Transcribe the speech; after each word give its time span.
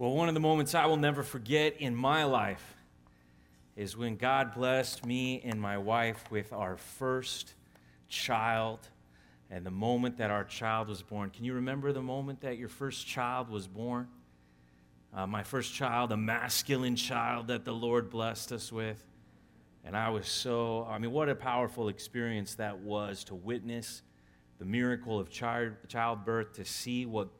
Well, 0.00 0.12
one 0.12 0.28
of 0.28 0.34
the 0.34 0.40
moments 0.40 0.76
I 0.76 0.86
will 0.86 0.96
never 0.96 1.24
forget 1.24 1.80
in 1.80 1.92
my 1.92 2.22
life 2.22 2.76
is 3.74 3.96
when 3.96 4.14
God 4.14 4.54
blessed 4.54 5.04
me 5.04 5.42
and 5.44 5.60
my 5.60 5.76
wife 5.76 6.22
with 6.30 6.52
our 6.52 6.76
first 6.76 7.54
child 8.08 8.78
and 9.50 9.66
the 9.66 9.72
moment 9.72 10.18
that 10.18 10.30
our 10.30 10.44
child 10.44 10.86
was 10.86 11.02
born. 11.02 11.30
Can 11.30 11.44
you 11.44 11.54
remember 11.54 11.92
the 11.92 12.00
moment 12.00 12.42
that 12.42 12.58
your 12.58 12.68
first 12.68 13.08
child 13.08 13.48
was 13.48 13.66
born? 13.66 14.06
Uh, 15.12 15.26
my 15.26 15.42
first 15.42 15.74
child, 15.74 16.12
a 16.12 16.16
masculine 16.16 16.94
child 16.94 17.48
that 17.48 17.64
the 17.64 17.74
Lord 17.74 18.08
blessed 18.08 18.52
us 18.52 18.70
with. 18.70 19.04
And 19.84 19.96
I 19.96 20.10
was 20.10 20.28
so, 20.28 20.86
I 20.88 20.98
mean, 20.98 21.10
what 21.10 21.28
a 21.28 21.34
powerful 21.34 21.88
experience 21.88 22.54
that 22.54 22.78
was 22.78 23.24
to 23.24 23.34
witness 23.34 24.02
the 24.60 24.64
miracle 24.64 25.18
of 25.18 25.28
child, 25.28 25.72
childbirth, 25.88 26.52
to 26.52 26.64
see 26.64 27.04
what 27.04 27.30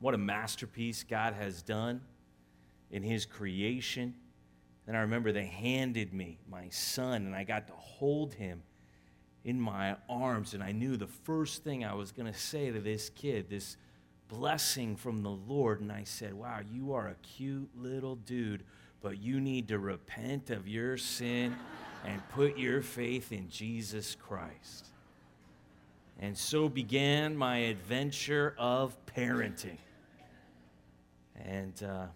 what 0.00 0.14
a 0.14 0.18
masterpiece 0.18 1.04
God 1.04 1.34
has 1.34 1.62
done 1.62 2.00
in 2.90 3.02
His 3.02 3.26
creation. 3.26 4.14
And 4.86 4.96
I 4.96 5.00
remember 5.00 5.30
they 5.30 5.44
handed 5.44 6.12
me 6.12 6.38
my 6.50 6.68
son, 6.70 7.26
and 7.26 7.36
I 7.36 7.44
got 7.44 7.68
to 7.68 7.74
hold 7.74 8.34
him 8.34 8.62
in 9.44 9.60
my 9.60 9.96
arms. 10.08 10.54
And 10.54 10.62
I 10.62 10.72
knew 10.72 10.96
the 10.96 11.06
first 11.06 11.62
thing 11.62 11.84
I 11.84 11.94
was 11.94 12.12
going 12.12 12.32
to 12.32 12.38
say 12.38 12.70
to 12.70 12.80
this 12.80 13.08
kid, 13.10 13.48
this 13.48 13.76
blessing 14.28 14.96
from 14.96 15.22
the 15.22 15.30
Lord. 15.30 15.80
And 15.80 15.92
I 15.92 16.04
said, 16.04 16.34
Wow, 16.34 16.60
you 16.72 16.92
are 16.94 17.08
a 17.08 17.14
cute 17.22 17.70
little 17.76 18.16
dude, 18.16 18.64
but 19.00 19.18
you 19.18 19.40
need 19.40 19.68
to 19.68 19.78
repent 19.78 20.50
of 20.50 20.66
your 20.66 20.96
sin 20.96 21.54
and 22.04 22.20
put 22.30 22.58
your 22.58 22.82
faith 22.82 23.32
in 23.32 23.48
Jesus 23.48 24.16
Christ. 24.16 24.86
And 26.18 26.36
so 26.36 26.68
began 26.68 27.36
my 27.36 27.58
adventure 27.58 28.54
of 28.58 28.96
parenting. 29.06 29.78
And 31.44 31.82
uh, 31.82 32.06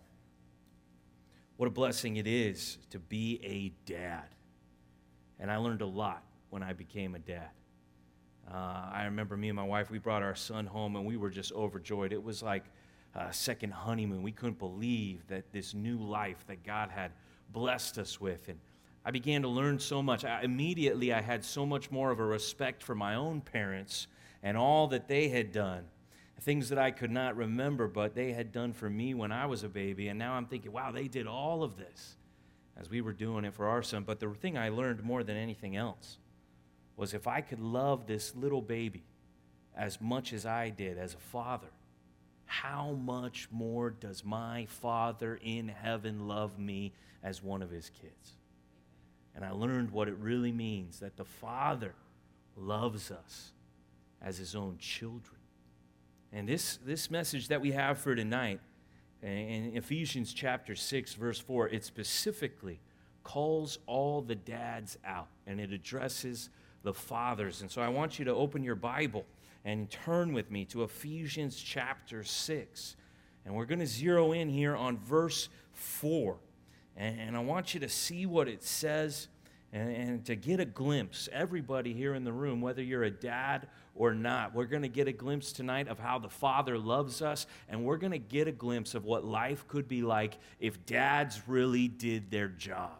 what 1.57 1.67
a 1.67 1.71
blessing 1.71 2.17
it 2.17 2.27
is 2.27 2.79
to 2.91 2.99
be 2.99 3.41
a 3.43 3.73
dad. 3.91 4.29
And 5.39 5.51
I 5.51 5.57
learned 5.57 5.83
a 5.83 5.87
lot 5.87 6.23
when 6.51 6.63
I 6.63 6.73
became 6.73 7.15
a 7.15 7.19
dad. 7.19 7.51
Uh, 8.51 8.91
I 8.93 9.05
remember 9.05 9.37
me 9.37 9.49
and 9.49 9.57
my 9.57 9.65
wife, 9.65 9.91
we 9.91 9.99
brought 9.99 10.23
our 10.23 10.35
son 10.35 10.67
home 10.67 10.97
and 10.97 11.07
we 11.07 11.17
were 11.17 11.31
just 11.31 11.53
overjoyed. 11.53 12.13
It 12.13 12.23
was 12.23 12.43
like 12.43 12.65
a 13.15 13.33
second 13.33 13.73
honeymoon. 13.73 14.23
We 14.23 14.33
couldn't 14.33 14.59
believe 14.59 15.27
that 15.29 15.53
this 15.53 15.75
new 15.75 15.97
life 15.99 16.45
that 16.49 16.63
God 16.63 16.91
had 16.91 17.13
blessed 17.53 17.99
us 17.99 18.21
with. 18.21 18.49
And 18.49 18.59
I 19.05 19.11
began 19.11 19.43
to 19.43 19.49
learn 19.49 19.79
so 19.79 20.03
much. 20.03 20.25
I, 20.25 20.43
immediately, 20.43 21.13
I 21.13 21.21
had 21.21 21.45
so 21.45 21.65
much 21.65 21.91
more 21.91 22.11
of 22.11 22.21
a 22.21 22.25
respect 22.25 22.83
for 22.83 22.95
my 22.95 23.15
own 23.15 23.41
parents 23.41 24.09
and 24.43 24.57
all 24.57 24.89
that 24.89 25.09
they 25.09 25.29
had 25.29 25.53
done 25.53 25.85
things 26.41 26.69
that 26.69 26.79
I 26.79 26.91
could 26.91 27.11
not 27.11 27.37
remember, 27.37 27.89
but 27.89 28.15
they 28.15 28.33
had 28.33 28.53
done 28.53 28.73
for 28.73 28.91
me 28.91 29.15
when 29.15 29.33
I 29.33 29.47
was 29.47 29.65
a 29.65 29.69
baby. 29.69 30.09
And 30.09 30.19
now 30.19 30.35
I'm 30.35 30.47
thinking, 30.47 30.73
wow, 30.73 30.91
they 30.91 31.09
did 31.09 31.27
all 31.27 31.63
of 31.63 31.77
this 31.77 32.17
as 32.77 32.91
we 32.91 33.01
were 33.01 33.13
doing 33.13 33.45
it 33.45 33.55
for 33.55 33.67
our 33.67 33.83
son. 33.83 34.05
But 34.05 34.21
the 34.21 34.29
thing 34.29 34.59
I 34.59 34.69
learned 34.69 35.03
more 35.03 35.23
than 35.23 35.37
anything 35.37 35.77
else 35.77 36.19
was 36.97 37.15
if 37.15 37.27
I 37.27 37.41
could 37.41 37.61
love 37.61 38.07
this 38.07 38.35
little 38.35 38.63
baby 38.63 39.05
as 39.77 40.01
much 40.01 40.33
as 40.33 40.47
I 40.47 40.71
did 40.71 40.99
as 40.99 41.15
a 41.15 41.19
father, 41.19 41.71
how 42.47 42.93
much 42.93 43.49
more 43.51 43.91
does 43.91 44.25
my 44.25 44.67
Father 44.67 45.39
in 45.43 45.69
heaven 45.69 46.29
love 46.29 46.59
me 46.59 46.93
as 47.23 47.43
one 47.43 47.63
of 47.63 47.71
his 47.71 47.91
kids? 47.91 48.33
And 49.35 49.45
I 49.45 49.51
learned 49.51 49.91
what 49.91 50.09
it 50.09 50.17
really 50.19 50.53
means 50.53 51.01
that 51.01 51.17
the 51.17 51.25
Father 51.25 51.95
loves 52.57 53.11
us 53.11 53.53
as 54.23 54.39
his 54.39 54.55
own 54.55 54.77
children. 54.79 55.41
And 56.35 56.49
this, 56.49 56.81
this 56.85 57.13
message 57.13 57.47
that 57.49 57.61
we 57.61 57.71
have 57.71 57.99
for 57.99 58.17
tonight, 58.17 58.59
in 59.23 59.71
Ephesians 59.77 60.35
chapter 60.35 60.75
6, 60.75 61.15
verse 61.15 61.39
4, 61.39 61.69
it 61.69 61.85
specifically 61.85 62.81
calls 63.23 63.79
all 63.87 64.21
the 64.21 64.35
dads 64.35 64.99
out 65.07 65.29
and 65.47 65.61
it 65.61 65.73
addresses 65.73 66.51
the 66.83 66.93
fathers. 66.93 67.63
And 67.63 67.71
so 67.71 67.81
I 67.81 67.89
want 67.89 68.19
you 68.19 68.25
to 68.25 68.35
open 68.35 68.65
your 68.65 68.75
Bible 68.75 69.25
and 69.65 69.89
turn 69.89 70.33
with 70.33 70.51
me 70.51 70.65
to 70.67 70.83
Ephesians 70.83 71.57
chapter 71.57 72.25
6. 72.25 72.97
And 73.47 73.55
we're 73.55 73.65
going 73.65 73.79
to 73.79 73.87
zero 73.87 74.33
in 74.33 74.49
here 74.49 74.75
on 74.75 74.99
verse 74.99 75.49
4. 75.73 76.37
And, 76.97 77.37
I 77.37 77.41
want 77.41 77.75
you 77.75 77.81
to 77.81 77.89
see 77.89 78.27
what 78.27 78.49
it 78.49 78.63
says 78.63 79.29
and, 79.73 79.91
and 79.91 80.25
to 80.27 80.35
get 80.35 80.59
a 80.59 80.65
glimpse. 80.65 81.29
Everybody 81.33 81.93
here 81.93 82.15
in 82.15 82.25
the 82.25 82.33
room, 82.33 82.61
whether 82.61 82.83
you're 82.83 83.05
a 83.05 83.11
dad 83.11 83.69
or 83.95 84.15
not. 84.15 84.55
We're 84.55 84.65
going 84.65 84.83
to 84.83 84.89
get 84.89 85.09
a 85.09 85.13
glimpse 85.13 85.53
tonight 85.53 85.89
of 85.89 85.99
how 85.99 86.19
the 86.19 86.29
Father 86.29 86.79
loves 86.79 87.23
us, 87.23 87.47
and 87.69 87.85
we're 87.85 87.97
going 87.97 88.13
to 88.13 88.19
get 88.19 88.49
a 88.49 88.53
glimpse 88.53 88.95
of 88.95 89.05
what 89.05 89.25
life 89.25 89.67
could 89.69 89.89
be 89.89 90.03
like 90.03 90.39
if 90.59 90.85
dads 90.87 91.43
really 91.47 91.89
did 91.89 92.31
their 92.31 92.49
job. 92.49 92.99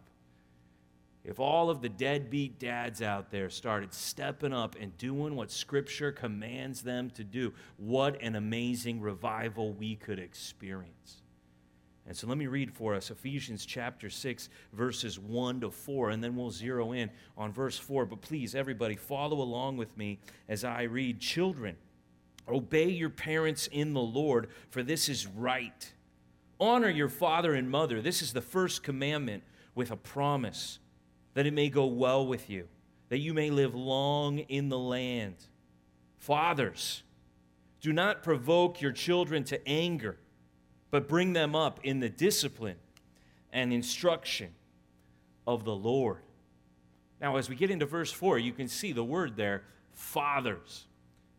If 1.25 1.41
all 1.41 1.71
of 1.71 1.81
the 1.81 1.89
deadbeat 1.89 2.59
dads 2.59 3.01
out 3.01 3.31
there 3.31 3.49
started 3.49 3.95
stepping 3.95 4.53
up 4.53 4.77
and 4.79 4.97
doing 4.99 5.35
what 5.35 5.51
Scripture 5.51 6.13
commands 6.13 6.83
them 6.83 7.11
to 7.13 7.25
do, 7.25 7.55
what 7.79 8.21
an 8.23 8.37
amazing 8.37 9.01
revival 9.01 9.73
we 9.73 9.97
could 9.97 10.19
experience. 10.19 11.23
And 12.07 12.15
so 12.15 12.27
let 12.27 12.37
me 12.37 12.47
read 12.47 12.71
for 12.71 12.95
us 12.95 13.11
Ephesians 13.11 13.65
chapter 13.65 14.11
6, 14.11 14.51
verses 14.75 15.19
1 15.19 15.63
to 15.63 15.71
4, 15.71 16.11
and 16.11 16.23
then 16.23 16.37
we'll 16.37 16.51
zero 16.51 16.93
in 16.93 17.11
on 17.37 17.51
verse 17.51 17.79
4. 17.79 18.05
But 18.05 18.21
please, 18.21 18.55
everybody, 18.55 18.95
follow 18.95 19.41
along 19.41 19.79
with 19.79 19.97
me 19.97 20.19
as 20.47 20.65
I 20.65 20.83
read. 20.83 21.19
Children, 21.19 21.77
obey 22.47 22.91
your 22.91 23.09
parents 23.09 23.69
in 23.69 23.95
the 23.95 24.03
Lord, 24.03 24.49
for 24.69 24.83
this 24.83 25.09
is 25.09 25.27
right. 25.27 25.93
Honor 26.61 26.91
your 26.91 27.09
father 27.09 27.55
and 27.55 27.71
mother. 27.71 28.03
This 28.03 28.21
is 28.21 28.35
the 28.35 28.43
first 28.43 28.83
commandment 28.83 29.43
with 29.75 29.91
a 29.91 29.97
promise 29.97 30.79
that 31.33 31.47
it 31.47 31.55
may 31.55 31.71
go 31.71 31.87
well 31.87 32.27
with 32.27 32.51
you, 32.51 32.69
that 33.09 33.19
you 33.19 33.33
may 33.33 33.51
live 33.51 33.75
long 33.75 34.41
in 34.41 34.69
the 34.69 34.79
land. 34.79 35.37
Fathers, 36.19 37.03
do 37.81 37.95
not 37.95 38.23
provoke 38.23 38.81
your 38.83 38.93
children 38.93 39.43
to 39.45 39.69
anger 39.69 40.19
but 40.95 41.09
bring 41.09 41.33
them 41.33 41.57
up 41.57 41.81
in 41.83 41.99
the 41.99 42.09
discipline 42.09 42.77
and 43.53 43.73
instruction 43.73 44.51
of 45.45 45.65
the 45.65 45.75
Lord. 45.75 46.23
Now, 47.21 47.35
as 47.35 47.49
we 47.49 47.57
get 47.57 47.69
into 47.69 47.85
verse 47.85 48.13
4, 48.13 48.39
you 48.39 48.53
can 48.53 48.69
see 48.69 48.93
the 48.93 49.03
word 49.03 49.35
there, 49.35 49.65
fathers. 49.93 50.87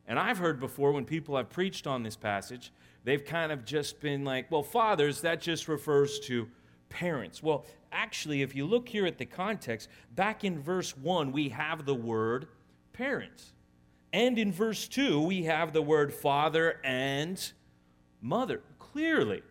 And 0.09 0.19
I've 0.19 0.39
heard 0.39 0.59
before 0.59 0.91
when 0.91 1.05
people 1.05 1.37
have 1.37 1.49
preached 1.49 1.87
on 1.87 2.03
this 2.03 2.17
passage, 2.17 2.73
they've 3.05 3.23
kind 3.23 3.53
of 3.53 3.63
just 3.63 4.01
been 4.01 4.25
like, 4.25 4.51
well, 4.51 4.61
fathers, 4.61 5.21
that 5.21 5.39
just 5.39 5.69
refers 5.69 6.19
to 6.25 6.49
parents. 6.89 7.41
Well, 7.41 7.65
actually, 7.93 8.41
if 8.41 8.57
you 8.57 8.65
look 8.65 8.89
here 8.89 9.05
at 9.05 9.17
the 9.17 9.25
context, 9.25 9.87
back 10.15 10.43
in 10.43 10.61
verse 10.61 10.97
1, 10.97 11.31
we 11.31 11.47
have 11.47 11.85
the 11.85 11.95
word 11.95 12.49
parents. 12.91 13.53
And 14.11 14.37
in 14.37 14.51
verse 14.51 14.89
2, 14.89 15.21
we 15.21 15.43
have 15.43 15.71
the 15.71 15.81
word 15.81 16.13
father 16.13 16.81
and 16.83 17.41
mother 18.21 18.61
clearly, 18.95 19.43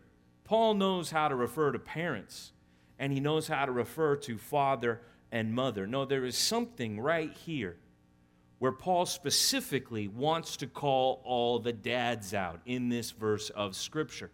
Paul 0.45 0.73
knows 0.73 1.11
how 1.11 1.29
to 1.29 1.35
refer 1.35 1.71
to 1.71 1.79
parents 1.79 2.53
and 2.99 3.13
he 3.13 3.21
knows 3.21 3.47
how 3.47 3.67
to 3.67 3.73
refer 3.73 4.17
to 4.17 4.39
father 4.39 5.03
and 5.31 5.53
mother. 5.53 5.87
No, 5.87 6.07
there 6.07 6.25
is 6.25 6.35
something 6.35 6.99
right 6.99 7.31
here 7.45 7.77
where 8.59 8.73
Paul 8.73 9.05
specifically 9.05 10.09
wants 10.09 10.57
to 10.57 10.67
call 10.67 11.21
all 11.25 11.59
the 11.59 11.75
dads 11.75 12.33
out 12.33 12.61
in 12.65 12.89
this 12.89 13.11
verse 13.11 13.51
of 13.51 13.77
Scripture. 13.77 14.31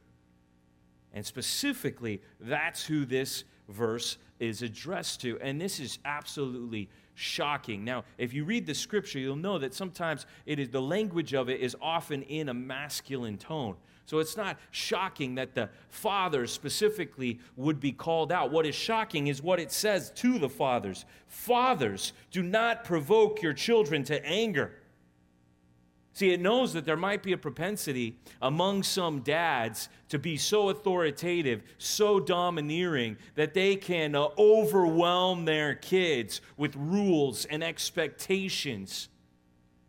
And 1.12 1.26
specifically, 1.26 2.22
that's 2.38 2.84
who 2.84 3.04
this 3.04 3.42
verse 3.68 4.16
is 4.38 4.62
addressed 4.62 5.22
to. 5.22 5.40
And 5.40 5.60
this 5.60 5.80
is 5.80 5.98
absolutely 6.04 6.88
shocking. 7.14 7.84
Now, 7.84 8.04
if 8.16 8.32
you 8.32 8.44
read 8.44 8.64
the 8.64 8.74
scripture, 8.74 9.18
you'll 9.18 9.34
know 9.34 9.58
that 9.58 9.74
sometimes 9.74 10.26
it 10.46 10.60
is 10.60 10.68
the 10.68 10.80
language 10.80 11.34
of 11.34 11.50
it 11.50 11.60
is 11.60 11.76
often 11.82 12.22
in 12.22 12.48
a 12.48 12.54
masculine 12.54 13.38
tone. 13.38 13.74
So 14.10 14.18
it's 14.18 14.36
not 14.36 14.58
shocking 14.72 15.36
that 15.36 15.54
the 15.54 15.70
fathers 15.88 16.50
specifically 16.50 17.38
would 17.54 17.78
be 17.78 17.92
called 17.92 18.32
out. 18.32 18.50
What 18.50 18.66
is 18.66 18.74
shocking 18.74 19.28
is 19.28 19.40
what 19.40 19.60
it 19.60 19.70
says 19.70 20.10
to 20.16 20.36
the 20.36 20.48
fathers 20.48 21.04
Fathers, 21.28 22.12
do 22.32 22.42
not 22.42 22.82
provoke 22.82 23.40
your 23.40 23.52
children 23.52 24.02
to 24.02 24.26
anger. 24.26 24.72
See, 26.12 26.32
it 26.32 26.40
knows 26.40 26.72
that 26.72 26.84
there 26.84 26.96
might 26.96 27.22
be 27.22 27.34
a 27.34 27.38
propensity 27.38 28.18
among 28.42 28.82
some 28.82 29.20
dads 29.20 29.88
to 30.08 30.18
be 30.18 30.36
so 30.36 30.70
authoritative, 30.70 31.62
so 31.78 32.18
domineering, 32.18 33.16
that 33.36 33.54
they 33.54 33.76
can 33.76 34.16
uh, 34.16 34.26
overwhelm 34.36 35.44
their 35.44 35.76
kids 35.76 36.40
with 36.56 36.74
rules 36.74 37.44
and 37.44 37.62
expectations. 37.62 39.08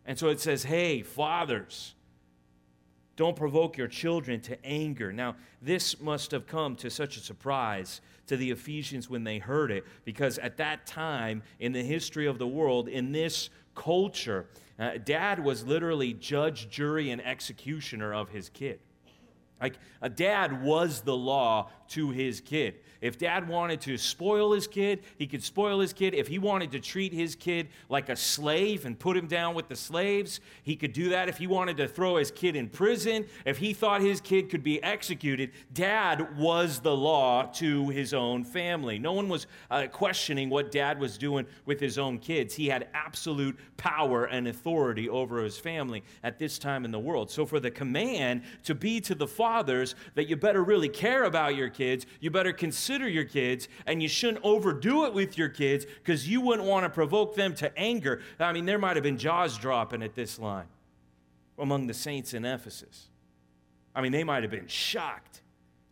And 0.06 0.16
so 0.16 0.28
it 0.28 0.38
says, 0.38 0.62
hey, 0.62 1.02
fathers, 1.02 1.96
don't 3.22 3.36
provoke 3.36 3.78
your 3.78 3.86
children 3.86 4.40
to 4.40 4.66
anger. 4.66 5.12
Now, 5.12 5.36
this 5.60 6.00
must 6.00 6.32
have 6.32 6.44
come 6.44 6.74
to 6.74 6.90
such 6.90 7.16
a 7.16 7.20
surprise 7.20 8.00
to 8.26 8.36
the 8.36 8.50
Ephesians 8.50 9.08
when 9.08 9.22
they 9.22 9.38
heard 9.38 9.70
it, 9.70 9.84
because 10.04 10.38
at 10.38 10.56
that 10.56 10.86
time 10.88 11.44
in 11.60 11.70
the 11.70 11.84
history 11.84 12.26
of 12.26 12.40
the 12.40 12.48
world, 12.48 12.88
in 12.88 13.12
this 13.12 13.48
culture, 13.76 14.46
uh, 14.76 14.98
dad 15.04 15.38
was 15.38 15.64
literally 15.64 16.14
judge, 16.14 16.68
jury, 16.68 17.10
and 17.10 17.24
executioner 17.24 18.12
of 18.12 18.28
his 18.30 18.48
kid. 18.48 18.80
Like 19.60 19.78
a 20.00 20.08
dad 20.08 20.60
was 20.60 21.02
the 21.02 21.16
law 21.16 21.70
to 21.90 22.10
his 22.10 22.40
kid. 22.40 22.74
If 23.02 23.18
dad 23.18 23.48
wanted 23.48 23.80
to 23.82 23.98
spoil 23.98 24.52
his 24.52 24.68
kid, 24.68 25.00
he 25.18 25.26
could 25.26 25.42
spoil 25.42 25.80
his 25.80 25.92
kid. 25.92 26.14
If 26.14 26.28
he 26.28 26.38
wanted 26.38 26.70
to 26.70 26.80
treat 26.80 27.12
his 27.12 27.34
kid 27.34 27.68
like 27.88 28.08
a 28.08 28.14
slave 28.14 28.86
and 28.86 28.96
put 28.96 29.16
him 29.16 29.26
down 29.26 29.56
with 29.56 29.68
the 29.68 29.74
slaves, 29.74 30.38
he 30.62 30.76
could 30.76 30.92
do 30.92 31.08
that. 31.10 31.28
If 31.28 31.36
he 31.36 31.48
wanted 31.48 31.76
to 31.78 31.88
throw 31.88 32.16
his 32.16 32.30
kid 32.30 32.54
in 32.54 32.68
prison, 32.68 33.26
if 33.44 33.58
he 33.58 33.74
thought 33.74 34.02
his 34.02 34.20
kid 34.20 34.50
could 34.50 34.62
be 34.62 34.80
executed, 34.84 35.50
dad 35.72 36.38
was 36.38 36.78
the 36.78 36.96
law 36.96 37.42
to 37.54 37.88
his 37.88 38.14
own 38.14 38.44
family. 38.44 39.00
No 39.00 39.12
one 39.12 39.28
was 39.28 39.48
uh, 39.68 39.88
questioning 39.90 40.48
what 40.48 40.70
dad 40.70 41.00
was 41.00 41.18
doing 41.18 41.44
with 41.66 41.80
his 41.80 41.98
own 41.98 42.20
kids. 42.20 42.54
He 42.54 42.68
had 42.68 42.86
absolute 42.94 43.58
power 43.76 44.26
and 44.26 44.46
authority 44.46 45.08
over 45.08 45.42
his 45.42 45.58
family 45.58 46.04
at 46.22 46.38
this 46.38 46.56
time 46.56 46.84
in 46.84 46.92
the 46.92 47.00
world. 47.00 47.32
So, 47.32 47.44
for 47.46 47.58
the 47.58 47.70
command 47.70 48.42
to 48.62 48.76
be 48.76 49.00
to 49.00 49.16
the 49.16 49.26
fathers 49.26 49.96
that 50.14 50.28
you 50.28 50.36
better 50.36 50.62
really 50.62 50.88
care 50.88 51.24
about 51.24 51.56
your 51.56 51.68
kids, 51.68 52.06
you 52.20 52.30
better 52.30 52.52
consider 52.52 52.91
consider 52.92 53.08
your 53.08 53.24
kids, 53.24 53.68
and 53.86 54.02
you 54.02 54.08
shouldn't 54.08 54.44
overdo 54.44 55.06
it 55.06 55.14
with 55.14 55.38
your 55.38 55.48
kids 55.48 55.86
because 55.86 56.28
you 56.28 56.42
wouldn't 56.42 56.68
want 56.68 56.84
to 56.84 56.90
provoke 56.90 57.34
them 57.34 57.54
to 57.54 57.78
anger. 57.78 58.20
I 58.38 58.52
mean, 58.52 58.66
there 58.66 58.78
might 58.78 58.96
have 58.96 59.02
been 59.02 59.16
jaws 59.16 59.56
dropping 59.56 60.02
at 60.02 60.14
this 60.14 60.38
line 60.38 60.66
among 61.58 61.86
the 61.86 61.94
saints 61.94 62.34
in 62.34 62.44
Ephesus. 62.44 63.08
I 63.94 64.02
mean, 64.02 64.12
they 64.12 64.24
might 64.24 64.42
have 64.42 64.50
been 64.50 64.66
shocked 64.66 65.40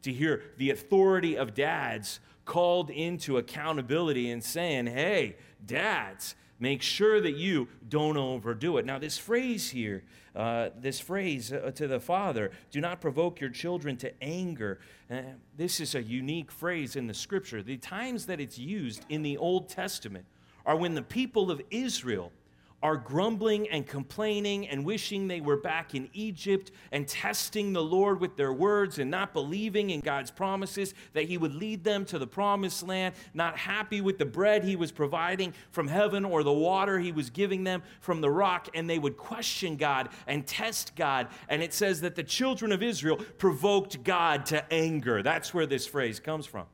to 0.02 0.12
hear 0.12 0.42
the 0.58 0.70
authority 0.70 1.36
of 1.38 1.54
dads 1.54 2.20
called 2.44 2.90
into 2.90 3.38
accountability 3.38 4.30
and 4.30 4.44
saying, 4.44 4.86
hey, 4.86 5.36
dads, 5.64 6.34
make 6.60 6.82
sure 6.82 7.20
that 7.20 7.36
you 7.36 7.66
don't 7.88 8.16
overdo 8.16 8.76
it. 8.78 8.86
Now, 8.86 8.98
this 8.98 9.18
phrase 9.18 9.70
here 9.70 10.04
uh, 10.34 10.70
this 10.78 11.00
phrase 11.00 11.52
uh, 11.52 11.72
to 11.74 11.88
the 11.88 11.98
father 11.98 12.52
do 12.70 12.80
not 12.80 13.00
provoke 13.00 13.40
your 13.40 13.50
children 13.50 13.96
to 13.96 14.22
anger. 14.22 14.78
Uh, 15.10 15.22
this 15.56 15.80
is 15.80 15.94
a 15.94 16.02
unique 16.02 16.52
phrase 16.52 16.96
in 16.96 17.06
the 17.06 17.14
scripture. 17.14 17.62
The 17.62 17.76
times 17.78 18.26
that 18.26 18.40
it's 18.40 18.58
used 18.58 19.04
in 19.08 19.22
the 19.22 19.36
Old 19.36 19.68
Testament 19.68 20.24
are 20.64 20.76
when 20.76 20.94
the 20.94 21.02
people 21.02 21.50
of 21.50 21.60
Israel 21.70 22.32
are 22.82 22.96
grumbling 22.96 23.68
and 23.68 23.86
complaining 23.86 24.66
and 24.68 24.84
wishing 24.84 25.28
they 25.28 25.40
were 25.40 25.56
back 25.56 25.94
in 25.94 26.08
Egypt 26.12 26.70
and 26.92 27.06
testing 27.06 27.72
the 27.72 27.82
Lord 27.82 28.20
with 28.20 28.36
their 28.36 28.52
words 28.52 28.98
and 28.98 29.10
not 29.10 29.32
believing 29.32 29.90
in 29.90 30.00
God's 30.00 30.30
promises 30.30 30.94
that 31.12 31.24
He 31.24 31.36
would 31.36 31.54
lead 31.54 31.84
them 31.84 32.04
to 32.06 32.18
the 32.18 32.26
promised 32.26 32.86
land, 32.86 33.14
not 33.34 33.56
happy 33.56 34.00
with 34.00 34.18
the 34.18 34.24
bread 34.24 34.64
He 34.64 34.76
was 34.76 34.92
providing 34.92 35.52
from 35.70 35.88
heaven 35.88 36.24
or 36.24 36.42
the 36.42 36.52
water 36.52 36.98
He 36.98 37.12
was 37.12 37.28
giving 37.28 37.64
them 37.64 37.82
from 38.00 38.20
the 38.20 38.30
rock, 38.30 38.68
and 38.74 38.88
they 38.88 38.98
would 38.98 39.16
question 39.16 39.76
God 39.76 40.08
and 40.26 40.46
test 40.46 40.96
God. 40.96 41.28
And 41.48 41.62
it 41.62 41.74
says 41.74 42.00
that 42.00 42.14
the 42.14 42.24
children 42.24 42.72
of 42.72 42.82
Israel 42.82 43.16
provoked 43.38 44.02
God 44.04 44.46
to 44.46 44.72
anger. 44.72 45.22
That's 45.22 45.52
where 45.52 45.66
this 45.66 45.86
phrase 45.86 46.18
comes 46.18 46.46
from. 46.46 46.66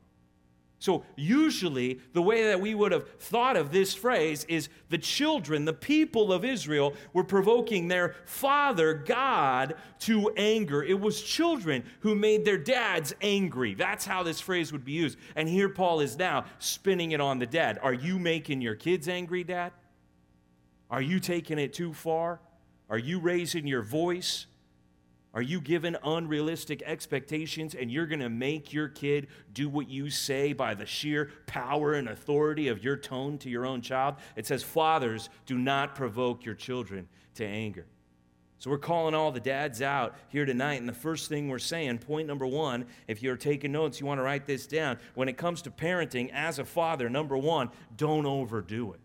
So, 0.87 1.03
usually, 1.17 1.99
the 2.13 2.23
way 2.23 2.45
that 2.45 2.61
we 2.61 2.73
would 2.73 2.93
have 2.93 3.11
thought 3.19 3.57
of 3.57 3.73
this 3.73 3.93
phrase 3.93 4.45
is 4.45 4.69
the 4.89 4.99
children, 4.99 5.65
the 5.65 5.73
people 5.73 6.33
of 6.33 6.45
Israel, 6.45 6.95
were 7.13 7.25
provoking 7.25 7.89
their 7.89 8.15
father, 8.25 8.95
God, 8.95 9.75
to 10.03 10.31
anger. 10.37 10.85
It 10.85 11.01
was 11.01 11.21
children 11.21 11.83
who 12.03 12.15
made 12.15 12.45
their 12.45 12.57
dads 12.57 13.13
angry. 13.21 13.75
That's 13.75 14.07
how 14.07 14.23
this 14.23 14.41
phrase 14.41 14.71
would 14.71 14.85
be 14.85 14.93
used. 14.93 15.19
And 15.35 15.49
here 15.49 15.69
Paul 15.69 15.99
is 15.99 16.17
now 16.17 16.45
spinning 16.61 17.11
it 17.11 17.21
on 17.21 17.41
the 17.41 17.47
dad. 17.47 17.81
Are 17.83 17.93
you 17.93 18.21
making 18.21 18.61
your 18.61 18.77
kids 18.77 19.09
angry, 19.09 19.43
dad? 19.43 19.73
Are 20.89 21.03
you 21.03 21.19
taking 21.19 21.59
it 21.59 21.73
too 21.73 21.95
far? 21.95 22.39
Are 22.89 22.97
you 22.97 23.19
raising 23.19 23.67
your 23.67 23.83
voice? 23.83 24.47
Are 25.37 25.43
you 25.43 25.61
given 25.61 25.99
unrealistic 26.03 26.83
expectations 26.87 27.75
and 27.75 27.93
you're 27.93 28.07
going 28.07 28.21
to 28.21 28.31
make 28.31 28.73
your 28.73 28.89
kid 28.89 29.27
do 29.53 29.69
what 29.69 29.87
you 29.87 30.09
say 30.09 30.55
by 30.55 30.73
the 30.73 30.87
sheer 30.87 31.31
power 31.45 31.93
and 31.93 32.09
authority 32.09 32.69
of 32.69 32.83
your 32.83 32.97
tone 32.97 33.37
to 33.39 33.51
your 33.51 33.67
own 33.67 33.83
child? 33.83 34.15
It 34.35 34.47
says, 34.47 34.63
Fathers, 34.63 35.29
do 35.45 35.59
not 35.59 35.95
provoke 35.95 36.47
your 36.47 36.55
children 36.55 37.07
to 37.35 37.45
anger. 37.45 37.85
So 38.59 38.71
we're 38.71 38.79
calling 38.79 39.15
all 39.15 39.31
the 39.31 39.39
dads 39.39 39.83
out 39.83 40.17
here 40.29 40.47
tonight. 40.47 40.81
And 40.81 40.89
the 40.89 40.95
first 40.95 41.29
thing 41.29 41.51
we're 41.51 41.59
saying, 41.59 41.99
point 41.99 42.27
number 42.27 42.47
one, 42.47 42.87
if 43.07 43.23
you're 43.23 43.37
taking 43.37 43.73
notes, 43.73 44.01
you 44.01 44.07
want 44.07 44.19
to 44.19 44.23
write 44.23 44.47
this 44.47 44.67
down. 44.67 44.99
When 45.17 45.29
it 45.29 45.37
comes 45.37 45.61
to 45.63 45.71
parenting 45.71 46.31
as 46.33 46.59
a 46.59 46.65
father, 46.65 47.11
number 47.11 47.37
one, 47.37 47.69
don't 47.99 48.25
overdo 48.25 48.95
it. 48.95 49.01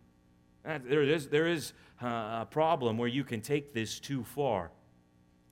There 0.88 1.04
is, 1.04 1.28
there 1.28 1.48
is 1.48 1.74
uh, 2.02 2.08
a 2.08 2.48
problem 2.50 2.98
where 2.98 3.10
you 3.10 3.26
can 3.26 3.42
take 3.42 3.74
this 3.74 4.00
too 4.00 4.24
far. 4.24 4.72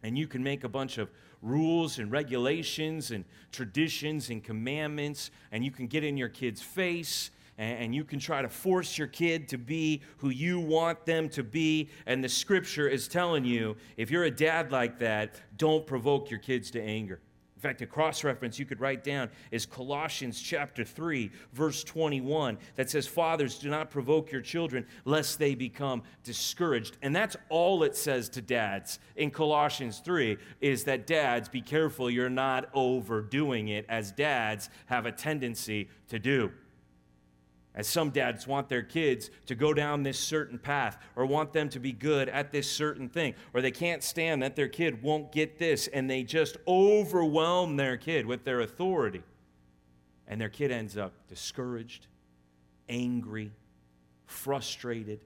And 0.04 0.18
you 0.18 0.28
can 0.28 0.44
make 0.44 0.64
a 0.64 0.70
bunch 0.70 0.98
of 0.98 1.10
rules 1.42 2.00
and 2.00 2.12
regulations 2.12 3.12
and 3.12 3.26
traditions 3.52 4.30
and 4.30 4.44
commandments, 4.44 5.32
and 5.52 5.64
you 5.64 5.72
can 5.72 5.88
get 5.88 6.04
in 6.04 6.18
your 6.18 6.30
kid's 6.30 6.62
face 6.62 7.32
and 7.60 7.94
you 7.94 8.06
can 8.06 8.20
try 8.20 8.42
to 8.42 8.48
force 8.48 8.98
your 8.98 9.08
kid 9.08 9.50
to 9.50 9.58
be 9.58 10.02
who 10.18 10.30
you 10.30 10.62
want 10.62 11.06
them 11.06 11.28
to 11.28 11.44
be. 11.44 11.90
And 12.06 12.24
the 12.24 12.30
scripture 12.30 12.88
is 12.88 13.10
telling 13.10 13.44
you 13.44 13.76
if 13.98 14.10
you're 14.10 14.24
a 14.24 14.32
dad 14.32 14.72
like 14.72 14.98
that, 15.00 15.36
don't 15.58 15.86
provoke 15.86 16.32
your 16.32 16.40
kids 16.40 16.72
to 16.72 16.82
anger. 16.82 17.20
In 17.60 17.62
fact, 17.62 17.82
a 17.82 17.86
cross 17.86 18.24
reference 18.24 18.58
you 18.58 18.66
could 18.66 18.80
write 18.80 19.04
down 19.04 19.30
is 19.52 19.66
Colossians 19.66 20.42
chapter 20.42 20.86
3, 20.86 21.30
verse 21.52 21.84
21, 21.84 22.58
that 22.78 22.90
says, 22.90 23.06
Fathers, 23.06 23.60
do 23.60 23.70
not 23.70 23.92
provoke 23.92 24.32
your 24.32 24.40
children 24.40 24.86
lest 25.04 25.40
they 25.40 25.56
become 25.56 26.02
discouraged. 26.24 26.96
And 27.02 27.14
that's 27.14 27.36
all 27.50 27.84
it 27.84 27.98
says 27.98 28.30
to 28.30 28.42
dads 28.42 29.00
in 29.18 29.30
Colossians 29.30 30.00
3 30.00 30.38
is 30.62 30.86
that 30.86 31.06
dads, 31.06 31.50
be 31.50 31.60
careful 31.60 32.10
you're 32.10 32.30
not 32.30 32.70
overdoing 32.74 33.68
it, 33.68 33.86
as 33.90 34.14
dads 34.14 34.70
have 34.86 35.06
a 35.06 35.12
tendency 35.12 35.90
to 36.08 36.18
do. 36.18 36.54
As 37.76 37.88
some 37.88 38.10
dads 38.10 38.48
want 38.48 38.68
their 38.68 38.82
kids 38.82 39.30
to 39.46 39.56
go 39.56 39.74
down 39.74 40.04
this 40.04 40.20
certain 40.20 40.58
path 40.58 40.98
or 41.16 41.26
want 41.26 41.54
them 41.54 41.70
to 41.70 41.80
be 41.80 41.92
good 41.92 42.28
at 42.28 42.52
this 42.52 42.70
certain 42.70 43.10
thing, 43.10 43.36
or 43.54 43.62
they 43.62 43.72
can't 43.72 44.04
stand 44.04 44.42
that 44.42 44.56
their 44.56 44.68
kid 44.68 45.04
won't 45.04 45.32
get 45.32 45.60
this 45.60 45.88
and 45.88 46.10
they 46.10 46.24
just 46.24 46.58
overwhelm 46.68 47.78
their 47.78 47.96
kid 47.96 48.26
with 48.26 48.44
their 48.44 48.62
authority. 48.62 49.22
And 50.28 50.42
their 50.42 50.50
kid 50.50 50.72
ends 50.72 50.98
up 50.98 51.14
discouraged, 51.28 52.08
angry, 52.88 53.52
frustrated, 54.26 55.24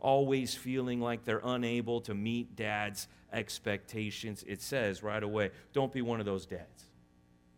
always 0.00 0.54
feeling 0.54 1.00
like 1.00 1.24
they're 1.24 1.40
unable 1.42 2.00
to 2.02 2.14
meet 2.14 2.56
dad's 2.56 3.08
expectations. 3.32 4.44
It 4.46 4.60
says 4.60 5.02
right 5.02 5.22
away 5.22 5.50
don't 5.72 5.92
be 5.92 6.02
one 6.02 6.20
of 6.20 6.26
those 6.26 6.46
dads. 6.46 6.88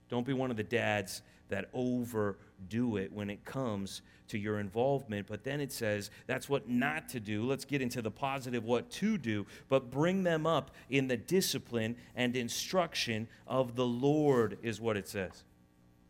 Don't 0.09 0.27
be 0.27 0.33
one 0.33 0.51
of 0.51 0.57
the 0.57 0.63
dads 0.63 1.23
that 1.49 1.69
overdo 1.73 2.97
it 2.97 3.13
when 3.13 3.31
it 3.31 3.45
comes 3.45 4.03
to 4.29 4.39
your 4.39 4.59
involvement. 4.59 5.27
But 5.27 5.45
then 5.45 5.61
it 5.61 5.73
says 5.73 6.11
that's 6.27 6.49
what 6.49 6.69
not 6.69 7.09
to 7.11 7.21
do. 7.21 7.45
Let's 7.45 7.65
get 7.65 7.83
into 7.83 8.03
the 8.03 8.11
positive 8.11 8.65
what 8.65 8.91
to 8.93 9.19
do, 9.19 9.47
but 9.69 9.91
bring 9.91 10.23
them 10.23 10.47
up 10.47 10.73
in 10.91 11.09
the 11.09 11.17
discipline 11.17 11.97
and 12.15 12.37
instruction 12.37 13.29
of 13.47 13.77
the 13.77 13.87
Lord, 13.87 14.59
is 14.63 14.81
what 14.81 14.97
it 14.97 15.09
says 15.09 15.45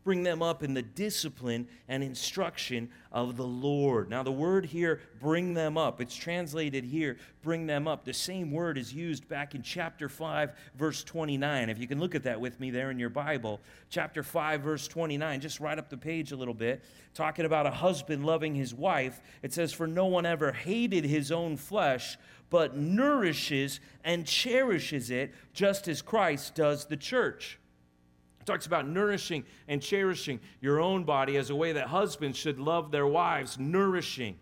bring 0.07 0.23
them 0.23 0.41
up 0.41 0.63
in 0.63 0.73
the 0.73 0.83
discipline 0.83 1.67
and 1.89 2.01
instruction 2.01 2.89
of 3.11 3.37
the 3.37 3.45
Lord. 3.45 4.09
Now, 4.09 4.23
the 4.23 4.31
word 4.31 4.65
here, 4.65 5.01
bring 5.19 5.53
them 5.53 5.77
up, 5.77 6.01
it's 6.01 6.15
translated 6.15 6.85
here, 6.85 7.17
bring 7.43 7.67
them 7.67 7.89
up. 7.89 8.05
The 8.05 8.15
same 8.15 8.53
word 8.53 8.79
is 8.79 8.95
used 8.95 9.29
back 9.29 9.57
in 9.57 9.63
chapter 9.63 10.09
5, 10.09 10.53
verse 10.77 11.03
29. 11.03 11.69
If 11.69 11.81
you 11.81 11.89
can 11.89 11.99
look 11.99 12.15
at 12.15 12.23
that 12.23 12.41
with 12.41 12.61
me 12.61 12.71
there 12.71 12.93
in 12.93 13.01
your 13.01 13.09
Bible, 13.09 13.61
chapter 13.91 14.23
5, 14.23 14.61
verse 14.61 14.87
29, 14.87 15.41
just 15.41 15.59
right 15.59 15.77
up 15.77 15.91
the 15.91 15.97
page 15.97 16.31
a 16.31 16.37
little 16.37 16.55
bit, 16.55 16.85
talking 17.13 17.45
about 17.45 17.67
a 17.67 17.73
husband 17.73 18.25
loving 18.25 18.55
his 18.55 18.73
wife. 18.73 19.21
It 19.43 19.53
says, 19.53 19.73
For 19.73 19.89
no 19.89 20.07
one 20.07 20.25
ever 20.25 20.53
hated 20.53 21.05
his 21.05 21.33
own 21.33 21.57
flesh, 21.57 22.17
but 22.49 22.77
nourishes 22.77 23.81
and 24.05 24.25
cherishes 24.25 25.11
it, 25.11 25.35
just 25.53 25.89
as 25.89 26.01
Christ 26.01 26.55
does 26.55 26.85
the 26.85 26.97
church 26.97 27.59
talks 28.47 28.67
about 28.67 28.89
nourishing 28.89 29.45
and 29.69 29.83
cherishing 29.83 30.41
your 30.61 30.81
own 30.81 31.05
body 31.05 31.37
as 31.37 31.51
a 31.51 31.57
way 31.57 31.73
that 31.73 31.89
husbands 31.89 32.39
should 32.39 32.59
love 32.59 32.91
their 32.91 33.07
wives, 33.07 33.59
nourishing, 33.59 34.39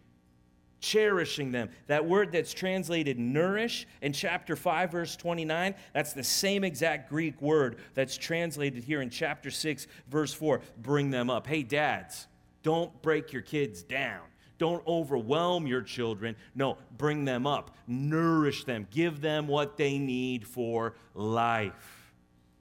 cherishing 0.80 1.50
them. 1.50 1.70
That 1.86 2.04
word 2.04 2.30
that's 2.30 2.52
translated 2.52 3.18
nourish 3.18 3.86
in 4.02 4.12
chapter 4.12 4.54
5, 4.54 4.92
verse 4.92 5.16
29, 5.16 5.74
that's 5.92 6.12
the 6.12 6.22
same 6.22 6.62
exact 6.62 7.08
Greek 7.08 7.40
word 7.40 7.78
that's 7.94 8.16
translated 8.16 8.84
here 8.84 9.00
in 9.00 9.10
chapter 9.10 9.50
6, 9.50 9.86
verse 10.08 10.34
4. 10.34 10.60
Bring 10.82 11.10
them 11.10 11.30
up. 11.30 11.46
Hey, 11.46 11.62
dads, 11.62 12.28
don't 12.62 13.00
break 13.02 13.32
your 13.32 13.42
kids 13.42 13.82
down. 13.82 14.20
Don't 14.58 14.86
overwhelm 14.86 15.66
your 15.66 15.82
children. 15.82 16.36
No, 16.54 16.78
bring 16.96 17.24
them 17.24 17.46
up, 17.46 17.74
nourish 17.88 18.64
them, 18.64 18.86
give 18.90 19.20
them 19.20 19.48
what 19.48 19.76
they 19.76 19.98
need 19.98 20.46
for 20.46 20.94
life. 21.14 22.12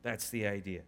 That's 0.01 0.29
the 0.29 0.47
idea. 0.47 0.81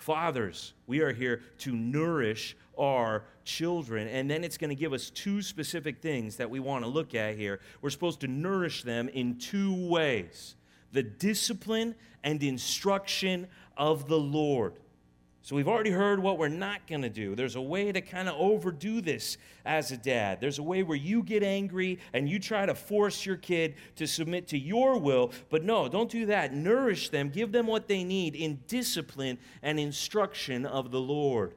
Fathers, 0.00 0.74
we 0.86 1.00
are 1.00 1.12
here 1.12 1.42
to 1.58 1.72
nourish 1.72 2.56
our 2.78 3.24
children. 3.44 4.08
And 4.08 4.30
then 4.30 4.44
it's 4.44 4.56
going 4.56 4.70
to 4.70 4.74
give 4.74 4.92
us 4.92 5.10
two 5.10 5.42
specific 5.42 6.00
things 6.00 6.36
that 6.36 6.48
we 6.48 6.60
want 6.60 6.84
to 6.84 6.90
look 6.90 7.14
at 7.14 7.36
here. 7.36 7.60
We're 7.82 7.90
supposed 7.90 8.20
to 8.20 8.28
nourish 8.28 8.82
them 8.82 9.08
in 9.08 9.38
two 9.38 9.88
ways. 9.88 10.56
the 10.92 11.02
discipline 11.02 11.94
and 12.22 12.42
instruction 12.42 13.46
of 13.76 14.08
the 14.08 14.18
Lord. 14.18 14.74
So 15.42 15.56
we've 15.56 15.68
already 15.68 15.90
heard 15.90 16.20
what 16.20 16.36
we're 16.36 16.48
not 16.48 16.86
going 16.86 17.00
to 17.00 17.08
do. 17.08 17.34
There's 17.34 17.56
a 17.56 17.62
way 17.62 17.92
to 17.92 18.02
kind 18.02 18.28
of 18.28 18.34
overdo 18.38 19.00
this 19.00 19.38
as 19.64 19.90
a 19.90 19.96
dad. 19.96 20.38
There's 20.38 20.58
a 20.58 20.62
way 20.62 20.82
where 20.82 20.98
you 20.98 21.22
get 21.22 21.42
angry 21.42 21.98
and 22.12 22.28
you 22.28 22.38
try 22.38 22.66
to 22.66 22.74
force 22.74 23.24
your 23.24 23.36
kid 23.36 23.76
to 23.96 24.06
submit 24.06 24.48
to 24.48 24.58
your 24.58 24.98
will. 24.98 25.32
But 25.48 25.64
no, 25.64 25.88
don't 25.88 26.10
do 26.10 26.26
that. 26.26 26.52
Nourish 26.52 27.08
them, 27.08 27.30
give 27.30 27.52
them 27.52 27.66
what 27.66 27.88
they 27.88 28.04
need 28.04 28.34
in 28.36 28.60
discipline 28.66 29.38
and 29.62 29.80
instruction 29.80 30.66
of 30.66 30.90
the 30.90 31.00
Lord. 31.00 31.54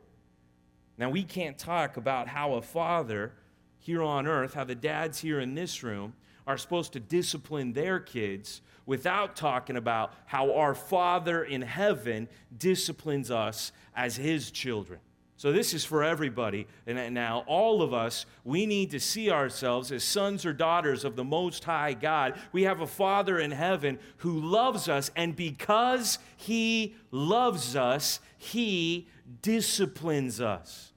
Now, 0.98 1.10
we 1.10 1.24
can't 1.24 1.58
talk 1.58 1.98
about 1.98 2.30
how 2.30 2.54
a 2.54 2.62
father 2.62 3.34
here 3.80 4.02
on 4.02 4.28
earth, 4.28 4.54
how 4.54 4.64
the 4.64 4.76
dads 4.76 5.20
here 5.20 5.42
in 5.42 5.56
this 5.56 5.84
room 5.84 6.14
are 6.48 6.58
supposed 6.58 6.94
to 6.94 7.00
discipline 7.02 7.74
their 7.74 8.00
kids 8.00 8.62
without 8.86 9.36
talking 9.36 9.78
about 9.78 10.14
how 10.26 10.54
our 10.54 10.76
Father 10.76 11.44
in 11.44 11.62
heaven 11.62 12.28
disciplines 12.58 13.32
us 13.32 13.72
as 13.96 14.16
his 14.16 14.52
children. 14.52 15.00
So, 15.36 15.52
this 15.52 15.74
is 15.74 15.84
for 15.84 16.04
everybody. 16.04 16.68
And 16.88 17.14
now, 17.14 17.44
all 17.48 17.82
of 17.82 17.94
us, 17.94 18.26
we 18.46 18.66
need 18.66 18.92
to 18.92 19.00
see 19.00 19.30
ourselves 19.30 19.92
as 19.92 20.04
sons 20.04 20.46
or 20.46 20.54
daughters 20.54 21.04
of 21.04 21.18
the 21.18 21.24
Most 21.24 21.66
High 21.66 21.94
God. 21.96 22.40
We 22.54 22.64
have 22.64 22.80
a 22.80 22.88
Father 22.88 23.40
in 23.40 23.52
heaven 23.52 24.00
who 24.18 24.40
loves 24.40 24.88
us, 24.88 25.12
and 25.18 25.36
because 25.36 26.20
He 26.38 26.96
loves 27.12 27.76
us, 27.76 28.22
He 28.38 29.10
disciplines 29.42 30.40
us. 30.40 30.94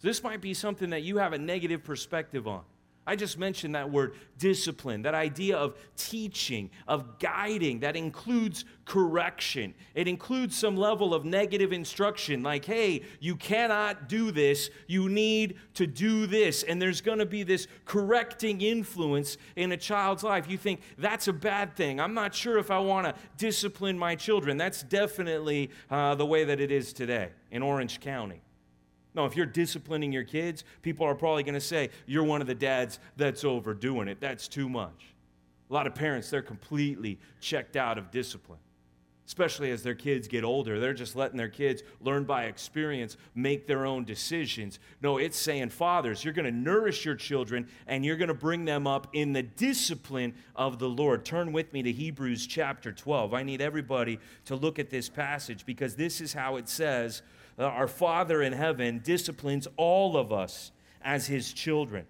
This 0.00 0.22
might 0.22 0.40
be 0.40 0.54
something 0.54 0.90
that 0.90 1.02
you 1.02 1.18
have 1.18 1.34
a 1.34 1.38
negative 1.38 1.84
perspective 1.84 2.48
on. 2.48 2.62
I 3.10 3.16
just 3.16 3.38
mentioned 3.38 3.74
that 3.74 3.90
word 3.90 4.14
discipline, 4.38 5.02
that 5.02 5.16
idea 5.16 5.56
of 5.56 5.76
teaching, 5.96 6.70
of 6.86 7.18
guiding, 7.18 7.80
that 7.80 7.96
includes 7.96 8.64
correction. 8.84 9.74
It 9.96 10.06
includes 10.06 10.56
some 10.56 10.76
level 10.76 11.12
of 11.12 11.24
negative 11.24 11.72
instruction, 11.72 12.44
like, 12.44 12.64
hey, 12.64 13.02
you 13.18 13.34
cannot 13.34 14.08
do 14.08 14.30
this, 14.30 14.70
you 14.86 15.08
need 15.08 15.56
to 15.74 15.88
do 15.88 16.28
this. 16.28 16.62
And 16.62 16.80
there's 16.80 17.00
going 17.00 17.18
to 17.18 17.26
be 17.26 17.42
this 17.42 17.66
correcting 17.84 18.60
influence 18.60 19.38
in 19.56 19.72
a 19.72 19.76
child's 19.76 20.22
life. 20.22 20.48
You 20.48 20.56
think, 20.56 20.80
that's 20.96 21.26
a 21.26 21.32
bad 21.32 21.74
thing. 21.74 21.98
I'm 21.98 22.14
not 22.14 22.32
sure 22.32 22.58
if 22.58 22.70
I 22.70 22.78
want 22.78 23.08
to 23.08 23.14
discipline 23.36 23.98
my 23.98 24.14
children. 24.14 24.56
That's 24.56 24.84
definitely 24.84 25.70
uh, 25.90 26.14
the 26.14 26.26
way 26.26 26.44
that 26.44 26.60
it 26.60 26.70
is 26.70 26.92
today 26.92 27.30
in 27.50 27.60
Orange 27.64 27.98
County. 27.98 28.40
No, 29.14 29.26
if 29.26 29.36
you're 29.36 29.46
disciplining 29.46 30.12
your 30.12 30.24
kids, 30.24 30.64
people 30.82 31.04
are 31.06 31.14
probably 31.14 31.42
going 31.42 31.54
to 31.54 31.60
say, 31.60 31.90
You're 32.06 32.24
one 32.24 32.40
of 32.40 32.46
the 32.46 32.54
dads 32.54 32.98
that's 33.16 33.44
overdoing 33.44 34.08
it. 34.08 34.20
That's 34.20 34.48
too 34.48 34.68
much. 34.68 35.14
A 35.68 35.72
lot 35.72 35.86
of 35.86 35.94
parents, 35.94 36.30
they're 36.30 36.42
completely 36.42 37.18
checked 37.40 37.76
out 37.76 37.96
of 37.96 38.10
discipline, 38.10 38.58
especially 39.26 39.70
as 39.70 39.84
their 39.84 39.94
kids 39.94 40.26
get 40.26 40.42
older. 40.42 40.80
They're 40.80 40.92
just 40.92 41.14
letting 41.14 41.36
their 41.36 41.48
kids 41.48 41.84
learn 42.00 42.24
by 42.24 42.46
experience, 42.46 43.16
make 43.36 43.68
their 43.68 43.86
own 43.86 44.04
decisions. 44.04 44.80
No, 45.00 45.18
it's 45.18 45.38
saying, 45.38 45.68
Fathers, 45.68 46.24
you're 46.24 46.34
going 46.34 46.46
to 46.46 46.50
nourish 46.50 47.04
your 47.04 47.14
children 47.14 47.68
and 47.86 48.04
you're 48.04 48.16
going 48.16 48.28
to 48.28 48.34
bring 48.34 48.64
them 48.64 48.88
up 48.88 49.06
in 49.12 49.32
the 49.32 49.44
discipline 49.44 50.34
of 50.56 50.80
the 50.80 50.88
Lord. 50.88 51.24
Turn 51.24 51.52
with 51.52 51.72
me 51.72 51.84
to 51.84 51.92
Hebrews 51.92 52.48
chapter 52.48 52.90
12. 52.90 53.32
I 53.32 53.44
need 53.44 53.60
everybody 53.60 54.18
to 54.46 54.56
look 54.56 54.80
at 54.80 54.90
this 54.90 55.08
passage 55.08 55.64
because 55.64 55.94
this 55.94 56.20
is 56.20 56.32
how 56.32 56.56
it 56.56 56.68
says 56.68 57.22
Uh, 57.60 57.64
our 57.64 57.86
Father 57.86 58.40
in 58.40 58.54
heaven 58.54 59.02
disciplines 59.04 59.68
all 59.76 60.16
of 60.16 60.32
us 60.32 60.72
as 61.02 61.26
his 61.26 61.52
children. 61.52 62.06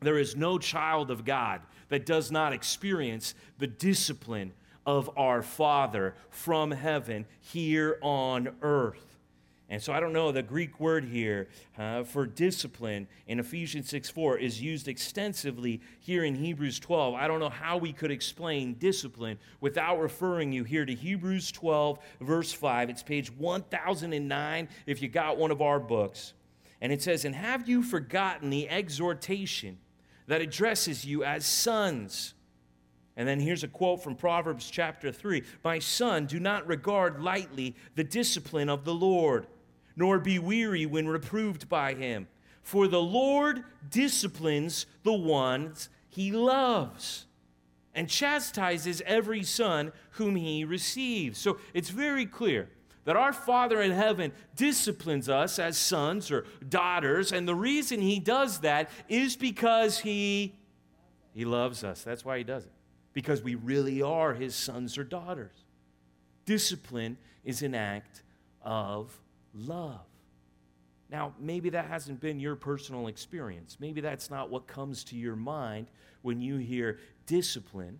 There 0.00 0.16
is 0.16 0.34
no 0.34 0.56
child 0.58 1.10
of 1.10 1.26
God 1.26 1.60
that 1.90 2.06
does 2.06 2.32
not 2.32 2.54
experience 2.54 3.34
the 3.58 3.66
discipline 3.66 4.54
of 4.86 5.10
our 5.18 5.42
Father 5.42 6.14
from 6.30 6.70
heaven 6.70 7.26
here 7.40 7.98
on 8.00 8.48
earth. 8.62 9.07
And 9.70 9.82
so 9.82 9.92
I 9.92 10.00
don't 10.00 10.14
know, 10.14 10.32
the 10.32 10.42
Greek 10.42 10.80
word 10.80 11.04
here 11.04 11.48
uh, 11.76 12.02
for 12.02 12.24
discipline 12.24 13.06
in 13.26 13.38
Ephesians 13.38 13.90
6 13.90 14.08
4 14.08 14.38
is 14.38 14.62
used 14.62 14.88
extensively 14.88 15.82
here 16.00 16.24
in 16.24 16.34
Hebrews 16.34 16.80
12. 16.80 17.14
I 17.14 17.28
don't 17.28 17.38
know 17.38 17.50
how 17.50 17.76
we 17.76 17.92
could 17.92 18.10
explain 18.10 18.74
discipline 18.74 19.38
without 19.60 20.00
referring 20.00 20.52
you 20.52 20.64
here 20.64 20.86
to 20.86 20.94
Hebrews 20.94 21.52
12, 21.52 21.98
verse 22.22 22.50
5. 22.50 22.88
It's 22.88 23.02
page 23.02 23.30
1009 23.30 24.68
if 24.86 25.02
you 25.02 25.08
got 25.08 25.36
one 25.36 25.50
of 25.50 25.60
our 25.60 25.78
books. 25.78 26.32
And 26.80 26.90
it 26.90 27.02
says, 27.02 27.26
And 27.26 27.34
have 27.34 27.68
you 27.68 27.82
forgotten 27.82 28.48
the 28.48 28.70
exhortation 28.70 29.76
that 30.28 30.40
addresses 30.40 31.04
you 31.04 31.24
as 31.24 31.44
sons? 31.44 32.32
And 33.18 33.28
then 33.28 33.40
here's 33.40 33.64
a 33.64 33.68
quote 33.68 34.02
from 34.02 34.14
Proverbs 34.14 34.70
chapter 34.70 35.12
3 35.12 35.42
My 35.62 35.78
son, 35.78 36.24
do 36.24 36.40
not 36.40 36.66
regard 36.66 37.20
lightly 37.20 37.76
the 37.96 38.04
discipline 38.04 38.70
of 38.70 38.86
the 38.86 38.94
Lord 38.94 39.46
nor 39.98 40.18
be 40.20 40.38
weary 40.38 40.86
when 40.86 41.08
reproved 41.08 41.68
by 41.68 41.92
him. 41.92 42.28
For 42.62 42.86
the 42.86 43.02
Lord 43.02 43.64
disciplines 43.90 44.86
the 45.02 45.12
ones 45.12 45.88
he 46.08 46.30
loves 46.30 47.26
and 47.94 48.08
chastises 48.08 49.02
every 49.04 49.42
son 49.42 49.92
whom 50.12 50.36
he 50.36 50.64
receives. 50.64 51.38
So 51.38 51.58
it's 51.74 51.90
very 51.90 52.26
clear 52.26 52.68
that 53.04 53.16
our 53.16 53.32
Father 53.32 53.82
in 53.82 53.90
heaven 53.90 54.32
disciplines 54.54 55.28
us 55.28 55.58
as 55.58 55.76
sons 55.76 56.30
or 56.30 56.46
daughters, 56.68 57.32
and 57.32 57.48
the 57.48 57.54
reason 57.54 58.00
he 58.00 58.20
does 58.20 58.60
that 58.60 58.90
is 59.08 59.34
because 59.34 59.98
he 59.98 60.54
he 61.34 61.44
loves 61.44 61.84
us. 61.84 62.02
That's 62.02 62.24
why 62.24 62.38
he 62.38 62.44
does 62.44 62.64
it. 62.64 62.72
Because 63.12 63.42
we 63.42 63.54
really 63.54 64.02
are 64.02 64.34
his 64.34 64.54
sons 64.54 64.98
or 64.98 65.04
daughters. 65.04 65.64
Discipline 66.44 67.16
is 67.44 67.62
an 67.62 67.74
act 67.74 68.22
of 68.62 69.16
love. 69.54 70.00
Now, 71.10 71.34
maybe 71.40 71.70
that 71.70 71.86
hasn't 71.86 72.20
been 72.20 72.38
your 72.38 72.54
personal 72.54 73.06
experience. 73.06 73.78
Maybe 73.80 74.00
that's 74.00 74.30
not 74.30 74.50
what 74.50 74.66
comes 74.66 75.04
to 75.04 75.16
your 75.16 75.36
mind 75.36 75.86
when 76.22 76.40
you 76.40 76.56
hear 76.58 76.98
discipline, 77.26 77.98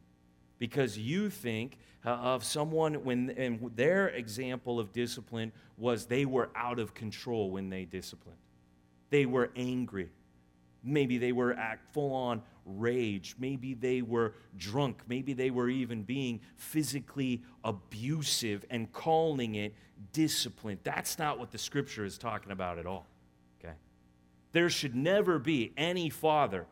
because 0.59 0.99
you 0.99 1.31
think 1.31 1.79
uh, 2.05 2.11
of 2.11 2.45
someone 2.45 3.05
when 3.05 3.31
and 3.31 3.71
their 3.75 4.09
example 4.09 4.79
of 4.79 4.93
discipline 4.93 5.53
was 5.77 6.07
they 6.07 6.27
were 6.27 6.51
out 6.55 6.79
of 6.79 6.95
control 6.95 7.51
when 7.51 7.71
they 7.71 7.85
disciplined. 7.85 8.39
They 9.11 9.25
were 9.25 9.51
angry. 9.57 10.11
Maybe 10.83 11.19
they 11.19 11.33
were 11.33 11.53
at 11.55 11.81
full 11.93 12.15
on 12.15 12.43
rage. 12.65 13.35
Maybe 13.39 13.75
they 13.75 14.03
were 14.03 14.35
drunk. 14.57 15.03
Maybe 15.09 15.33
they 15.33 15.51
were 15.51 15.69
even 15.69 16.03
being 16.03 16.41
physically 16.57 17.43
abusive 17.65 18.65
and 18.71 18.93
calling 18.93 19.57
it 19.57 19.75
discipline. 20.13 20.79
That's 20.85 21.19
not 21.19 21.39
what 21.39 21.51
the 21.51 21.59
scripture 21.59 22.05
is 22.05 22.19
talking 22.19 22.53
about 22.53 22.79
at 22.79 22.87
all. 22.87 23.07
Okay? 23.59 23.75
There 24.53 24.71
should 24.71 24.95
never 24.95 25.39
be 25.39 25.73
any 25.77 26.11
father 26.11 26.67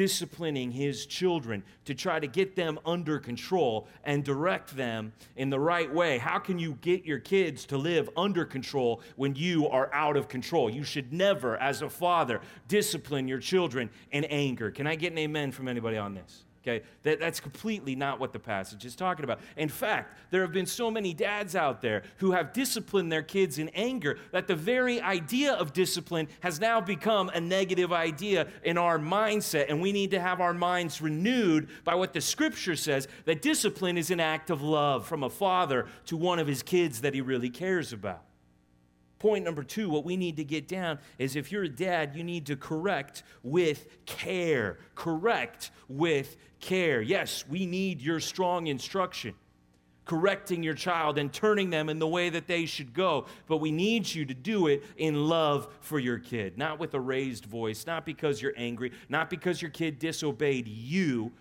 disciplining 0.00 0.70
his 0.70 1.04
children 1.04 1.62
to 1.84 1.94
try 1.94 2.18
to 2.18 2.26
get 2.26 2.56
them 2.56 2.78
under 2.86 3.18
control 3.18 3.86
and 4.02 4.24
direct 4.24 4.74
them 4.74 5.12
in 5.36 5.50
the 5.50 5.60
right 5.60 5.92
way. 5.92 6.16
How 6.16 6.38
can 6.38 6.58
you 6.58 6.78
get 6.80 7.04
your 7.04 7.18
kids 7.18 7.66
to 7.66 7.76
live 7.76 8.08
under 8.16 8.46
control 8.46 9.02
when 9.16 9.34
you 9.34 9.68
are 9.68 9.92
out 9.92 10.16
of 10.16 10.26
control? 10.26 10.70
You 10.70 10.84
should 10.84 11.12
never, 11.12 11.58
as 11.58 11.82
a 11.82 11.90
father, 11.90 12.40
discipline 12.66 13.28
your 13.28 13.40
children 13.40 13.90
in 14.10 14.24
anger. 14.24 14.70
Can 14.70 14.86
I 14.86 14.94
get 14.94 15.12
an 15.12 15.18
amen 15.18 15.52
from 15.52 15.68
anybody 15.68 15.98
on 15.98 16.14
this? 16.14 16.44
Okay, 16.62 16.84
that, 17.04 17.18
that's 17.18 17.40
completely 17.40 17.96
not 17.96 18.20
what 18.20 18.34
the 18.34 18.38
passage 18.38 18.84
is 18.84 18.94
talking 18.94 19.24
about. 19.24 19.40
In 19.56 19.70
fact, 19.70 20.18
there 20.30 20.42
have 20.42 20.52
been 20.52 20.66
so 20.66 20.90
many 20.90 21.14
dads 21.14 21.56
out 21.56 21.80
there 21.80 22.02
who 22.18 22.32
have 22.32 22.52
disciplined 22.52 23.10
their 23.10 23.22
kids 23.22 23.58
in 23.58 23.70
anger 23.70 24.18
that 24.32 24.46
the 24.46 24.54
very 24.54 25.00
idea 25.00 25.54
of 25.54 25.72
discipline 25.72 26.28
has 26.40 26.60
now 26.60 26.78
become 26.78 27.30
a 27.30 27.40
negative 27.40 27.94
idea 27.94 28.46
in 28.62 28.76
our 28.76 28.98
mindset. 28.98 29.70
And 29.70 29.80
we 29.80 29.90
need 29.90 30.10
to 30.10 30.20
have 30.20 30.42
our 30.42 30.52
minds 30.52 31.00
renewed 31.00 31.68
by 31.82 31.94
what 31.94 32.12
the 32.12 32.20
scripture 32.20 32.76
says 32.76 33.08
that 33.24 33.40
discipline 33.40 33.96
is 33.96 34.10
an 34.10 34.20
act 34.20 34.50
of 34.50 34.60
love 34.60 35.06
from 35.06 35.22
a 35.22 35.30
father 35.30 35.86
to 36.06 36.16
one 36.18 36.38
of 36.38 36.46
his 36.46 36.62
kids 36.62 37.00
that 37.00 37.14
he 37.14 37.22
really 37.22 37.48
cares 37.48 37.94
about. 37.94 38.22
Point 39.20 39.44
number 39.44 39.62
two, 39.62 39.90
what 39.90 40.06
we 40.06 40.16
need 40.16 40.36
to 40.38 40.44
get 40.44 40.66
down 40.66 40.98
is 41.18 41.36
if 41.36 41.52
you're 41.52 41.64
a 41.64 41.68
dad, 41.68 42.16
you 42.16 42.24
need 42.24 42.46
to 42.46 42.56
correct 42.56 43.22
with 43.42 43.86
care. 44.06 44.78
Correct 44.94 45.70
with 45.88 46.38
care. 46.60 47.00
Yes, 47.02 47.44
we 47.48 47.66
need 47.66 48.00
your 48.00 48.20
strong 48.20 48.66
instruction, 48.66 49.34
correcting 50.04 50.62
your 50.62 50.74
child 50.74 51.18
and 51.18 51.32
turning 51.32 51.70
them 51.70 51.88
in 51.88 51.98
the 51.98 52.06
way 52.06 52.30
that 52.30 52.46
they 52.46 52.66
should 52.66 52.92
go. 52.92 53.26
But 53.46 53.58
we 53.58 53.72
need 53.72 54.12
you 54.12 54.24
to 54.26 54.34
do 54.34 54.66
it 54.66 54.84
in 54.96 55.28
love 55.28 55.68
for 55.80 55.98
your 55.98 56.18
kid, 56.18 56.58
not 56.58 56.78
with 56.78 56.94
a 56.94 57.00
raised 57.00 57.44
voice, 57.44 57.86
not 57.86 58.04
because 58.04 58.40
you're 58.40 58.54
angry, 58.56 58.92
not 59.08 59.30
because 59.30 59.60
your 59.60 59.70
kid 59.70 59.98
disobeyed 59.98 60.68
you. 60.68 61.32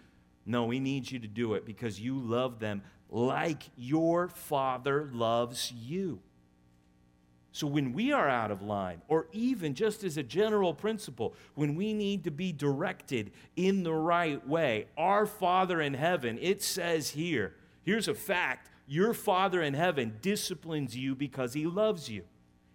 No, 0.45 0.65
we 0.65 0.79
need 0.79 1.09
you 1.11 1.19
to 1.19 1.27
do 1.27 1.53
it 1.53 1.65
because 1.65 1.99
you 1.99 2.19
love 2.19 2.59
them 2.59 2.81
like 3.09 3.63
your 3.75 4.27
father 4.27 5.09
loves 5.11 5.71
you. 5.71 6.19
So, 7.51 7.65
when 7.65 7.93
we 7.93 8.11
are 8.11 8.29
out 8.29 8.51
of 8.51 8.61
line, 8.61 9.01
or 9.07 9.27
even 9.31 9.73
just 9.73 10.03
as 10.03 10.17
a 10.17 10.23
general 10.23 10.73
principle, 10.73 11.33
when 11.55 11.75
we 11.75 11.93
need 11.93 12.23
to 12.25 12.31
be 12.31 12.51
directed 12.51 13.31
in 13.55 13.83
the 13.83 13.93
right 13.93 14.45
way, 14.47 14.87
our 14.97 15.25
Father 15.25 15.81
in 15.81 15.95
heaven, 15.95 16.37
it 16.41 16.61
says 16.61 17.09
here, 17.09 17.55
Here's 17.83 18.07
a 18.07 18.13
fact 18.13 18.69
your 18.87 19.13
Father 19.13 19.61
in 19.61 19.73
heaven 19.73 20.17
disciplines 20.21 20.95
you 20.95 21.15
because 21.15 21.53
he 21.53 21.65
loves 21.65 22.09
you. 22.09 22.23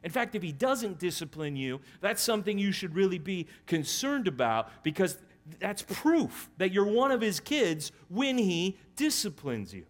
In 0.03 0.11
fact, 0.11 0.35
if 0.35 0.43
he 0.43 0.53
doesn't 0.53 0.99
discipline 0.99 1.57
you, 1.57 1.81
that's 2.01 2.23
something 2.23 2.59
you 2.59 2.73
should 2.73 2.95
really 2.95 3.19
be 3.19 3.47
concerned 3.67 4.29
about 4.29 4.71
because 4.83 5.19
that's 5.59 5.83
proof 5.83 6.51
that 6.59 6.73
you're 6.73 6.85
one 6.85 7.11
of 7.11 7.21
his 7.21 7.41
kids 7.41 7.91
when 8.09 8.39
he 8.39 8.79
disciplines 8.97 9.73
you. 9.73 9.87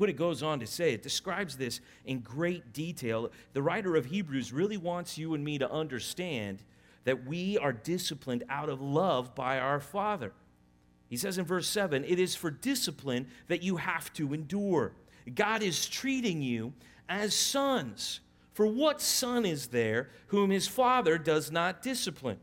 What 0.00 0.08
it 0.08 0.16
goes 0.16 0.42
on 0.42 0.60
to 0.60 0.66
say, 0.66 0.94
it 0.94 1.02
describes 1.02 1.58
this 1.58 1.82
in 2.06 2.20
great 2.20 2.72
detail. 2.72 3.30
The 3.52 3.60
writer 3.60 3.96
of 3.96 4.06
Hebrews 4.06 4.50
really 4.50 4.78
wants 4.78 5.18
you 5.18 5.34
and 5.34 5.44
me 5.44 5.58
to 5.58 5.70
understand 5.70 6.62
that 7.04 7.26
we 7.26 7.58
are 7.58 7.74
disciplined 7.74 8.42
out 8.48 8.70
of 8.70 8.80
love 8.80 9.34
by 9.34 9.58
our 9.58 9.78
Father. 9.78 10.32
He 11.10 11.18
says 11.18 11.36
in 11.36 11.44
verse 11.44 11.68
7 11.68 12.02
it 12.04 12.18
is 12.18 12.34
for 12.34 12.50
discipline 12.50 13.26
that 13.48 13.62
you 13.62 13.76
have 13.76 14.10
to 14.14 14.32
endure. 14.32 14.94
God 15.34 15.62
is 15.62 15.86
treating 15.86 16.40
you 16.40 16.72
as 17.06 17.34
sons. 17.34 18.20
For 18.54 18.64
what 18.64 19.02
son 19.02 19.44
is 19.44 19.66
there 19.66 20.08
whom 20.28 20.48
his 20.48 20.66
father 20.66 21.18
does 21.18 21.52
not 21.52 21.82
discipline? 21.82 22.38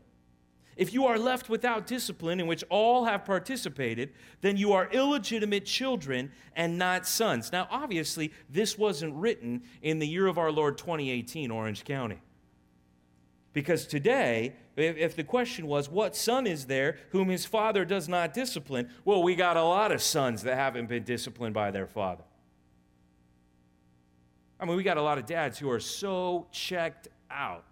If 0.78 0.94
you 0.94 1.06
are 1.06 1.18
left 1.18 1.48
without 1.48 1.88
discipline, 1.88 2.38
in 2.38 2.46
which 2.46 2.62
all 2.70 3.04
have 3.04 3.24
participated, 3.24 4.12
then 4.42 4.56
you 4.56 4.72
are 4.72 4.88
illegitimate 4.92 5.66
children 5.66 6.30
and 6.54 6.78
not 6.78 7.04
sons. 7.04 7.50
Now, 7.50 7.66
obviously, 7.68 8.32
this 8.48 8.78
wasn't 8.78 9.12
written 9.16 9.64
in 9.82 9.98
the 9.98 10.06
year 10.06 10.28
of 10.28 10.38
our 10.38 10.52
Lord 10.52 10.78
2018, 10.78 11.50
Orange 11.50 11.84
County. 11.84 12.22
Because 13.52 13.88
today, 13.88 14.54
if, 14.76 15.16
the 15.16 15.24
question 15.24 15.66
was, 15.66 15.88
What 15.90 16.14
son 16.14 16.46
is 16.46 16.66
there 16.66 16.98
whom 17.10 17.28
his 17.28 17.44
father 17.44 17.84
does 17.84 18.08
not 18.08 18.32
discipline? 18.32 18.88
Well, 19.04 19.20
we 19.24 19.34
got 19.34 19.56
a 19.56 19.64
lot 19.64 19.90
of 19.90 20.00
sons 20.00 20.44
that 20.44 20.54
haven't 20.54 20.88
been 20.88 21.02
disciplined 21.02 21.54
by 21.54 21.72
their 21.72 21.88
father. 21.88 22.22
I 24.60 24.64
mean, 24.64 24.76
we 24.76 24.84
got 24.84 24.96
a 24.96 25.02
lot 25.02 25.18
of 25.18 25.26
dads 25.26 25.58
who 25.58 25.70
are 25.70 25.80
so 25.80 26.46
checked 26.52 27.08
out 27.32 27.64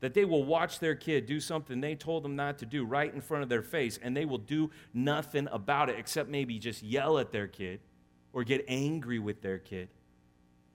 that 0.00 0.14
they 0.14 0.24
will 0.24 0.44
watch 0.44 0.78
their 0.78 0.94
kid 0.94 1.26
do 1.26 1.40
something 1.40 1.80
they 1.80 1.94
told 1.94 2.22
them 2.22 2.34
not 2.34 2.58
to 2.58 2.66
do 2.66 2.84
right 2.84 3.12
in 3.12 3.20
front 3.20 3.42
of 3.42 3.48
their 3.48 3.62
face, 3.62 3.98
and 4.02 4.16
they 4.16 4.24
will 4.24 4.38
do 4.38 4.70
nothing 4.92 5.48
about 5.52 5.88
it 5.88 5.98
except 5.98 6.28
maybe 6.28 6.58
just 6.58 6.82
yell 6.82 7.18
at 7.18 7.30
their 7.30 7.46
kid 7.46 7.80
or 8.32 8.44
get 8.44 8.64
angry 8.68 9.18
with 9.18 9.42
their 9.42 9.58
kid. 9.58 9.88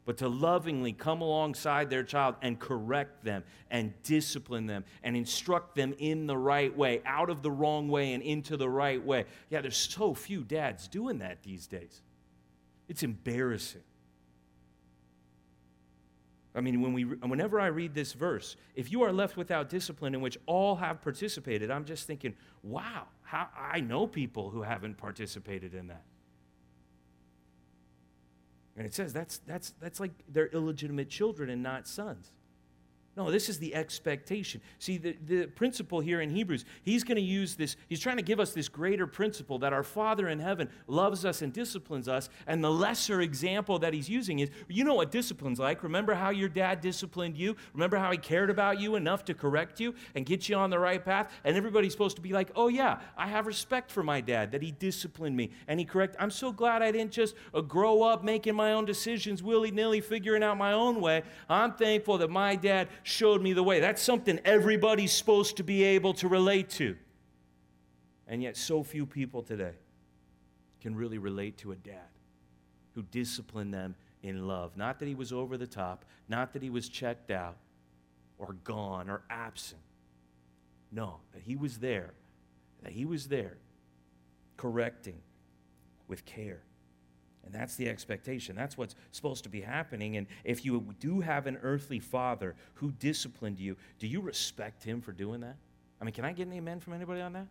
But 0.06 0.18
to 0.18 0.28
lovingly 0.28 0.94
come 0.94 1.22
alongside 1.22 1.90
their 1.90 2.04
child 2.04 2.36
and 2.44 2.60
correct 2.60 3.24
them 3.24 3.44
and 3.72 3.92
discipline 4.04 4.68
them 4.68 4.86
and 5.02 5.18
instruct 5.18 5.76
them 5.76 5.96
in 5.98 6.28
the 6.28 6.38
right 6.38 6.76
way, 6.76 7.02
out 7.06 7.32
of 7.32 7.42
the 7.42 7.50
wrong 7.50 7.88
way 7.88 8.14
and 8.14 8.22
into 8.22 8.56
the 8.56 8.70
right 8.70 9.04
way. 9.04 9.26
Yeah, 9.50 9.62
there's 9.62 9.78
so 9.78 10.14
few 10.14 10.44
dads 10.44 10.88
doing 10.88 11.18
that 11.20 11.42
these 11.42 11.66
days. 11.66 12.04
It's 12.88 13.02
embarrassing. 13.02 13.82
I 16.56 16.62
mean, 16.62 16.82
when 16.82 16.94
we, 16.94 17.04
whenever 17.04 17.60
I 17.60 17.68
read 17.68 17.94
this 17.94 18.14
verse, 18.14 18.56
if 18.76 18.92
you 18.92 19.04
are 19.04 19.12
left 19.12 19.36
without 19.36 19.70
discipline 19.70 20.16
in 20.16 20.22
which 20.22 20.38
all 20.46 20.76
have 20.78 21.02
participated, 21.02 21.70
I'm 21.70 21.84
just 21.84 22.08
thinking, 22.08 22.34
wow, 22.64 23.08
how, 23.24 23.50
I 23.58 23.82
know 23.82 24.08
people 24.08 24.50
who 24.50 24.62
haven't 24.62 24.98
participated 24.98 25.74
in 25.74 25.88
that. 25.88 26.04
And 28.78 28.86
it 28.86 28.94
says 28.94 29.12
that's, 29.12 29.40
that's, 29.40 29.74
that's 29.82 30.00
like 30.00 30.12
they're 30.30 30.48
illegitimate 30.48 31.10
children 31.10 31.50
and 31.50 31.62
not 31.62 31.88
sons. 31.88 32.32
No, 33.18 33.32
this 33.32 33.48
is 33.48 33.60
the 33.60 33.74
expectation. 33.74 34.60
See, 34.78 34.98
the, 34.98 35.16
the 35.26 35.46
principle 35.46 36.02
here 36.02 36.20
in 36.20 36.30
Hebrews, 36.30 36.66
he's 36.84 37.06
going 37.06 37.16
to 37.16 37.22
use 37.22 37.56
this, 37.56 37.78
he's 37.88 38.02
trying 38.02 38.18
to 38.18 38.24
give 38.24 38.42
us 38.42 38.52
this 38.52 38.68
greater 38.68 39.08
principle 39.08 39.58
that 39.60 39.72
our 39.72 39.84
Father 39.84 40.28
in 40.28 40.40
heaven 40.40 40.68
loves 40.88 41.24
us 41.24 41.42
and 41.42 41.54
disciplines 41.54 42.10
us. 42.10 42.28
And 42.46 42.62
the 42.62 42.70
lesser 42.70 43.22
example 43.22 43.80
that 43.80 43.94
he's 43.94 44.10
using 44.10 44.40
is 44.40 44.50
you 44.68 44.84
know 44.84 44.96
what 44.96 45.12
discipline's 45.12 45.60
like. 45.60 45.82
Remember 45.82 46.14
how 46.14 46.30
your 46.30 46.50
dad 46.50 46.82
disciplined 46.82 47.38
you? 47.38 47.56
Remember 47.74 47.96
how 47.96 48.12
he 48.12 48.18
cared 48.18 48.50
about 48.50 48.82
you 48.82 48.96
enough 48.96 49.24
to 49.26 49.34
correct 49.34 49.80
you 49.80 49.96
and 50.14 50.26
get 50.26 50.50
you 50.50 50.58
on 50.58 50.70
the 50.70 50.80
right 50.80 51.04
path? 51.04 51.32
And 51.46 51.56
everybody's 51.56 51.94
supposed 51.94 52.18
to 52.18 52.22
be 52.22 52.34
like, 52.34 52.52
oh, 52.54 52.68
yeah, 52.68 53.00
I 53.18 53.28
have 53.28 53.48
respect 53.48 53.92
for 53.92 54.04
my 54.04 54.20
dad 54.20 54.52
that 54.52 54.62
he 54.62 54.72
disciplined 54.72 55.38
me 55.38 55.52
and 55.70 55.80
he 55.80 55.86
correct. 55.86 56.18
I'm 56.20 56.32
so 56.32 56.52
glad 56.52 56.82
I 56.82 56.92
didn't 56.92 57.14
just 57.14 57.36
uh, 57.54 57.62
grow 57.62 58.04
up 58.04 58.26
making 58.26 58.56
my 58.56 58.74
own 58.74 58.84
decisions, 58.84 59.42
willy 59.42 59.72
nilly, 59.72 60.02
figuring 60.02 60.44
out 60.44 60.58
my 60.58 60.74
own 60.74 61.00
way. 61.00 61.24
I'm 61.48 61.72
thankful 61.76 62.18
that 62.18 62.30
my 62.30 62.58
dad 62.58 62.90
showed 63.06 63.40
me 63.40 63.54
the 63.54 63.62
way. 63.62 63.80
That's 63.80 64.02
something 64.02 64.40
everybody's 64.44 65.12
supposed 65.12 65.58
to 65.58 65.64
be 65.64 65.84
able 65.84 66.16
to 66.16 66.28
relate 66.28 66.72
to. 66.72 66.96
And 68.28 68.42
yet, 68.42 68.58
so 68.58 68.82
few 68.82 69.06
people 69.06 69.44
today 69.44 69.76
can 70.82 70.96
really 70.96 71.20
relate 71.20 71.56
to 71.60 71.72
a 71.72 71.76
dad 71.76 72.10
who 72.96 73.04
disciplined 73.04 73.72
them 73.72 73.94
in 74.24 74.48
love. 74.48 74.76
Not 74.76 74.98
that 75.00 75.08
he 75.08 75.14
was 75.14 75.32
over 75.32 75.56
the 75.56 75.68
top, 75.68 76.04
not 76.28 76.52
that 76.54 76.64
he 76.64 76.72
was 76.72 76.90
checked 76.90 77.30
out 77.30 77.58
or 78.40 78.54
gone 78.64 79.08
or 79.08 79.22
absent. 79.30 79.82
No, 80.92 81.18
that 81.34 81.44
he 81.44 81.56
was 81.56 81.78
there, 81.78 82.12
that 82.82 82.92
he 82.92 83.06
was 83.06 83.28
there 83.28 83.58
correcting 84.58 85.22
with 86.08 86.26
care. 86.26 86.64
And 87.46 87.54
that's 87.54 87.76
the 87.76 87.88
expectation. 87.88 88.56
That's 88.56 88.78
what's 88.78 88.96
supposed 89.12 89.44
to 89.44 89.50
be 89.50 89.62
happening. 89.62 90.18
And 90.18 90.26
if 90.44 90.66
you 90.66 90.84
do 91.00 91.22
have 91.22 91.46
an 91.46 91.58
earthly 91.62 92.00
father 92.00 92.56
who 92.76 92.92
disciplined 92.92 93.60
you, 93.60 93.78
do 94.00 94.08
you 94.08 94.20
respect 94.20 94.84
him 94.84 95.00
for 95.00 95.12
doing 95.12 95.42
that? 95.42 95.56
I 96.02 96.06
mean, 96.06 96.14
can 96.14 96.26
I 96.26 96.34
get 96.34 96.48
an 96.48 96.54
amen 96.54 96.80
from 96.80 96.94
anybody 96.94 97.22
on 97.22 97.34
that? 97.34 97.48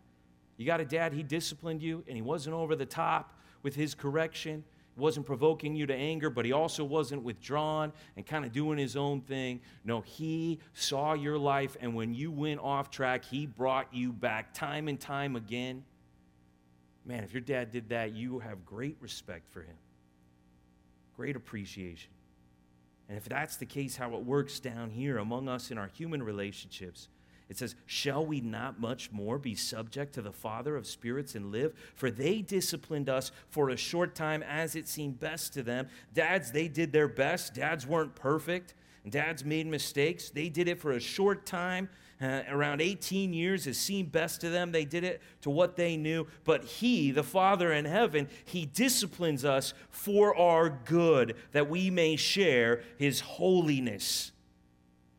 You 0.57 0.67
got 0.67 0.81
a 0.81 0.85
dad, 0.85 1.13
he 1.13 1.23
disciplined 1.23 1.83
you, 1.83 2.05
and 2.07 2.17
he 2.17 2.23
wasn't 2.23 2.55
over 2.55 2.77
the 2.77 2.87
top 2.87 3.39
with 3.63 3.75
his 3.75 3.95
correction. 3.95 4.65
He 4.95 5.01
wasn't 5.01 5.27
provoking 5.27 5.75
you 5.75 5.87
to 5.87 5.95
anger, 5.95 6.31
but 6.31 6.45
he 6.45 6.53
also 6.53 6.85
wasn't 6.85 7.23
withdrawn 7.23 7.93
and 8.17 8.27
kind 8.27 8.45
of 8.45 8.53
doing 8.53 8.79
his 8.79 8.97
own 8.97 9.21
thing. 9.23 9.61
No, 9.85 10.01
he 10.03 10.61
saw 10.73 11.15
your 11.15 11.39
life, 11.39 11.77
and 11.81 11.95
when 11.95 12.15
you 12.15 12.31
went 12.31 12.61
off 12.61 12.91
track, 12.91 13.25
he 13.25 13.47
brought 13.47 13.93
you 13.93 14.13
back 14.13 14.55
time 14.55 14.89
and 14.89 15.01
time 15.01 15.35
again. 15.35 15.85
Man, 17.05 17.25
if 17.25 17.33
your 17.33 17.43
dad 17.43 17.71
did 17.73 17.89
that, 17.89 18.15
you 18.15 18.39
have 18.39 18.65
great 18.65 18.97
respect 19.01 19.49
for 19.49 19.63
him 19.63 19.75
great 21.17 21.37
appreciation. 21.37 22.11
And 23.09 23.19
if 23.19 23.25
that's 23.25 23.57
the 23.57 23.67
case, 23.67 23.97
how 23.97 24.15
it 24.15 24.25
works 24.25 24.61
down 24.61 24.91
here 24.91 25.19
among 25.19 25.49
us 25.49 25.71
in 25.71 25.79
our 25.79 25.89
human 25.89 26.23
relationships, 26.23 27.09
it 27.49 27.59
says, 27.59 27.75
Shall 27.87 28.25
we 28.25 28.41
not 28.41 28.81
much 28.81 29.13
more 29.13 29.39
be 29.39 29.55
subject 29.55 30.15
to 30.15 30.23
the 30.23 30.33
Father 30.33 30.77
of 30.77 30.87
spirits 30.87 31.35
and 31.35 31.53
live? 31.53 31.75
For 31.95 32.11
they 32.11 32.41
disciplined 32.41 33.09
us 33.09 33.31
for 33.51 33.69
a 33.69 33.77
short 33.77 34.15
time 34.15 34.43
as 34.43 34.75
it 34.75 34.89
seemed 34.89 35.21
best 35.21 35.53
to 35.55 35.63
them. 35.63 35.89
Dads, 36.15 36.53
they 36.53 36.69
did 36.69 36.93
their 36.93 37.09
best. 37.09 37.55
Dads 37.55 37.87
weren't 37.87 38.15
perfect. 38.15 38.75
Dads 39.09 39.45
made 39.45 39.67
mistakes. 39.67 40.31
They 40.31 40.49
did 40.49 40.69
it 40.69 40.81
for 40.81 40.93
a 40.93 41.01
short 41.01 41.45
time 41.45 41.91
uh, 42.21 42.43
around 42.49 42.81
18 42.81 43.33
years 43.33 43.67
it 43.67 43.75
seemed 43.75 44.13
best 44.13 44.41
to 44.41 44.51
them. 44.51 44.73
They 44.73 44.85
did 44.85 45.05
it 45.05 45.21
to 45.43 45.51
what 45.51 45.77
they 45.77 45.97
knew. 45.97 46.27
But 46.45 46.65
He, 46.65 47.11
the 47.11 47.23
Father 47.23 47.73
in 47.73 47.85
heaven, 47.85 48.29
He 48.45 48.67
disciplines 48.67 49.45
us 49.45 49.75
for 49.91 50.37
our 50.37 50.69
good, 50.71 51.37
that 51.53 51.69
we 51.69 51.91
may 51.91 52.17
share 52.17 52.83
His 52.97 53.21
holiness. 53.21 54.33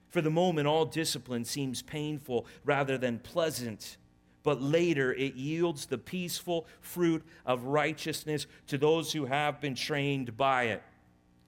For 0.10 0.22
the 0.22 0.30
moment, 0.30 0.68
all 0.68 0.86
discipline 0.86 1.46
seems 1.46 1.82
painful 1.82 2.46
rather 2.64 2.98
than 2.98 3.20
pleasant 3.20 3.98
but 4.46 4.62
later 4.62 5.12
it 5.12 5.34
yields 5.34 5.88
the 5.88 5.98
peaceful 5.98 6.68
fruit 6.80 7.24
of 7.48 7.64
righteousness 7.64 8.46
to 8.68 8.78
those 8.78 9.12
who 9.12 9.26
have 9.26 9.60
been 9.60 9.74
trained 9.74 10.38
by 10.38 10.66
it. 10.66 10.84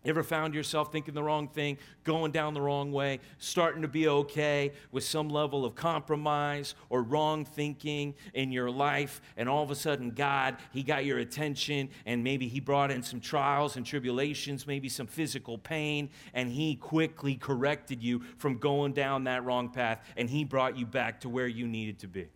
Ever 0.05 0.23
found 0.23 0.53
yourself 0.53 0.91
thinking 0.91 1.13
the 1.13 1.23
wrong 1.23 1.49
thing, 1.49 1.77
going 2.05 2.31
down 2.31 2.53
the 2.53 2.62
wrong 2.62 2.93
way, 2.93 3.19
starting 3.39 3.81
to 3.81 3.89
be 3.89 4.07
okay 4.07 4.71
with 4.91 5.03
some 5.03 5.27
level 5.27 5.65
of 5.65 5.75
compromise 5.75 6.75
or 6.89 7.03
wrong 7.03 7.43
thinking 7.43 8.15
in 8.33 8.51
your 8.51 8.71
life, 8.71 9.21
and 9.36 9.49
all 9.49 9.63
of 9.63 9.71
a 9.71 9.75
sudden, 9.75 10.12
God, 10.12 10.57
He 10.71 10.81
got 10.81 11.03
your 11.03 11.17
attention, 11.17 11.89
and 12.05 12.23
maybe 12.23 12.47
He 12.47 12.62
brought 12.62 12.89
in 12.89 13.03
some 13.03 13.19
trials 13.19 13.75
and 13.75 13.86
tribulations, 13.86 14.65
maybe 14.65 14.88
some 14.88 15.07
physical 15.07 15.57
pain, 15.57 16.10
and 16.33 16.49
He 16.49 16.75
quickly 16.75 17.36
corrected 17.36 18.01
you 18.01 18.21
from 18.38 18.60
going 18.60 18.93
down 18.93 19.25
that 19.25 19.43
wrong 19.43 19.69
path, 19.69 20.01
and 20.15 20.29
He 20.29 20.45
brought 20.45 20.77
you 20.77 20.86
back 20.86 21.19
to 21.21 21.29
where 21.29 21.47
you 21.47 21.67
needed 21.67 21.99
to 21.99 22.07
be? 22.07 22.29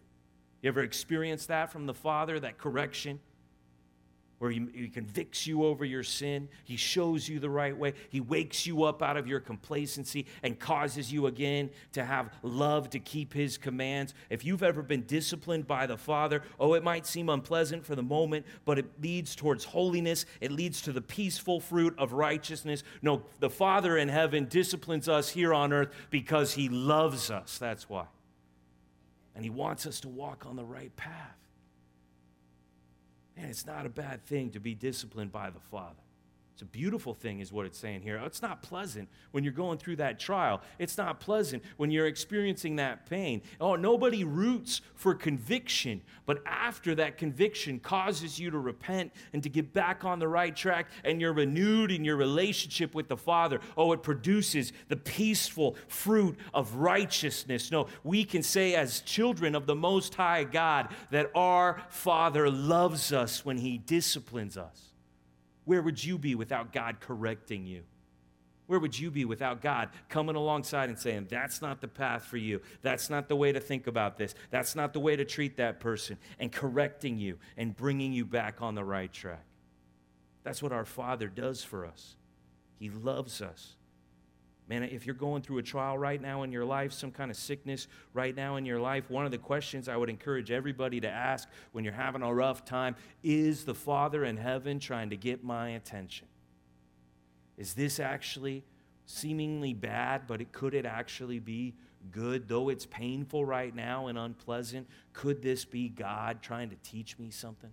You 0.61 0.67
ever 0.67 0.81
experienced 0.81 1.47
that 1.47 1.71
from 1.71 1.85
the 1.85 1.93
Father, 1.93 2.39
that 2.39 2.57
correction? 2.57 3.19
Where 4.41 4.49
he, 4.49 4.65
he, 4.73 4.87
convicts 4.87 5.45
you 5.45 5.63
over 5.63 5.85
your 5.85 6.01
sin. 6.01 6.49
He 6.63 6.75
shows 6.75 7.29
you 7.29 7.37
the 7.37 7.47
right 7.47 7.77
way. 7.77 7.93
He 8.09 8.21
wakes 8.21 8.65
you 8.65 8.85
up 8.85 9.03
out 9.03 9.15
of 9.15 9.27
your 9.27 9.39
complacency 9.39 10.25
and 10.41 10.59
causes 10.59 11.13
you 11.13 11.27
again 11.27 11.69
to 11.93 12.03
have 12.03 12.33
love 12.41 12.89
to 12.89 12.99
keep 12.99 13.35
his 13.35 13.59
commands. 13.59 14.15
If 14.31 14.43
you've 14.43 14.63
ever 14.63 14.81
been 14.81 15.03
disciplined 15.03 15.67
by 15.67 15.85
the 15.85 15.95
Father, 15.95 16.41
oh, 16.59 16.73
it 16.73 16.83
might 16.83 17.05
seem 17.05 17.29
unpleasant 17.29 17.85
for 17.85 17.95
the 17.95 18.01
moment, 18.01 18.47
but 18.65 18.79
it 18.79 18.87
leads 18.99 19.35
towards 19.35 19.63
holiness. 19.63 20.25
It 20.41 20.51
leads 20.51 20.81
to 20.81 20.91
the 20.91 21.01
peaceful 21.01 21.59
fruit 21.59 21.93
of 21.99 22.13
righteousness. 22.13 22.81
No, 23.03 23.21
the 23.41 23.49
Father 23.51 23.95
in 23.95 24.09
heaven 24.09 24.47
disciplines 24.49 25.07
us 25.07 25.29
here 25.29 25.53
on 25.53 25.71
earth 25.71 25.89
because 26.09 26.53
he 26.53 26.67
loves 26.67 27.29
us. 27.29 27.59
That's 27.59 27.87
why. 27.87 28.05
And 29.35 29.43
he 29.43 29.51
wants 29.51 29.85
us 29.85 29.99
to 29.99 30.09
walk 30.09 30.47
on 30.47 30.55
the 30.55 30.65
right 30.65 30.95
path. 30.95 31.37
Man, 33.41 33.49
it's 33.49 33.65
not 33.65 33.85
a 33.85 33.89
bad 33.89 34.25
thing 34.25 34.51
to 34.51 34.59
be 34.59 34.73
disciplined 34.73 35.31
by 35.31 35.49
the 35.49 35.59
Father. 35.59 35.95
It's 36.61 36.67
a 36.67 36.77
beautiful 36.77 37.15
thing, 37.15 37.39
is 37.39 37.51
what 37.51 37.65
it's 37.65 37.79
saying 37.79 38.03
here. 38.03 38.21
It's 38.23 38.43
not 38.43 38.61
pleasant 38.61 39.09
when 39.31 39.43
you're 39.43 39.51
going 39.51 39.79
through 39.79 39.95
that 39.95 40.19
trial. 40.19 40.61
It's 40.77 40.95
not 40.95 41.19
pleasant 41.19 41.63
when 41.77 41.89
you're 41.89 42.05
experiencing 42.05 42.75
that 42.75 43.09
pain. 43.09 43.41
Oh, 43.59 43.75
nobody 43.75 44.23
roots 44.23 44.81
for 44.93 45.15
conviction, 45.15 46.03
but 46.27 46.43
after 46.45 46.93
that 46.93 47.17
conviction 47.17 47.79
causes 47.79 48.39
you 48.39 48.51
to 48.51 48.59
repent 48.59 49.11
and 49.33 49.41
to 49.41 49.49
get 49.49 49.73
back 49.73 50.05
on 50.05 50.19
the 50.19 50.27
right 50.27 50.55
track, 50.55 50.85
and 51.03 51.19
you're 51.19 51.33
renewed 51.33 51.91
in 51.91 52.05
your 52.05 52.15
relationship 52.15 52.93
with 52.93 53.07
the 53.07 53.17
Father. 53.17 53.59
Oh, 53.75 53.91
it 53.91 54.03
produces 54.03 54.71
the 54.87 54.97
peaceful 54.97 55.77
fruit 55.87 56.37
of 56.53 56.75
righteousness. 56.75 57.71
No, 57.71 57.87
we 58.03 58.23
can 58.23 58.43
say, 58.43 58.75
as 58.75 59.01
children 59.01 59.55
of 59.55 59.65
the 59.65 59.73
Most 59.73 60.13
High 60.13 60.43
God, 60.43 60.89
that 61.09 61.31
our 61.33 61.81
Father 61.89 62.51
loves 62.51 63.11
us 63.11 63.43
when 63.43 63.57
He 63.57 63.79
disciplines 63.79 64.57
us. 64.57 64.90
Where 65.65 65.81
would 65.81 66.03
you 66.03 66.17
be 66.17 66.35
without 66.35 66.73
God 66.73 66.99
correcting 66.99 67.65
you? 67.65 67.83
Where 68.67 68.79
would 68.79 68.97
you 68.97 69.11
be 69.11 69.25
without 69.25 69.61
God 69.61 69.89
coming 70.07 70.35
alongside 70.35 70.87
and 70.87 70.97
saying, 70.97 71.27
That's 71.29 71.61
not 71.61 71.81
the 71.81 71.87
path 71.89 72.23
for 72.23 72.37
you. 72.37 72.61
That's 72.81 73.09
not 73.09 73.27
the 73.27 73.35
way 73.35 73.51
to 73.51 73.59
think 73.59 73.85
about 73.85 74.17
this. 74.17 74.33
That's 74.49 74.75
not 74.75 74.93
the 74.93 74.99
way 74.99 75.15
to 75.15 75.25
treat 75.25 75.57
that 75.57 75.79
person, 75.81 76.17
and 76.39 76.51
correcting 76.51 77.17
you 77.17 77.37
and 77.57 77.75
bringing 77.75 78.13
you 78.13 78.25
back 78.25 78.61
on 78.61 78.75
the 78.75 78.83
right 78.83 79.11
track? 79.11 79.43
That's 80.43 80.63
what 80.63 80.71
our 80.71 80.85
Father 80.85 81.27
does 81.27 81.63
for 81.63 81.85
us. 81.85 82.15
He 82.79 82.89
loves 82.89 83.41
us. 83.41 83.75
Man, 84.71 84.83
if 84.83 85.05
you're 85.05 85.15
going 85.15 85.41
through 85.41 85.57
a 85.57 85.63
trial 85.63 85.97
right 85.97 86.21
now 86.21 86.43
in 86.43 86.51
your 86.53 86.63
life, 86.63 86.93
some 86.93 87.11
kind 87.11 87.29
of 87.29 87.35
sickness 87.35 87.89
right 88.13 88.33
now 88.33 88.55
in 88.55 88.65
your 88.65 88.79
life, 88.79 89.09
one 89.09 89.25
of 89.25 89.31
the 89.31 89.37
questions 89.37 89.89
I 89.89 89.97
would 89.97 90.09
encourage 90.09 90.49
everybody 90.49 91.01
to 91.01 91.09
ask 91.09 91.49
when 91.73 91.83
you're 91.83 91.91
having 91.91 92.21
a 92.21 92.33
rough 92.33 92.63
time 92.63 92.95
is 93.21 93.65
the 93.65 93.73
Father 93.73 94.23
in 94.23 94.37
heaven 94.37 94.79
trying 94.79 95.09
to 95.09 95.17
get 95.17 95.43
my 95.43 95.71
attention? 95.71 96.25
Is 97.57 97.73
this 97.73 97.99
actually 97.99 98.63
seemingly 99.05 99.73
bad, 99.73 100.21
but 100.25 100.39
it, 100.39 100.53
could 100.53 100.73
it 100.73 100.85
actually 100.85 101.39
be 101.39 101.75
good? 102.09 102.47
Though 102.47 102.69
it's 102.69 102.85
painful 102.85 103.43
right 103.43 103.75
now 103.75 104.07
and 104.07 104.17
unpleasant, 104.17 104.87
could 105.11 105.41
this 105.41 105.65
be 105.65 105.89
God 105.89 106.41
trying 106.41 106.69
to 106.69 106.77
teach 106.81 107.19
me 107.19 107.29
something? 107.29 107.71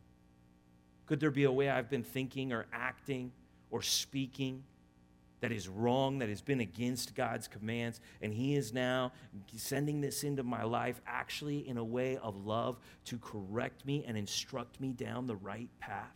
Could 1.07 1.21
there 1.21 1.31
be 1.31 1.45
a 1.45 1.53
way 1.53 1.71
I've 1.71 1.89
been 1.89 2.03
thinking 2.03 2.53
or 2.53 2.67
acting 2.73 3.31
or 3.71 3.83
speaking? 3.83 4.65
That 5.40 5.53
is 5.53 5.68
wrong, 5.68 6.18
that 6.18 6.29
has 6.29 6.40
been 6.40 6.61
against 6.61 7.14
God's 7.14 7.48
commands, 7.48 8.01
and 8.22 8.33
He 8.33 8.57
is 8.57 8.72
now 8.72 9.12
sending 9.57 10.01
this 10.01 10.24
into 10.24 10.42
my 10.42 10.64
life 10.64 11.01
actually 11.07 11.68
in 11.68 11.77
a 11.77 11.85
way 11.85 12.16
of 12.18 12.44
love 12.44 12.79
to 13.07 13.18
correct 13.18 13.87
me 13.87 14.05
and 14.07 14.16
instruct 14.16 14.81
me 14.81 14.92
down 14.92 15.27
the 15.27 15.37
right 15.37 15.70
path. 15.79 16.14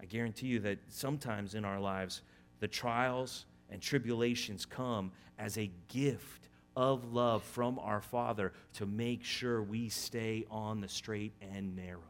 I 0.00 0.06
guarantee 0.06 0.46
you 0.46 0.60
that 0.60 0.78
sometimes 0.88 1.54
in 1.54 1.64
our 1.64 1.80
lives, 1.80 2.22
the 2.60 2.68
trials 2.68 3.46
and 3.68 3.82
tribulations 3.82 4.64
come 4.64 5.12
as 5.38 5.58
a 5.58 5.70
gift 5.88 6.48
of 6.76 7.12
love 7.12 7.42
from 7.42 7.78
our 7.78 8.00
Father 8.00 8.52
to 8.74 8.86
make 8.86 9.24
sure 9.24 9.62
we 9.62 9.88
stay 9.88 10.46
on 10.50 10.80
the 10.80 10.88
straight 10.88 11.32
and 11.40 11.76
narrow. 11.76 12.09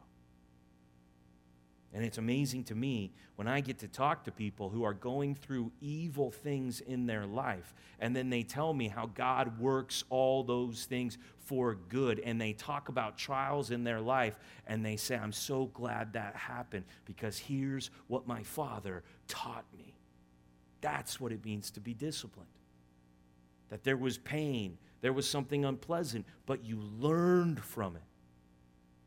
And 1.93 2.05
it's 2.05 2.17
amazing 2.17 2.63
to 2.65 2.75
me 2.75 3.11
when 3.35 3.47
I 3.49 3.59
get 3.59 3.79
to 3.79 3.87
talk 3.87 4.23
to 4.23 4.31
people 4.31 4.69
who 4.69 4.83
are 4.83 4.93
going 4.93 5.35
through 5.35 5.71
evil 5.81 6.31
things 6.31 6.79
in 6.79 7.05
their 7.05 7.25
life, 7.25 7.73
and 7.99 8.15
then 8.15 8.29
they 8.29 8.43
tell 8.43 8.73
me 8.73 8.87
how 8.87 9.07
God 9.07 9.59
works 9.59 10.05
all 10.09 10.43
those 10.43 10.85
things 10.85 11.17
for 11.37 11.75
good. 11.89 12.19
And 12.19 12.39
they 12.39 12.53
talk 12.53 12.87
about 12.87 13.17
trials 13.17 13.71
in 13.71 13.83
their 13.83 13.99
life, 13.99 14.39
and 14.67 14.85
they 14.85 14.95
say, 14.95 15.17
I'm 15.17 15.33
so 15.33 15.65
glad 15.73 16.13
that 16.13 16.35
happened 16.35 16.85
because 17.03 17.37
here's 17.37 17.89
what 18.07 18.25
my 18.25 18.43
father 18.43 19.03
taught 19.27 19.65
me. 19.77 19.93
That's 20.79 21.19
what 21.19 21.33
it 21.33 21.43
means 21.43 21.71
to 21.71 21.81
be 21.81 21.93
disciplined. 21.93 22.47
That 23.69 23.83
there 23.83 23.97
was 23.97 24.17
pain, 24.17 24.77
there 25.01 25.13
was 25.13 25.29
something 25.29 25.65
unpleasant, 25.65 26.25
but 26.45 26.63
you 26.63 26.79
learned 26.99 27.59
from 27.59 27.97
it 27.97 28.03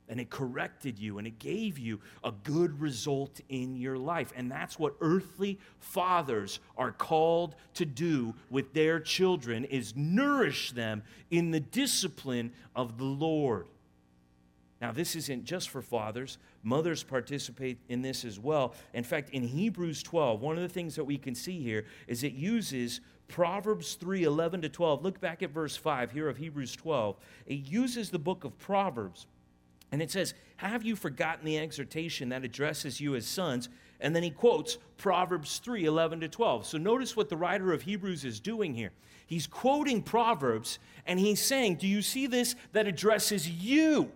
and 0.09 0.21
it 0.21 0.31
corrected 0.31 0.99
you 0.99 1.19
and 1.19 1.27
it 1.27 1.39
gave 1.39 1.79
you 1.79 2.01
a 2.23 2.31
good 2.31 2.81
result 2.81 3.41
in 3.49 3.77
your 3.77 3.97
life. 3.97 4.33
And 4.37 4.51
that's 4.51 4.79
what 4.79 4.95
earthly 5.01 5.59
fathers 5.79 6.61
are 6.77 6.93
called 6.93 7.55
to 7.75 7.85
do 7.85 8.35
with 8.51 8.73
their 8.75 9.01
children 9.01 9.65
is 9.65 9.95
nourish 9.97 10.73
them 10.73 11.03
in 11.31 11.51
the 11.51 11.61
discipline 11.61 12.53
of 12.77 12.99
the 12.99 13.05
Lord. 13.05 13.67
Now, 14.81 14.93
this 14.93 15.17
isn't 15.17 15.45
just 15.45 15.71
for 15.71 15.81
fathers. 15.81 16.37
Mothers 16.63 17.03
participate 17.03 17.79
in 17.89 18.03
this 18.03 18.25
as 18.25 18.39
well. 18.39 18.75
In 18.93 19.05
fact, 19.05 19.31
in 19.31 19.43
Hebrews 19.43 20.03
12, 20.03 20.43
one 20.43 20.57
of 20.57 20.63
the 20.63 20.69
things 20.69 20.95
that 20.97 21.05
we 21.05 21.17
can 21.17 21.35
see 21.35 21.63
here 21.63 21.87
is 22.07 22.23
it 22.23 22.35
uses 22.35 23.01
Proverbs 23.29 23.95
3 23.95 24.25
11 24.25 24.63
to 24.63 24.69
12. 24.69 25.03
Look 25.03 25.21
back 25.21 25.43
at 25.43 25.51
verse 25.51 25.77
5 25.77 26.11
here 26.11 26.29
of 26.29 26.37
Hebrews 26.37 26.77
12. 26.77 27.17
It 27.47 27.55
uses 27.55 28.11
the 28.11 28.19
book 28.19 28.45
of 28.45 28.59
Proverbs 28.59 29.27
and 29.95 30.03
it 30.03 30.11
says, 30.11 30.35
Have 30.57 30.83
you 30.83 30.97
forgotten 30.97 31.45
the 31.45 31.57
exhortation 31.57 32.31
that 32.31 32.45
addresses 32.45 33.01
you 33.01 33.15
as 33.15 33.29
sons? 33.29 33.69
And 34.01 34.15
then 34.15 34.25
he 34.25 34.31
quotes 34.31 34.79
Proverbs 34.97 35.59
3 35.59 35.85
11 35.85 36.19
to 36.19 36.29
12. 36.29 36.67
So 36.67 36.79
notice 36.79 37.17
what 37.17 37.29
the 37.29 37.37
writer 37.37 37.73
of 37.73 37.83
Hebrews 37.83 38.25
is 38.25 38.41
doing 38.41 38.75
here. 38.75 38.91
He's 39.25 39.47
quoting 39.47 40.03
Proverbs 40.03 40.81
and 41.07 41.21
he's 41.21 41.41
saying, 41.41 41.77
Do 41.77 41.87
you 41.87 42.03
see 42.03 42.27
this 42.27 42.57
that 42.73 42.89
addresses 42.89 43.49
you? 43.49 44.11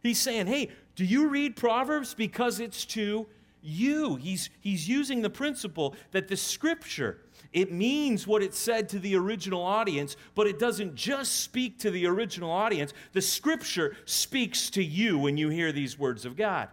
He's 0.00 0.20
saying, 0.20 0.46
Hey, 0.46 0.70
do 0.94 1.04
you 1.04 1.26
read 1.26 1.56
Proverbs? 1.56 2.14
Because 2.14 2.60
it's 2.60 2.84
to 2.84 3.26
you. 3.66 4.16
He's, 4.16 4.50
he's 4.60 4.88
using 4.88 5.22
the 5.22 5.30
principle 5.30 5.94
that 6.12 6.28
the 6.28 6.36
scripture 6.36 7.18
it 7.56 7.72
means 7.72 8.26
what 8.26 8.42
it 8.42 8.54
said 8.54 8.88
to 8.90 8.98
the 8.98 9.16
original 9.16 9.62
audience, 9.62 10.16
but 10.34 10.46
it 10.46 10.58
doesn't 10.58 10.94
just 10.94 11.40
speak 11.40 11.78
to 11.78 11.90
the 11.90 12.06
original 12.06 12.50
audience. 12.50 12.92
The 13.12 13.22
scripture 13.22 13.96
speaks 14.04 14.68
to 14.70 14.84
you 14.84 15.18
when 15.18 15.38
you 15.38 15.48
hear 15.48 15.72
these 15.72 15.98
words 15.98 16.26
of 16.26 16.36
God. 16.36 16.68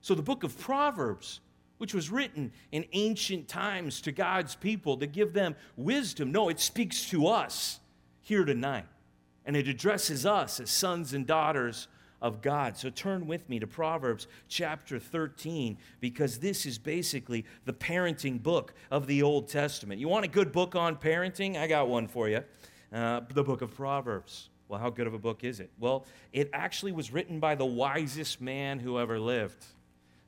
So 0.00 0.16
the 0.16 0.22
book 0.22 0.42
of 0.42 0.58
Proverbs, 0.58 1.38
which 1.78 1.94
was 1.94 2.10
written 2.10 2.52
in 2.72 2.84
ancient 2.92 3.46
times 3.46 4.00
to 4.00 4.10
God's 4.10 4.56
people 4.56 4.96
to 4.96 5.06
give 5.06 5.32
them 5.32 5.54
wisdom, 5.76 6.32
no, 6.32 6.48
it 6.48 6.58
speaks 6.58 7.08
to 7.10 7.28
us 7.28 7.78
here 8.22 8.44
tonight. 8.44 8.86
And 9.44 9.56
it 9.56 9.68
addresses 9.68 10.26
us 10.26 10.58
as 10.58 10.70
sons 10.70 11.12
and 11.12 11.26
daughters 11.26 11.86
of 12.22 12.40
God. 12.40 12.78
So 12.78 12.88
turn 12.88 13.26
with 13.26 13.46
me 13.50 13.58
to 13.58 13.66
Proverbs 13.66 14.28
chapter 14.48 14.98
13 14.98 15.76
because 16.00 16.38
this 16.38 16.64
is 16.64 16.78
basically 16.78 17.44
the 17.66 17.74
parenting 17.74 18.42
book 18.42 18.72
of 18.90 19.06
the 19.06 19.22
Old 19.22 19.48
Testament. 19.48 20.00
You 20.00 20.08
want 20.08 20.24
a 20.24 20.28
good 20.28 20.52
book 20.52 20.74
on 20.74 20.96
parenting? 20.96 21.58
I 21.58 21.66
got 21.66 21.88
one 21.88 22.08
for 22.08 22.28
you 22.28 22.42
uh, 22.92 23.20
the 23.32 23.42
book 23.42 23.62
of 23.62 23.74
Proverbs. 23.74 24.48
Well, 24.68 24.80
how 24.80 24.90
good 24.90 25.06
of 25.06 25.14
a 25.14 25.18
book 25.18 25.44
is 25.44 25.60
it? 25.60 25.70
Well, 25.78 26.06
it 26.32 26.48
actually 26.52 26.92
was 26.92 27.12
written 27.12 27.40
by 27.40 27.54
the 27.54 27.66
wisest 27.66 28.40
man 28.40 28.78
who 28.78 28.98
ever 28.98 29.18
lived. 29.18 29.64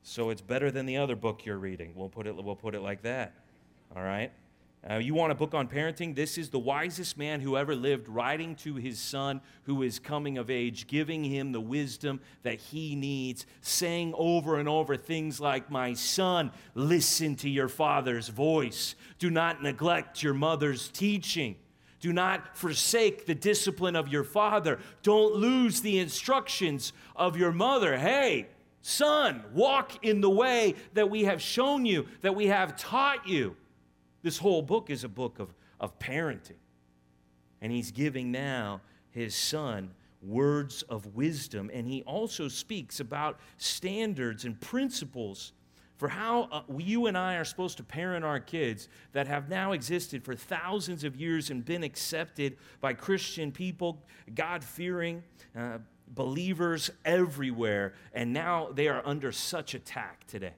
So 0.03 0.29
it's 0.29 0.41
better 0.41 0.69
than 0.69 0.85
the 0.85 0.97
other 0.97 1.15
book 1.15 1.45
you're 1.45 1.57
reading. 1.57 1.93
We'll 1.95 2.09
put 2.09 2.27
it, 2.27 2.35
we'll 2.35 2.55
put 2.55 2.75
it 2.75 2.81
like 2.81 3.01
that. 3.03 3.33
All 3.95 4.03
right? 4.03 4.31
Uh, 4.87 4.97
you 4.97 5.15
want 5.15 5.31
a 5.31 5.35
book 5.35 5.55
on 5.55 5.67
parenting? 5.67 6.13
This 6.13 6.37
is 6.37 6.49
the 6.51 6.59
wisest 6.59 7.17
man 7.17 7.41
who 7.41 7.57
ever 7.57 7.75
lived, 7.75 8.07
writing 8.07 8.53
to 8.57 8.75
his 8.75 8.99
son 8.99 9.41
who 9.63 9.81
is 9.81 9.97
coming 9.97 10.37
of 10.37 10.51
age, 10.51 10.85
giving 10.85 11.23
him 11.23 11.51
the 11.51 11.59
wisdom 11.59 12.19
that 12.43 12.59
he 12.59 12.95
needs, 12.95 13.47
saying 13.61 14.13
over 14.15 14.59
and 14.59 14.69
over 14.69 14.95
things 14.95 15.39
like, 15.39 15.71
My 15.71 15.93
son, 15.93 16.51
listen 16.75 17.35
to 17.37 17.49
your 17.49 17.67
father's 17.67 18.27
voice. 18.27 18.93
Do 19.17 19.31
not 19.31 19.63
neglect 19.63 20.21
your 20.21 20.35
mother's 20.35 20.89
teaching. 20.89 21.55
Do 21.99 22.13
not 22.13 22.55
forsake 22.55 23.25
the 23.25 23.33
discipline 23.33 23.95
of 23.95 24.09
your 24.09 24.23
father. 24.23 24.77
Don't 25.01 25.33
lose 25.33 25.81
the 25.81 25.97
instructions 25.97 26.93
of 27.15 27.35
your 27.35 27.51
mother. 27.51 27.97
Hey, 27.97 28.49
son, 28.83 29.45
walk 29.51 30.05
in 30.05 30.21
the 30.21 30.29
way 30.29 30.75
that 30.93 31.09
we 31.09 31.23
have 31.23 31.41
shown 31.41 31.87
you, 31.87 32.05
that 32.21 32.35
we 32.35 32.45
have 32.47 32.77
taught 32.77 33.27
you. 33.27 33.55
This 34.25 34.39
whole 34.39 34.63
book 34.63 34.89
is 34.89 35.03
a 35.03 35.07
book 35.07 35.37
of, 35.37 35.53
of 35.79 35.99
parenting. 35.99 36.57
And 37.61 37.71
he's 37.71 37.91
giving 37.91 38.31
now 38.31 38.81
his 39.11 39.35
son 39.35 39.91
words 40.19 40.81
of 40.81 41.13
wisdom. 41.13 41.69
And 41.71 41.87
he 41.87 42.01
also 42.07 42.47
speaks 42.47 42.99
about 42.99 43.39
standards 43.57 44.43
and 44.43 44.59
principles 44.59 45.53
for 45.97 46.09
how 46.09 46.49
uh, 46.51 46.63
you 46.75 47.05
and 47.05 47.15
I 47.15 47.35
are 47.35 47.45
supposed 47.45 47.77
to 47.77 47.83
parent 47.83 48.25
our 48.25 48.39
kids 48.39 48.89
that 49.11 49.27
have 49.27 49.47
now 49.47 49.73
existed 49.73 50.25
for 50.25 50.33
thousands 50.33 51.03
of 51.03 51.15
years 51.15 51.51
and 51.51 51.63
been 51.63 51.83
accepted 51.83 52.57
by 52.81 52.95
Christian 52.95 53.51
people, 53.51 54.01
God 54.33 54.63
fearing 54.63 55.21
uh, 55.55 55.77
believers 56.07 56.89
everywhere. 57.05 57.93
And 58.11 58.33
now 58.33 58.69
they 58.73 58.87
are 58.87 59.03
under 59.05 59.31
such 59.31 59.75
attack 59.75 60.25
today 60.25 60.53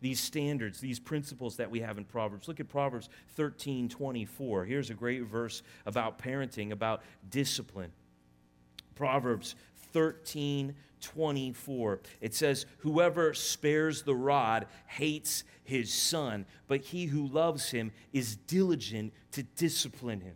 these 0.00 0.20
standards, 0.20 0.80
these 0.80 1.00
principles 1.00 1.56
that 1.56 1.70
we 1.70 1.80
have 1.80 1.98
in 1.98 2.04
Proverbs. 2.04 2.48
Look 2.48 2.60
at 2.60 2.68
Proverbs 2.68 3.08
13 3.36 3.88
24. 3.88 4.64
Here's 4.64 4.90
a 4.90 4.94
great 4.94 5.24
verse 5.24 5.62
about 5.86 6.18
parenting, 6.18 6.72
about 6.72 7.02
discipline. 7.30 7.92
Proverbs 8.94 9.54
13 9.92 10.74
24. 11.00 12.00
It 12.20 12.34
says, 12.34 12.66
Whoever 12.78 13.34
spares 13.34 14.02
the 14.02 14.14
rod 14.14 14.66
hates 14.86 15.44
his 15.64 15.92
son, 15.92 16.46
but 16.66 16.80
he 16.80 17.06
who 17.06 17.26
loves 17.26 17.70
him 17.70 17.92
is 18.12 18.36
diligent 18.36 19.12
to 19.32 19.42
discipline 19.42 20.20
him. 20.20 20.34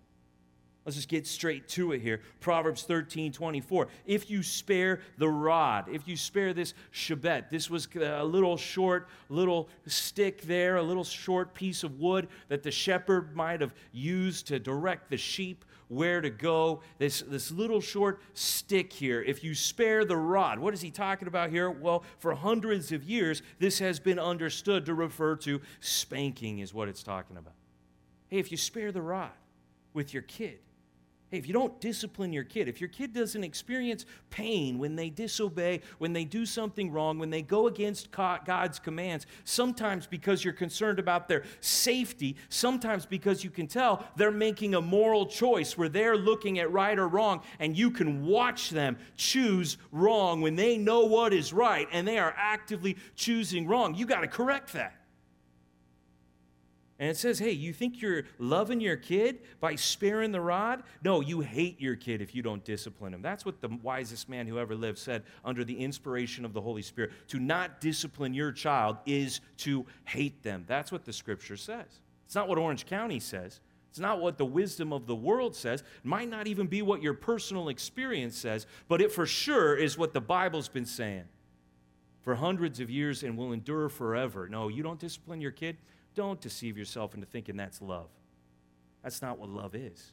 Let's 0.85 0.97
just 0.97 1.09
get 1.09 1.29
straight 1.29 1.68
to 1.68 1.92
it 1.92 2.01
here. 2.01 2.21
Proverbs 2.40 2.83
13, 2.83 3.33
24. 3.33 3.87
If 4.05 4.29
you 4.29 4.42
spare 4.42 5.01
the 5.16 5.29
rod, 5.29 5.88
if 5.88 6.09
you 6.09 6.16
spare 6.16 6.53
this 6.53 6.75
shebet, 6.92 7.51
this 7.51 7.71
was 7.71 7.87
a 7.95 8.25
little 8.25 8.57
short, 8.57 9.09
little 9.29 9.68
stick 9.87 10.42
there, 10.42 10.77
a 10.77 10.83
little 10.83 11.05
short 11.05 11.55
piece 11.55 11.85
of 11.85 12.01
wood 12.01 12.27
that 12.49 12.64
the 12.64 12.73
shepherd 12.73 13.37
might 13.37 13.61
have 13.61 13.73
used 13.92 14.49
to 14.49 14.59
direct 14.59 15.09
the 15.09 15.16
sheep 15.16 15.64
where 15.87 16.21
to 16.21 16.31
go. 16.31 16.81
This, 16.99 17.21
this 17.29 17.53
little 17.53 17.81
short 17.81 18.21
stick 18.35 18.92
here, 18.92 19.23
if 19.23 19.45
you 19.45 19.55
spare 19.55 20.05
the 20.05 20.16
rod, 20.16 20.59
what 20.59 20.75
is 20.75 20.81
he 20.81 20.90
talking 20.90 21.29
about 21.29 21.51
here? 21.51 21.71
Well, 21.71 22.03
for 22.18 22.35
hundreds 22.35 22.90
of 22.90 23.05
years, 23.05 23.42
this 23.61 23.79
has 23.79 24.01
been 24.01 24.18
understood 24.18 24.87
to 24.87 24.95
refer 24.95 25.37
to 25.37 25.61
spanking, 25.79 26.59
is 26.59 26.75
what 26.75 26.88
it's 26.88 27.05
talking 27.05 27.37
about. 27.37 27.55
Hey, 28.29 28.38
if 28.38 28.51
you 28.51 28.57
spare 28.57 28.90
the 28.90 29.03
rod 29.03 29.31
with 29.92 30.12
your 30.12 30.23
kid, 30.23 30.59
Hey, 31.33 31.38
if 31.38 31.49
you 31.49 31.55
don't 31.55 31.81
discipline 31.81 32.31
your 32.31 32.45
kid, 32.45 32.68
if 32.68 32.79
your 32.79 32.90
kid 32.90 33.14
doesn't 33.14 33.42
experience 33.42 34.05
pain 34.29 34.79
when 34.79 34.97
they 34.97 35.09
disobey, 35.09 35.81
when 35.97 36.12
they 36.12 36.27
do 36.27 36.45
something 36.45 36.92
wrong, 36.92 37.18
when 37.18 37.31
they 37.31 37.40
go 37.40 37.68
against 37.68 38.11
God's 38.11 38.79
commands, 38.79 39.25
sometimes 39.45 40.07
because 40.07 40.45
you're 40.45 40.53
concerned 40.53 40.99
about 40.99 41.29
their 41.29 41.45
safety, 41.61 42.37
sometimes 42.51 43.07
because 43.07 43.42
you 43.42 43.49
can 43.49 43.66
tell 43.66 44.05
they're 44.14 44.31
making 44.31 44.75
a 44.75 44.81
moral 44.83 45.25
choice 45.25 45.79
where 45.79 45.88
they're 45.88 46.18
looking 46.18 46.59
at 46.59 46.71
right 46.71 46.99
or 46.99 47.09
wrong, 47.09 47.42
and 47.59 47.79
you 47.79 47.90
can 47.90 48.27
watch 48.27 48.68
them 48.68 48.99
choose 49.16 49.79
wrong 49.90 50.42
when 50.42 50.55
they 50.55 50.77
know 50.77 51.07
what 51.07 51.33
is 51.33 51.51
right 51.51 51.88
and 51.92 52.07
they 52.07 52.18
are 52.18 52.35
actively 52.37 52.95
choosing 53.16 53.66
wrong. 53.66 53.95
You 53.95 54.05
got 54.05 54.21
to 54.21 54.29
correct 54.29 54.75
that. 54.75 55.02
And 57.03 57.11
it 57.11 57.17
says, 57.17 57.41
hey, 57.41 57.51
you 57.51 57.73
think 57.73 58.01
you're 58.01 58.23
loving 58.38 58.81
your 58.81 58.95
kid 58.95 59.41
by 59.59 59.75
sparing 59.75 60.31
the 60.31 60.41
rod? 60.41 60.85
No, 61.03 61.21
you 61.21 61.41
hate 61.41 61.81
your 61.81 61.97
kid 61.97 62.23
if 62.23 62.33
you 62.33 62.43
don't 62.43 62.65
discipline 62.65 63.12
him. 63.12 63.23
That's 63.23 63.45
what 63.45 63.61
the 63.61 63.71
wisest 63.83 64.29
man 64.29 64.47
who 64.47 64.57
ever 64.57 64.77
lived 64.77 64.99
said 64.99 65.25
under 65.45 65.65
the 65.65 65.77
inspiration 65.77 66.45
of 66.45 66.53
the 66.53 66.61
Holy 66.61 66.81
Spirit. 66.81 67.11
To 67.31 67.41
not 67.41 67.81
discipline 67.81 68.35
your 68.35 68.53
child 68.53 68.99
is 69.05 69.41
to 69.57 69.85
hate 70.05 70.45
them. 70.45 70.65
That's 70.69 70.93
what 70.93 71.05
the 71.05 71.12
scripture 71.12 71.57
says. 71.57 71.88
It's 72.25 72.37
not 72.37 72.47
what 72.47 72.57
Orange 72.57 72.87
County 72.87 73.19
says. 73.19 73.59
It's 73.91 73.99
not 73.99 74.21
what 74.21 74.38
the 74.38 74.47
wisdom 74.47 74.93
of 74.93 75.09
the 75.09 75.17
world 75.17 75.57
says. 75.57 75.81
It 75.81 76.05
might 76.05 76.31
not 76.31 76.47
even 76.47 76.69
be 76.69 76.83
what 76.83 77.03
your 77.03 77.15
personal 77.15 77.69
experience 77.69 78.38
says, 78.38 78.69
but 78.87 79.01
it 79.01 79.11
for 79.11 79.27
sure 79.27 79.75
is 79.75 79.99
what 79.99 80.12
the 80.12 80.21
Bible's 80.21 80.69
been 80.69 80.87
saying 80.87 81.25
for 82.21 82.37
hundreds 82.37 82.79
of 82.79 82.91
years 82.91 83.25
and 83.25 83.37
will 83.37 83.53
endure 83.53 83.88
forever. 83.88 84.49
No, 84.49 84.69
you 84.69 84.85
don't 84.85 85.01
discipline 85.01 85.41
your 85.41 85.51
kid, 85.51 85.79
don't 86.14 86.40
deceive 86.40 86.77
yourself 86.77 87.14
into 87.14 87.27
thinking 87.27 87.57
that's 87.57 87.81
love. 87.81 88.09
That's 89.03 89.22
not 89.22 89.38
what 89.38 89.48
love 89.48 89.75
is. 89.75 90.12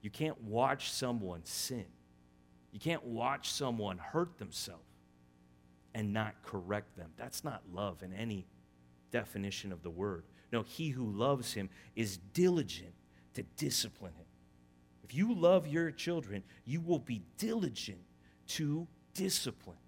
You 0.00 0.10
can't 0.10 0.40
watch 0.42 0.90
someone 0.90 1.40
sin. 1.44 1.84
You 2.72 2.80
can't 2.80 3.04
watch 3.04 3.50
someone 3.50 3.98
hurt 3.98 4.38
themselves 4.38 4.82
and 5.94 6.12
not 6.12 6.34
correct 6.42 6.96
them. 6.96 7.10
That's 7.16 7.42
not 7.44 7.62
love 7.72 8.02
in 8.02 8.12
any 8.12 8.46
definition 9.10 9.72
of 9.72 9.82
the 9.82 9.90
word. 9.90 10.24
No, 10.52 10.62
he 10.62 10.90
who 10.90 11.10
loves 11.10 11.52
him 11.52 11.68
is 11.96 12.18
diligent 12.32 12.94
to 13.34 13.42
discipline 13.56 14.12
him. 14.14 14.26
If 15.02 15.14
you 15.14 15.34
love 15.34 15.66
your 15.66 15.90
children, 15.90 16.42
you 16.64 16.80
will 16.80 16.98
be 16.98 17.22
diligent 17.38 18.00
to 18.48 18.86
discipline. 19.14 19.78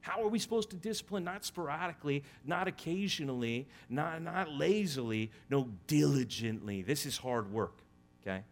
How 0.00 0.22
are 0.22 0.28
we 0.28 0.38
supposed 0.38 0.70
to 0.70 0.76
discipline? 0.76 1.24
Not 1.24 1.44
sporadically, 1.44 2.24
not 2.44 2.68
occasionally, 2.68 3.68
not, 3.88 4.22
not 4.22 4.50
lazily, 4.50 5.30
no, 5.50 5.68
diligently. 5.86 6.82
This 6.82 7.04
is 7.04 7.16
hard 7.18 7.52
work, 7.52 7.78
okay? 8.22 8.42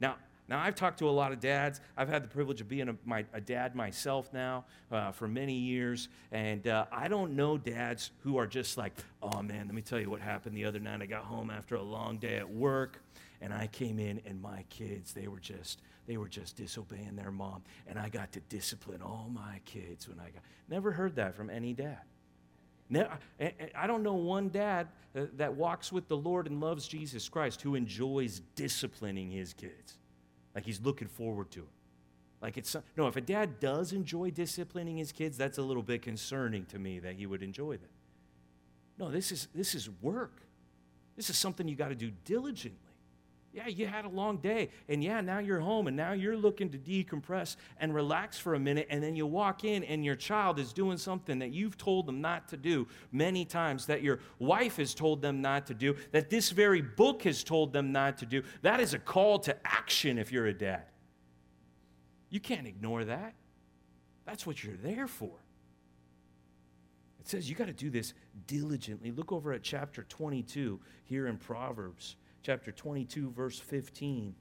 Now, 0.00 0.16
now, 0.46 0.60
I've 0.60 0.74
talked 0.74 0.98
to 0.98 1.08
a 1.08 1.10
lot 1.10 1.32
of 1.32 1.40
dads. 1.40 1.80
I've 1.96 2.08
had 2.08 2.22
the 2.22 2.28
privilege 2.28 2.60
of 2.60 2.68
being 2.68 2.90
a, 2.90 2.96
my, 3.06 3.24
a 3.32 3.40
dad 3.40 3.74
myself 3.74 4.30
now 4.34 4.66
uh, 4.92 5.10
for 5.10 5.26
many 5.26 5.54
years. 5.54 6.08
And 6.32 6.68
uh, 6.68 6.84
I 6.92 7.08
don't 7.08 7.34
know 7.34 7.56
dads 7.56 8.10
who 8.22 8.36
are 8.36 8.46
just 8.46 8.76
like, 8.76 8.92
oh 9.22 9.40
man, 9.42 9.66
let 9.66 9.74
me 9.74 9.80
tell 9.80 9.98
you 9.98 10.10
what 10.10 10.20
happened 10.20 10.54
the 10.54 10.66
other 10.66 10.80
night. 10.80 11.00
I 11.00 11.06
got 11.06 11.24
home 11.24 11.48
after 11.48 11.76
a 11.76 11.82
long 11.82 12.18
day 12.18 12.36
at 12.36 12.50
work 12.50 13.00
and 13.40 13.54
I 13.54 13.68
came 13.68 13.98
in 13.98 14.20
and 14.26 14.40
my 14.40 14.64
kids, 14.68 15.14
they 15.14 15.28
were 15.28 15.40
just, 15.40 15.80
they 16.06 16.16
were 16.16 16.28
just 16.28 16.56
disobeying 16.56 17.16
their 17.16 17.30
mom. 17.30 17.62
And 17.86 17.98
I 17.98 18.08
got 18.08 18.32
to 18.32 18.40
discipline 18.40 19.02
all 19.02 19.30
my 19.32 19.60
kids 19.64 20.08
when 20.08 20.20
I 20.20 20.30
got. 20.30 20.42
Never 20.68 20.92
heard 20.92 21.16
that 21.16 21.34
from 21.34 21.50
any 21.50 21.72
dad. 21.72 22.00
I 22.94 23.86
don't 23.86 24.02
know 24.02 24.14
one 24.14 24.50
dad 24.50 24.88
uh, 25.16 25.26
that 25.36 25.54
walks 25.54 25.90
with 25.90 26.06
the 26.08 26.16
Lord 26.16 26.46
and 26.46 26.60
loves 26.60 26.86
Jesus 26.86 27.28
Christ 27.28 27.62
who 27.62 27.74
enjoys 27.74 28.42
disciplining 28.54 29.30
his 29.30 29.54
kids. 29.54 29.98
Like 30.54 30.64
he's 30.64 30.80
looking 30.80 31.08
forward 31.08 31.50
to 31.52 31.60
it. 31.60 31.68
Like 32.42 32.58
it's 32.58 32.76
no, 32.96 33.06
if 33.06 33.16
a 33.16 33.22
dad 33.22 33.58
does 33.58 33.92
enjoy 33.92 34.30
disciplining 34.30 34.98
his 34.98 35.12
kids, 35.12 35.38
that's 35.38 35.56
a 35.56 35.62
little 35.62 35.82
bit 35.82 36.02
concerning 36.02 36.66
to 36.66 36.78
me 36.78 36.98
that 36.98 37.14
he 37.14 37.24
would 37.24 37.42
enjoy 37.42 37.78
that. 37.78 37.90
No, 38.98 39.10
this 39.10 39.32
is 39.32 39.48
this 39.54 39.74
is 39.74 39.88
work. 40.02 40.42
This 41.16 41.30
is 41.30 41.38
something 41.38 41.66
you 41.66 41.74
got 41.74 41.88
to 41.88 41.94
do 41.94 42.10
diligently. 42.24 42.78
Yeah, 43.54 43.68
you 43.68 43.86
had 43.86 44.04
a 44.04 44.08
long 44.08 44.38
day, 44.38 44.70
and 44.88 45.02
yeah, 45.02 45.20
now 45.20 45.38
you're 45.38 45.60
home, 45.60 45.86
and 45.86 45.96
now 45.96 46.10
you're 46.10 46.36
looking 46.36 46.70
to 46.70 46.78
decompress 46.78 47.54
and 47.78 47.94
relax 47.94 48.36
for 48.36 48.54
a 48.54 48.58
minute, 48.58 48.88
and 48.90 49.00
then 49.00 49.14
you 49.14 49.26
walk 49.26 49.62
in, 49.62 49.84
and 49.84 50.04
your 50.04 50.16
child 50.16 50.58
is 50.58 50.72
doing 50.72 50.98
something 50.98 51.38
that 51.38 51.52
you've 51.52 51.78
told 51.78 52.06
them 52.06 52.20
not 52.20 52.48
to 52.48 52.56
do 52.56 52.88
many 53.12 53.44
times, 53.44 53.86
that 53.86 54.02
your 54.02 54.18
wife 54.40 54.78
has 54.78 54.92
told 54.92 55.22
them 55.22 55.40
not 55.40 55.68
to 55.68 55.74
do, 55.74 55.94
that 56.10 56.30
this 56.30 56.50
very 56.50 56.82
book 56.82 57.22
has 57.22 57.44
told 57.44 57.72
them 57.72 57.92
not 57.92 58.18
to 58.18 58.26
do. 58.26 58.42
That 58.62 58.80
is 58.80 58.92
a 58.92 58.98
call 58.98 59.38
to 59.40 59.56
action 59.64 60.18
if 60.18 60.32
you're 60.32 60.46
a 60.46 60.52
dad. 60.52 60.86
You 62.30 62.40
can't 62.40 62.66
ignore 62.66 63.04
that. 63.04 63.34
That's 64.24 64.44
what 64.44 64.64
you're 64.64 64.76
there 64.78 65.06
for. 65.06 65.30
It 67.20 67.28
says 67.28 67.48
you 67.48 67.54
got 67.54 67.68
to 67.68 67.72
do 67.72 67.88
this 67.88 68.14
diligently. 68.48 69.12
Look 69.12 69.30
over 69.30 69.52
at 69.52 69.62
chapter 69.62 70.02
22 70.02 70.80
here 71.04 71.28
in 71.28 71.36
Proverbs 71.36 72.16
chapter 72.44 72.70
22, 72.70 73.30
verse 73.30 73.58
15. 73.58 74.34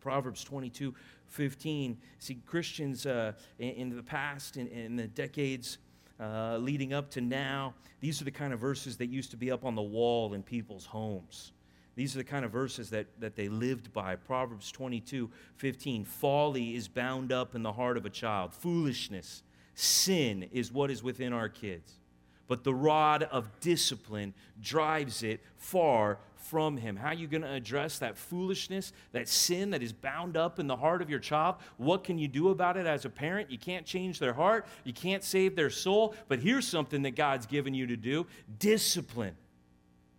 Proverbs 0.00 0.44
22, 0.44 0.94
15. 1.26 1.98
See, 2.18 2.38
Christians 2.46 3.06
uh, 3.06 3.32
in, 3.58 3.70
in, 3.70 3.96
the 3.96 4.02
past, 4.02 4.56
in, 4.56 4.68
in 4.68 4.96
the 4.96 5.08
decades 5.08 5.78
uh, 6.20 6.58
leading 6.58 6.92
up 6.92 7.10
to 7.10 7.20
now, 7.20 7.74
these 8.00 8.20
are 8.20 8.24
the 8.24 8.30
kind 8.30 8.52
of 8.52 8.60
verses 8.60 8.96
that 8.98 9.06
used 9.06 9.30
to 9.32 9.36
be 9.36 9.50
up 9.50 9.64
on 9.64 9.74
the 9.74 9.82
wall 9.82 10.34
in 10.34 10.42
people's 10.42 10.86
homes. 10.86 11.52
These 11.96 12.14
are 12.14 12.18
the 12.18 12.24
kind 12.24 12.44
of 12.44 12.52
verses 12.52 12.90
that, 12.90 13.06
that 13.18 13.34
they 13.34 13.48
lived 13.48 13.92
by. 13.92 14.14
Proverbs 14.16 14.70
22, 14.70 15.30
15. 15.56 16.04
Folly 16.04 16.76
is 16.76 16.86
bound 16.86 17.32
up 17.32 17.54
in 17.54 17.62
the 17.62 17.72
heart 17.72 17.96
of 17.96 18.04
a 18.04 18.10
child. 18.10 18.52
Foolishness, 18.52 19.42
sin 19.74 20.48
is 20.52 20.70
what 20.70 20.90
is 20.90 21.02
within 21.02 21.32
our 21.32 21.48
kids. 21.48 21.98
But 22.46 22.64
the 22.64 22.74
rod 22.74 23.22
of 23.24 23.48
discipline 23.60 24.34
drives 24.60 25.22
it 25.22 25.40
far 25.56 26.18
from 26.36 26.76
him. 26.76 26.96
How 26.96 27.08
are 27.08 27.14
you 27.14 27.26
going 27.26 27.42
to 27.42 27.52
address 27.52 27.98
that 27.98 28.18
foolishness, 28.18 28.92
that 29.12 29.28
sin 29.28 29.70
that 29.70 29.82
is 29.82 29.92
bound 29.92 30.36
up 30.36 30.58
in 30.58 30.66
the 30.66 30.76
heart 30.76 31.00
of 31.00 31.08
your 31.08 31.18
child? 31.18 31.56
What 31.78 32.04
can 32.04 32.18
you 32.18 32.28
do 32.28 32.50
about 32.50 32.76
it 32.76 32.86
as 32.86 33.04
a 33.06 33.10
parent? 33.10 33.50
You 33.50 33.58
can't 33.58 33.86
change 33.86 34.18
their 34.18 34.34
heart, 34.34 34.66
you 34.84 34.92
can't 34.92 35.24
save 35.24 35.56
their 35.56 35.70
soul, 35.70 36.14
but 36.28 36.40
here's 36.40 36.68
something 36.68 37.02
that 37.02 37.16
God's 37.16 37.46
given 37.46 37.72
you 37.72 37.86
to 37.86 37.96
do 37.96 38.26
discipline 38.58 39.36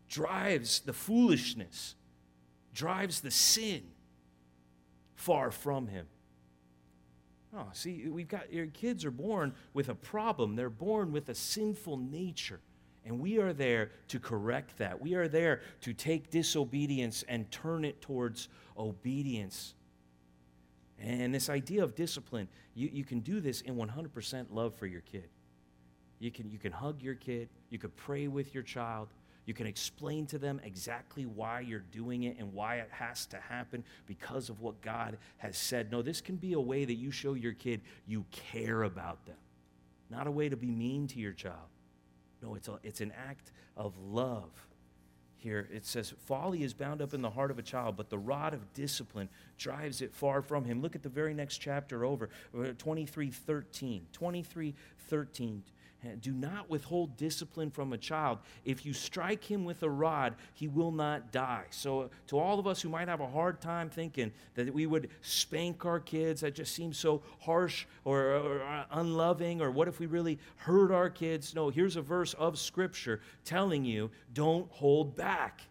drives 0.10 0.80
the 0.80 0.94
foolishness, 0.94 1.96
drives 2.74 3.22
the 3.22 3.32
sin 3.32 3.84
far 5.16 5.52
from 5.52 5.88
him. 5.88 6.08
Oh, 7.58 7.68
see, 7.72 8.08
we've 8.10 8.28
got 8.28 8.52
your 8.52 8.68
kids 8.68 9.06
are 9.06 9.12
born 9.12 9.54
with 9.74 9.90
a 9.90 9.96
problem. 9.96 10.56
They're 10.56 10.70
born 10.70 11.12
with 11.12 11.30
a 11.30 11.36
sinful 11.36 11.98
nature. 11.98 12.60
And 13.06 13.20
we 13.20 13.38
are 13.38 13.54
there 13.54 13.92
to 14.10 14.20
correct 14.20 14.78
that. 14.80 15.00
We 15.00 15.14
are 15.14 15.28
there 15.28 15.62
to 15.82 15.94
take 15.94 16.32
disobedience 16.32 17.24
and 17.28 17.50
turn 17.52 17.86
it 17.86 18.02
towards 18.02 18.50
obedience. 18.78 19.76
And 21.00 21.34
this 21.34 21.50
idea 21.50 21.84
of 21.84 21.94
discipline, 21.94 22.48
you, 22.74 22.90
you 22.92 23.04
can 23.04 23.20
do 23.20 23.40
this 23.40 23.62
in 23.62 23.76
100% 23.76 24.48
love 24.50 24.74
for 24.76 24.88
your 24.88 25.02
kid. 25.02 25.30
You 26.20 26.32
can, 26.32 26.50
you 26.50 26.58
can 26.58 26.72
hug 26.72 27.02
your 27.02 27.16
kid, 27.16 27.50
you 27.70 27.78
can 27.78 27.92
pray 27.92 28.28
with 28.28 28.54
your 28.54 28.64
child, 28.64 29.10
you 29.46 29.54
can 29.54 29.68
explain 29.68 30.26
to 30.28 30.40
them 30.40 30.60
exactly 30.64 31.26
why 31.26 31.60
you're 31.60 31.84
doing 31.92 32.24
it 32.24 32.38
and 32.40 32.54
why 32.54 32.78
it 32.78 32.90
has 32.92 33.26
to 33.28 33.38
happen 33.38 33.84
because 34.08 34.50
of 34.50 34.62
what 34.62 34.82
God 34.82 35.18
has 35.38 35.58
said. 35.58 35.92
No, 35.92 36.02
this 36.02 36.22
can 36.22 36.36
be 36.36 36.54
a 36.54 36.60
way 36.60 36.86
that 36.86 36.96
you 36.96 37.12
show 37.12 37.34
your 37.34 37.54
kid 37.54 37.82
you 38.08 38.26
care 38.32 38.84
about 38.84 39.26
them, 39.26 39.38
not 40.10 40.28
a 40.28 40.32
way 40.32 40.50
to 40.50 40.58
be 40.58 40.72
mean 40.72 41.08
to 41.08 41.20
your 41.20 41.34
child. 41.34 41.70
No, 42.42 42.56
it's, 42.56 42.68
a, 42.68 42.80
it's 42.84 43.02
an 43.02 43.14
act 43.28 43.52
of 43.78 43.94
love. 43.98 44.52
here. 45.38 45.68
It 45.72 45.86
says, 45.86 46.14
Folly 46.26 46.64
is 46.64 46.74
bound 46.74 47.02
up 47.02 47.14
in 47.14 47.22
the 47.22 47.30
heart 47.30 47.52
of 47.52 47.60
a 47.60 47.64
child, 47.64 47.98
but 47.98 48.10
the 48.10 48.18
rod 48.18 48.54
of 48.54 48.74
discipline 48.74 49.30
drives 49.58 50.02
it 50.02 50.14
far 50.14 50.42
from 50.42 50.66
him. 50.66 50.82
Look 50.82 50.96
at 50.96 51.04
the 51.04 51.10
very 51.10 51.34
next 51.34 51.58
chapter 51.58 52.04
over, 52.04 52.30
uh, 52.58 52.70
23 52.78 53.30
13. 53.30 54.08
23 54.12 54.76
13. 55.08 55.64
Eh, 56.06 56.16
do 56.20 56.32
not 56.32 56.70
withhold 56.70 57.18
discipline 57.18 57.72
from 57.72 57.94
a 57.94 57.98
child. 57.98 58.40
If 58.64 58.86
you 58.86 58.94
strike 58.94 59.44
him 59.44 59.66
with 59.66 59.84
a 59.84 59.90
rod, 59.90 60.36
he 60.54 60.68
will 60.68 60.92
not 60.92 61.32
die. 61.32 61.66
So, 61.70 62.10
to 62.28 62.40
all 62.40 62.60
of 62.60 62.68
us 62.68 62.82
who 62.82 62.90
might 62.90 63.08
have 63.08 63.22
a 63.22 63.28
hard 63.28 63.62
time 63.62 63.90
thinking 63.90 64.32
that 64.56 64.74
we 64.74 64.86
would 64.86 65.10
spank 65.22 65.86
our 65.86 66.00
kids, 66.00 66.42
that 66.42 66.56
just 66.56 66.74
seems 66.74 66.98
so 66.98 67.24
harsh 67.40 67.86
or, 68.04 68.36
or 68.36 68.86
unloving, 68.92 69.62
or 69.62 69.72
what 69.72 69.88
if 69.88 70.00
we 70.00 70.06
really 70.06 70.40
hurt 70.58 70.92
our 70.92 71.10
kids? 71.10 71.56
No, 71.56 71.70
here's 71.70 71.96
a 71.96 72.02
verse 72.02 72.34
of 72.36 72.60
Scripture 72.60 73.22
telling 73.44 73.86
you 73.86 74.12
don't 74.34 74.70
hold 74.72 75.16
back. 75.16 75.62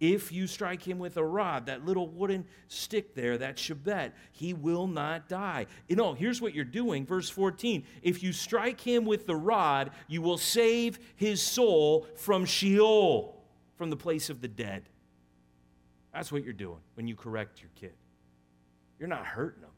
If 0.00 0.32
you 0.32 0.46
strike 0.46 0.82
him 0.82 0.98
with 0.98 1.18
a 1.18 1.24
rod, 1.24 1.66
that 1.66 1.84
little 1.84 2.08
wooden 2.08 2.46
stick 2.68 3.14
there, 3.14 3.36
that 3.36 3.58
shebet, 3.58 4.12
he 4.32 4.54
will 4.54 4.86
not 4.86 5.28
die. 5.28 5.66
You 5.88 5.96
know, 5.96 6.14
here's 6.14 6.40
what 6.40 6.54
you're 6.54 6.64
doing. 6.64 7.04
Verse 7.04 7.28
14 7.28 7.84
If 8.02 8.22
you 8.22 8.32
strike 8.32 8.80
him 8.80 9.04
with 9.04 9.26
the 9.26 9.36
rod, 9.36 9.90
you 10.08 10.22
will 10.22 10.38
save 10.38 10.98
his 11.16 11.42
soul 11.42 12.06
from 12.16 12.46
Sheol, 12.46 13.44
from 13.76 13.90
the 13.90 13.96
place 13.96 14.30
of 14.30 14.40
the 14.40 14.48
dead. 14.48 14.88
That's 16.14 16.32
what 16.32 16.44
you're 16.44 16.54
doing 16.54 16.80
when 16.94 17.06
you 17.06 17.14
correct 17.14 17.60
your 17.60 17.70
kid. 17.74 17.92
You're 18.98 19.08
not 19.08 19.26
hurting 19.26 19.60
them. 19.60 19.70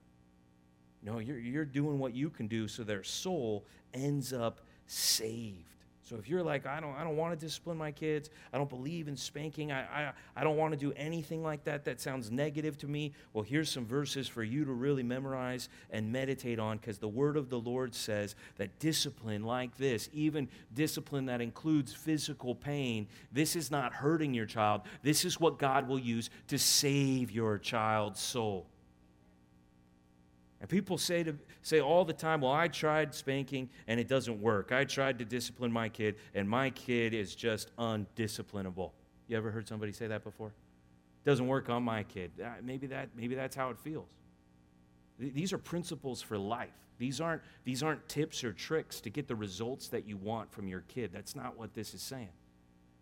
No, 1.03 1.19
you're, 1.19 1.39
you're 1.39 1.65
doing 1.65 1.99
what 1.99 2.15
you 2.15 2.31
can 2.31 2.47
do 2.47 2.69
so 2.69 2.85
their 2.85 3.03
soul 3.03 3.67
ends 3.93 4.33
up 4.33 4.61
saved. 4.87 5.72
So 6.12 6.18
if 6.18 6.29
you're 6.29 6.42
like, 6.42 6.66
I 6.66 6.79
don't, 6.79 6.94
I 6.94 7.05
don't 7.05 7.16
want 7.16 7.33
to 7.33 7.42
discipline 7.42 7.79
my 7.79 7.90
kids, 7.90 8.29
I 8.53 8.59
don't 8.59 8.68
believe 8.68 9.09
in 9.09 9.16
spanking, 9.16 9.72
I, 9.72 9.81
I, 9.81 10.12
I 10.37 10.44
don't 10.44 10.59
want 10.59 10.75
to 10.75 10.79
do 10.79 10.92
anything 10.94 11.42
like 11.42 11.64
that, 11.64 11.87
that 11.87 12.03
sounds 12.03 12.31
negative 12.31 12.77
to 12.79 12.87
me, 12.87 13.14
well, 13.33 13.42
here's 13.42 13.70
some 13.70 13.87
verses 13.87 14.29
for 14.29 14.42
you 14.42 14.66
to 14.66 14.72
really 14.72 15.03
memorize 15.03 15.70
and 15.88 16.12
meditate 16.12 16.59
on 16.59 16.77
because 16.77 16.98
the 16.98 17.09
word 17.09 17.38
of 17.38 17.48
the 17.48 17.59
Lord 17.59 17.94
says 17.94 18.35
that 18.59 18.79
discipline 18.79 19.44
like 19.44 19.79
this, 19.79 20.11
even 20.12 20.51
discipline 20.75 21.25
that 21.25 21.40
includes 21.40 21.94
physical 21.94 22.55
pain, 22.55 23.07
this 23.33 23.57
is 23.57 23.70
not 23.70 23.94
hurting 23.94 24.35
your 24.35 24.44
child. 24.44 24.83
This 25.03 25.25
is 25.25 25.40
what 25.40 25.59
God 25.59 25.88
will 25.88 25.98
use 25.98 26.29
to 26.48 26.59
save 26.59 27.31
your 27.31 27.57
child's 27.57 28.20
soul. 28.20 28.66
And 30.62 30.70
people 30.70 30.96
say, 30.96 31.25
to, 31.25 31.35
say 31.62 31.81
all 31.81 32.05
the 32.05 32.12
time, 32.12 32.42
well, 32.42 32.53
I 32.53 32.68
tried 32.68 33.16
spanking 33.16 33.68
and 33.88 33.98
it 33.98 34.07
doesn't 34.07 34.40
work. 34.40 34.70
I 34.70 34.85
tried 34.85 35.18
to 35.18 35.25
discipline 35.25 35.72
my 35.72 35.88
kid 35.88 36.14
and 36.37 36.48
my 36.48 36.70
kid 36.70 37.14
is 37.14 37.35
just 37.35 37.75
undisciplinable. 37.77 38.92
You 39.27 39.37
ever 39.37 39.51
heard 39.51 39.66
somebody 39.66 39.90
say 39.90 40.07
that 40.07 40.22
before? 40.22 40.55
Doesn't 41.25 41.48
work 41.48 41.68
on 41.68 41.83
my 41.83 42.05
kid. 42.05 42.31
Uh, 42.40 42.51
maybe, 42.62 42.87
that, 42.87 43.09
maybe 43.16 43.35
that's 43.35 43.57
how 43.57 43.70
it 43.70 43.79
feels. 43.79 44.11
These 45.18 45.53
are 45.53 45.59
principles 45.59 46.22
for 46.22 46.38
life. 46.38 46.70
These 46.96 47.20
aren't, 47.20 47.42
these 47.64 47.83
aren't 47.83 48.09
tips 48.09 48.44
or 48.44 48.53
tricks 48.53 49.01
to 49.01 49.11
get 49.11 49.27
the 49.27 49.35
results 49.35 49.88
that 49.88 50.07
you 50.07 50.16
want 50.16 50.53
from 50.53 50.68
your 50.68 50.85
kid. 50.87 51.11
That's 51.12 51.35
not 51.35 51.59
what 51.59 51.75
this 51.75 51.92
is 51.92 52.03
saying. 52.03 52.29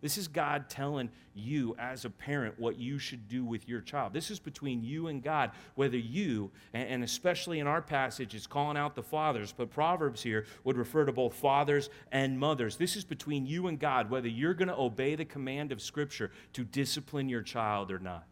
This 0.01 0.17
is 0.17 0.27
God 0.27 0.69
telling 0.69 1.09
you 1.33 1.75
as 1.79 2.05
a 2.05 2.09
parent 2.09 2.59
what 2.59 2.77
you 2.77 2.97
should 2.97 3.27
do 3.27 3.45
with 3.45 3.69
your 3.69 3.81
child. 3.81 4.13
This 4.13 4.31
is 4.31 4.39
between 4.39 4.83
you 4.83 5.07
and 5.07 5.23
God, 5.23 5.51
whether 5.75 5.97
you, 5.97 6.51
and 6.73 7.03
especially 7.03 7.59
in 7.59 7.67
our 7.67 7.81
passage, 7.81 8.35
it's 8.35 8.47
calling 8.47 8.77
out 8.77 8.95
the 8.95 9.03
fathers, 9.03 9.53
but 9.55 9.69
Proverbs 9.69 10.23
here 10.23 10.45
would 10.63 10.77
refer 10.77 11.05
to 11.05 11.11
both 11.11 11.35
fathers 11.35 11.89
and 12.11 12.39
mothers. 12.39 12.77
This 12.77 12.95
is 12.95 13.03
between 13.03 13.45
you 13.45 13.67
and 13.67 13.79
God, 13.79 14.09
whether 14.09 14.27
you're 14.27 14.53
going 14.53 14.67
to 14.67 14.79
obey 14.79 15.15
the 15.15 15.25
command 15.25 15.71
of 15.71 15.81
Scripture 15.81 16.31
to 16.53 16.63
discipline 16.63 17.29
your 17.29 17.43
child 17.43 17.91
or 17.91 17.99
not. 17.99 18.25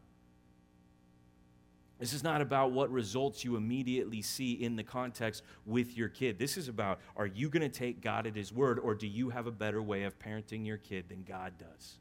This 2.00 2.14
is 2.14 2.24
not 2.24 2.40
about 2.40 2.72
what 2.72 2.90
results 2.90 3.44
you 3.44 3.58
immediately 3.58 4.22
see 4.22 4.54
in 4.54 4.78
the 4.78 4.84
context 4.84 5.44
with 5.66 5.98
your 5.98 6.08
kid. 6.08 6.40
This 6.40 6.56
is 6.56 6.70
about 6.70 7.00
are 7.18 7.28
you 7.28 7.50
going 7.50 7.62
to 7.62 7.70
take 7.70 8.02
God 8.02 8.26
at 8.26 8.36
His 8.36 8.54
word, 8.54 8.80
or 8.80 8.96
do 8.96 9.06
you 9.06 9.30
have 9.30 9.48
a 9.48 9.52
better 9.52 9.82
way 9.82 10.04
of 10.04 10.18
parenting 10.18 10.66
your 10.66 10.78
kid 10.78 11.10
than 11.10 11.24
God 11.24 11.54
does? 11.60 11.98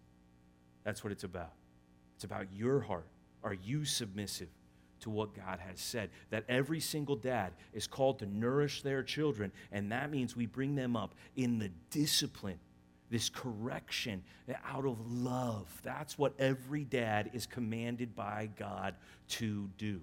That's 0.84 1.02
what 1.02 1.12
it's 1.12 1.24
about. 1.24 1.52
It's 2.14 2.24
about 2.24 2.46
your 2.54 2.80
heart. 2.80 3.08
Are 3.42 3.54
you 3.54 3.84
submissive 3.84 4.48
to 5.00 5.10
what 5.10 5.34
God 5.34 5.58
has 5.58 5.80
said? 5.80 6.10
That 6.30 6.44
every 6.48 6.80
single 6.80 7.16
dad 7.16 7.52
is 7.72 7.88
called 7.88 8.20
to 8.20 8.26
nourish 8.26 8.82
their 8.82 9.02
children, 9.02 9.50
and 9.72 9.90
that 9.90 10.12
means 10.12 10.36
we 10.36 10.46
bring 10.46 10.76
them 10.76 10.94
up 10.94 11.16
in 11.34 11.58
the 11.58 11.70
discipline 11.90 12.60
this 13.10 13.28
correction 13.28 14.22
out 14.66 14.84
of 14.84 14.98
love. 15.10 15.66
That's 15.82 16.18
what 16.18 16.34
every 16.38 16.84
dad 16.84 17.30
is 17.32 17.46
commanded 17.46 18.14
by 18.14 18.50
God 18.56 18.94
to 19.30 19.68
do. 19.78 20.00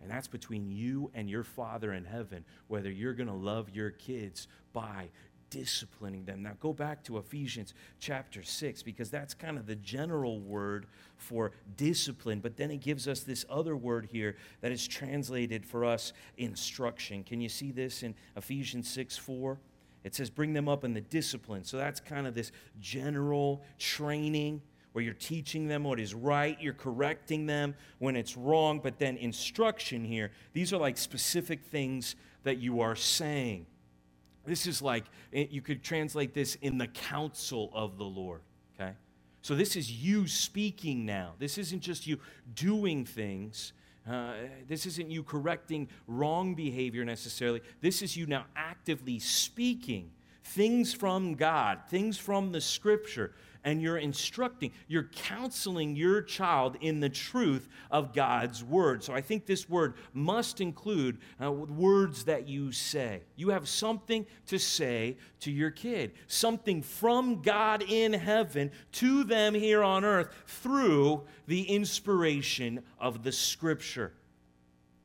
And 0.00 0.10
that's 0.10 0.28
between 0.28 0.70
you 0.70 1.10
and 1.14 1.30
your 1.30 1.44
Father 1.44 1.92
in 1.92 2.04
heaven, 2.04 2.44
whether 2.66 2.90
you're 2.90 3.14
going 3.14 3.28
to 3.28 3.34
love 3.34 3.70
your 3.70 3.90
kids 3.90 4.48
by 4.72 5.10
disciplining 5.52 6.24
them. 6.24 6.42
Now, 6.42 6.52
go 6.58 6.72
back 6.72 7.04
to 7.04 7.18
Ephesians 7.18 7.74
chapter 8.00 8.42
6, 8.42 8.82
because 8.82 9.10
that's 9.10 9.34
kind 9.34 9.58
of 9.58 9.66
the 9.66 9.76
general 9.76 10.40
word 10.40 10.86
for 11.18 11.52
discipline. 11.76 12.40
But 12.40 12.56
then 12.56 12.70
it 12.70 12.80
gives 12.80 13.06
us 13.06 13.20
this 13.20 13.44
other 13.50 13.76
word 13.76 14.08
here 14.10 14.36
that 14.62 14.72
is 14.72 14.88
translated 14.88 15.66
for 15.66 15.84
us 15.84 16.14
instruction. 16.38 17.22
Can 17.22 17.40
you 17.40 17.50
see 17.50 17.70
this 17.70 18.02
in 18.02 18.14
Ephesians 18.34 18.90
6 18.90 19.18
4? 19.18 19.58
It 20.04 20.14
says, 20.14 20.30
bring 20.30 20.52
them 20.52 20.68
up 20.68 20.84
in 20.84 20.94
the 20.94 21.00
discipline. 21.00 21.64
So 21.64 21.76
that's 21.76 22.00
kind 22.00 22.26
of 22.26 22.34
this 22.34 22.52
general 22.80 23.62
training 23.78 24.62
where 24.92 25.02
you're 25.02 25.14
teaching 25.14 25.68
them 25.68 25.84
what 25.84 25.98
is 25.98 26.14
right, 26.14 26.60
you're 26.60 26.74
correcting 26.74 27.46
them 27.46 27.74
when 27.98 28.14
it's 28.14 28.36
wrong, 28.36 28.78
but 28.82 28.98
then 28.98 29.16
instruction 29.16 30.04
here, 30.04 30.30
these 30.52 30.72
are 30.72 30.76
like 30.76 30.98
specific 30.98 31.64
things 31.64 32.14
that 32.44 32.58
you 32.58 32.80
are 32.80 32.94
saying. 32.94 33.66
This 34.44 34.66
is 34.66 34.82
like, 34.82 35.04
eh, 35.32 35.46
you 35.50 35.62
could 35.62 35.82
translate 35.82 36.34
this 36.34 36.56
in 36.56 36.78
the 36.78 36.88
counsel 36.88 37.70
of 37.72 37.96
the 37.96 38.04
Lord, 38.04 38.42
okay? 38.74 38.92
So 39.40 39.54
this 39.54 39.76
is 39.76 39.90
you 39.90 40.26
speaking 40.26 41.06
now. 41.06 41.34
This 41.38 41.58
isn't 41.58 41.80
just 41.80 42.06
you 42.06 42.18
doing 42.54 43.04
things, 43.04 43.72
uh, 44.08 44.32
this 44.68 44.86
isn't 44.86 45.10
you 45.10 45.22
correcting 45.22 45.88
wrong 46.06 46.54
behavior 46.54 47.04
necessarily. 47.04 47.60
This 47.80 48.02
is 48.02 48.16
you 48.16 48.26
now 48.26 48.46
actively 48.56 49.18
speaking 49.18 50.10
things 50.44 50.92
from 50.92 51.34
God, 51.34 51.80
things 51.88 52.18
from 52.18 52.52
the 52.52 52.60
scripture 52.60 53.32
and 53.64 53.80
you're 53.80 53.98
instructing, 53.98 54.72
you're 54.88 55.08
counseling 55.14 55.94
your 55.96 56.22
child 56.22 56.76
in 56.80 57.00
the 57.00 57.08
truth 57.08 57.68
of 57.90 58.12
God's 58.12 58.64
word. 58.64 59.04
So 59.04 59.12
I 59.12 59.20
think 59.20 59.46
this 59.46 59.68
word 59.68 59.94
must 60.12 60.60
include 60.60 61.18
uh, 61.40 61.50
words 61.52 62.24
that 62.24 62.48
you 62.48 62.72
say. 62.72 63.22
You 63.36 63.50
have 63.50 63.68
something 63.68 64.26
to 64.46 64.58
say 64.58 65.16
to 65.40 65.50
your 65.50 65.70
kid, 65.70 66.12
something 66.26 66.82
from 66.82 67.42
God 67.42 67.84
in 67.86 68.12
heaven 68.12 68.70
to 68.92 69.24
them 69.24 69.54
here 69.54 69.82
on 69.82 70.04
earth 70.04 70.34
through 70.46 71.22
the 71.46 71.62
inspiration 71.62 72.82
of 72.98 73.22
the 73.22 73.32
scripture. 73.32 74.12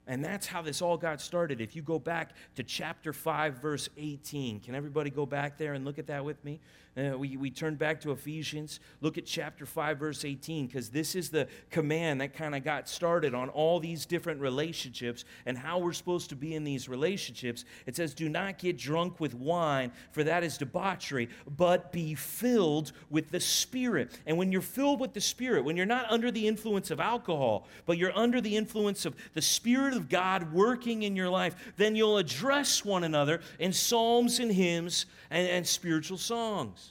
And 0.10 0.24
that's 0.24 0.48
how 0.48 0.62
this 0.62 0.82
all 0.82 0.96
got 0.96 1.20
started. 1.20 1.60
If 1.60 1.76
you 1.76 1.82
go 1.82 2.00
back 2.00 2.32
to 2.56 2.64
chapter 2.64 3.12
5, 3.12 3.56
verse 3.56 3.90
18, 3.98 4.62
can 4.62 4.74
everybody 4.74 5.10
go 5.10 5.26
back 5.26 5.58
there 5.58 5.74
and 5.74 5.84
look 5.84 6.00
at 6.00 6.08
that 6.08 6.24
with 6.24 6.44
me? 6.46 6.62
Uh, 6.98 7.16
we, 7.16 7.38
we 7.38 7.52
turn 7.52 7.76
back 7.76 8.02
to 8.02 8.12
Ephesians, 8.12 8.80
look 9.02 9.20
at 9.20 9.26
chapter 9.26 9.68
5, 9.68 10.00
verse 10.00 10.26
18, 10.26 10.66
because 10.66 10.90
this 10.90 11.14
is 11.14 11.30
the 11.30 11.48
command 11.70 12.20
that 12.20 12.34
kind 12.34 12.56
of 12.56 12.64
got 12.64 12.90
started 12.90 13.36
on 13.36 13.50
all 13.50 13.80
these 13.80 14.08
different 14.08 14.42
relationships 14.42 15.24
and 15.46 15.56
how 15.56 15.78
we're 15.78 15.94
supposed 15.94 16.30
to 16.30 16.36
be 16.36 16.56
in 16.56 16.64
these 16.64 16.90
relationships. 16.90 17.66
It 17.86 17.96
says, 17.96 18.16
Do 18.16 18.30
not 18.30 18.58
get 18.58 18.80
drunk 18.80 19.20
with 19.20 19.36
wine, 19.36 19.92
for 20.12 20.24
that 20.24 20.44
is 20.44 20.58
debauchery, 20.58 21.30
but 21.56 21.92
be 21.92 22.16
filled 22.16 22.94
with 23.12 23.30
the 23.30 23.40
Spirit. 23.40 24.20
And 24.26 24.36
when 24.36 24.52
you're 24.52 24.62
filled 24.62 25.00
with 25.00 25.14
the 25.14 25.22
Spirit, 25.22 25.66
when 25.66 25.78
you're 25.78 25.86
not 25.86 26.10
under 26.10 26.32
the 26.32 26.48
influence 26.48 26.90
of 26.90 27.00
alcohol, 27.00 27.68
but 27.86 28.00
you're 28.00 28.18
under 28.18 28.42
the 28.42 28.58
influence 28.58 29.06
of 29.06 29.16
the 29.34 29.42
Spirit 29.42 29.94
of 29.94 30.10
God 30.10 30.52
working 30.52 31.04
in 31.04 31.16
your 31.16 31.30
life, 31.30 31.74
then 31.78 31.96
you'll 31.96 32.18
address 32.18 32.84
one 32.84 33.04
another 33.04 33.42
in 33.60 33.72
psalms 33.72 34.40
and 34.40 34.52
hymns 34.52 35.06
and, 35.30 35.48
and 35.48 35.68
spiritual 35.68 36.18
songs. 36.18 36.87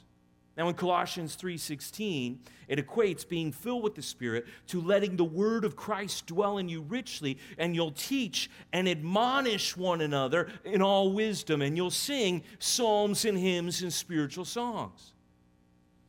Now 0.57 0.69
in 0.69 0.75
Colossians 0.75 1.37
3:16, 1.37 2.39
it 2.69 2.79
equates 2.79 3.29
being 3.29 3.53
filled 3.53 3.83
with 3.83 3.95
the 3.95 4.03
Spirit 4.03 4.47
to 4.69 4.81
letting 4.81 5.17
the 5.17 5.25
word 5.25 5.65
of 5.65 5.77
Christ 5.77 6.27
dwell 6.27 6.59
in 6.59 6.69
you 6.69 6.81
richly, 6.83 7.39
and 7.59 7.75
you'll 7.75 7.93
teach 7.93 8.51
and 8.73 8.89
admonish 8.89 9.77
one 9.77 10.01
another 10.01 10.51
in 10.65 10.81
all 10.81 11.13
wisdom, 11.13 11.61
and 11.61 11.77
you'll 11.77 11.91
sing 11.91 12.43
psalms 12.59 13.25
and 13.25 13.37
hymns 13.37 13.83
and 13.83 13.93
spiritual 13.93 14.45
songs. 14.45 15.13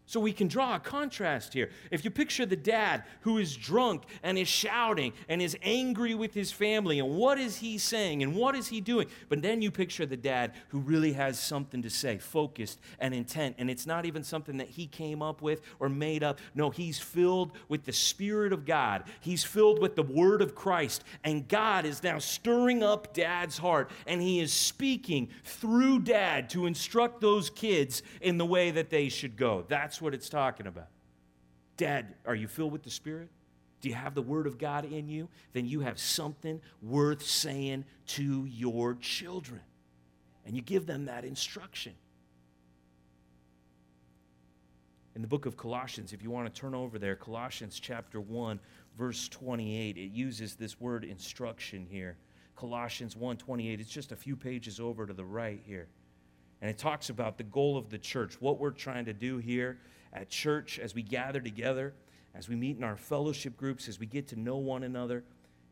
So 0.07 0.21
we 0.21 0.31
can 0.31 0.47
draw 0.47 0.75
a 0.75 0.79
contrast 0.79 1.53
here. 1.53 1.69
If 1.91 2.05
you 2.05 2.09
picture 2.09 2.45
the 2.45 2.55
dad 2.55 3.03
who 3.21 3.39
is 3.39 3.57
drunk 3.57 4.03
and 4.23 4.37
is 4.37 4.47
shouting 4.47 5.11
and 5.27 5.41
is 5.41 5.57
angry 5.61 6.15
with 6.15 6.33
his 6.33 6.49
family, 6.49 6.99
and 6.99 7.15
what 7.15 7.37
is 7.37 7.57
he 7.57 7.77
saying 7.77 8.23
and 8.23 8.33
what 8.33 8.55
is 8.55 8.69
he 8.69 8.79
doing? 8.79 9.07
But 9.27 9.41
then 9.41 9.61
you 9.61 9.69
picture 9.69 10.05
the 10.05 10.15
dad 10.15 10.53
who 10.69 10.79
really 10.79 11.11
has 11.11 11.37
something 11.37 11.81
to 11.81 11.89
say, 11.89 12.19
focused 12.19 12.79
and 12.99 13.13
intent, 13.13 13.55
and 13.57 13.69
it's 13.69 13.85
not 13.85 14.05
even 14.05 14.23
something 14.23 14.55
that 14.57 14.69
he 14.69 14.87
came 14.87 15.21
up 15.21 15.41
with 15.41 15.61
or 15.77 15.89
made 15.89 16.23
up. 16.23 16.39
No, 16.55 16.69
he's 16.69 16.97
filled 16.97 17.51
with 17.67 17.83
the 17.83 17.91
Spirit 17.91 18.53
of 18.53 18.65
God, 18.65 19.03
he's 19.19 19.43
filled 19.43 19.81
with 19.81 19.97
the 19.97 20.03
Word 20.03 20.41
of 20.41 20.55
Christ, 20.55 21.03
and 21.25 21.49
God 21.49 21.85
is 21.85 22.01
now 22.01 22.17
stirring 22.17 22.81
up 22.81 23.13
dad's 23.13 23.57
heart, 23.57 23.91
and 24.05 24.21
he 24.21 24.39
is 24.39 24.53
speaking 24.53 25.27
through 25.43 25.99
dad 25.99 26.49
to 26.51 26.65
instruct 26.65 27.19
those 27.19 27.49
kids 27.49 28.03
in 28.21 28.37
the 28.37 28.45
way 28.45 28.71
that 28.71 28.89
they 28.89 29.09
should 29.09 29.35
go. 29.35 29.65
That's 29.67 29.96
that's 29.97 30.01
what 30.03 30.13
it's 30.13 30.29
talking 30.29 30.67
about. 30.67 30.89
Dad, 31.75 32.13
are 32.27 32.35
you 32.35 32.47
filled 32.47 32.71
with 32.71 32.83
the 32.83 32.91
Spirit? 32.91 33.29
Do 33.81 33.89
you 33.89 33.95
have 33.95 34.13
the 34.13 34.21
Word 34.21 34.45
of 34.45 34.59
God 34.59 34.85
in 34.85 35.09
you? 35.09 35.27
Then 35.53 35.65
you 35.65 35.79
have 35.79 35.97
something 35.97 36.61
worth 36.83 37.23
saying 37.23 37.83
to 38.09 38.45
your 38.45 38.93
children. 38.93 39.61
And 40.45 40.55
you 40.55 40.61
give 40.61 40.85
them 40.85 41.05
that 41.05 41.25
instruction. 41.25 41.93
In 45.15 45.23
the 45.23 45.27
book 45.27 45.47
of 45.47 45.57
Colossians, 45.57 46.13
if 46.13 46.21
you 46.21 46.29
want 46.29 46.53
to 46.53 46.61
turn 46.61 46.75
over 46.75 46.99
there, 46.99 47.15
Colossians 47.15 47.79
chapter 47.79 48.21
1, 48.21 48.59
verse 48.99 49.27
28, 49.29 49.97
it 49.97 50.11
uses 50.11 50.53
this 50.53 50.79
word 50.79 51.05
instruction 51.05 51.87
here. 51.89 52.17
Colossians 52.55 53.15
1:28. 53.15 53.79
It's 53.79 53.89
just 53.89 54.11
a 54.11 54.15
few 54.15 54.35
pages 54.35 54.79
over 54.79 55.07
to 55.07 55.13
the 55.13 55.25
right 55.25 55.61
here. 55.65 55.87
And 56.61 56.69
it 56.69 56.77
talks 56.77 57.09
about 57.09 57.37
the 57.37 57.43
goal 57.43 57.77
of 57.77 57.89
the 57.89 57.97
church, 57.97 58.41
what 58.41 58.59
we're 58.59 58.71
trying 58.71 59.05
to 59.05 59.13
do 59.13 59.37
here 59.37 59.79
at 60.13 60.29
church 60.29 60.79
as 60.79 60.95
we 60.95 61.03
gather 61.03 61.39
together, 61.39 61.93
as 62.33 62.49
we 62.49 62.55
meet 62.55 62.77
in 62.77 62.83
our 62.83 62.97
fellowship 62.97 63.55
groups, 63.57 63.87
as 63.87 63.99
we 63.99 64.05
get 64.05 64.27
to 64.29 64.39
know 64.39 64.57
one 64.57 64.83
another. 64.83 65.23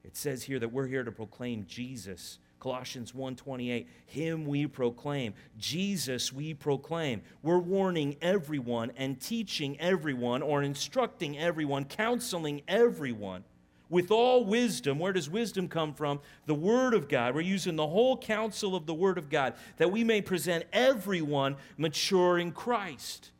It 0.03 0.15
says 0.15 0.43
here 0.43 0.59
that 0.59 0.71
we're 0.71 0.87
here 0.87 1.03
to 1.03 1.11
proclaim 1.11 1.65
Jesus. 1.67 2.37
Colossians 2.59 3.11
1:28 3.11 3.87
Him 4.05 4.45
we 4.45 4.65
proclaim 4.65 5.33
Jesus 5.57 6.31
we 6.31 6.53
proclaim 6.53 7.21
we're 7.43 7.59
warning 7.59 8.15
everyone 8.21 8.91
and 8.95 9.19
teaching 9.19 9.79
everyone 9.79 10.41
or 10.41 10.63
instructing 10.63 11.37
everyone 11.37 11.85
counseling 11.85 12.61
everyone 12.67 13.43
with 13.89 14.11
all 14.11 14.45
wisdom. 14.45 14.99
Where 14.99 15.13
does 15.13 15.29
wisdom 15.29 15.67
come 15.67 15.93
from? 15.93 16.19
The 16.45 16.55
Word 16.55 16.93
of 16.93 17.07
God. 17.07 17.35
We're 17.35 17.41
using 17.41 17.75
the 17.75 17.87
whole 17.87 18.17
counsel 18.17 18.75
of 18.75 18.85
the 18.85 18.93
Word 18.93 19.17
of 19.17 19.29
God 19.29 19.53
that 19.77 19.91
we 19.91 20.03
may 20.03 20.21
present 20.21 20.65
everyone 20.73 21.55
mature 21.77 22.39
in 22.39 22.51
Christ. 22.51 23.31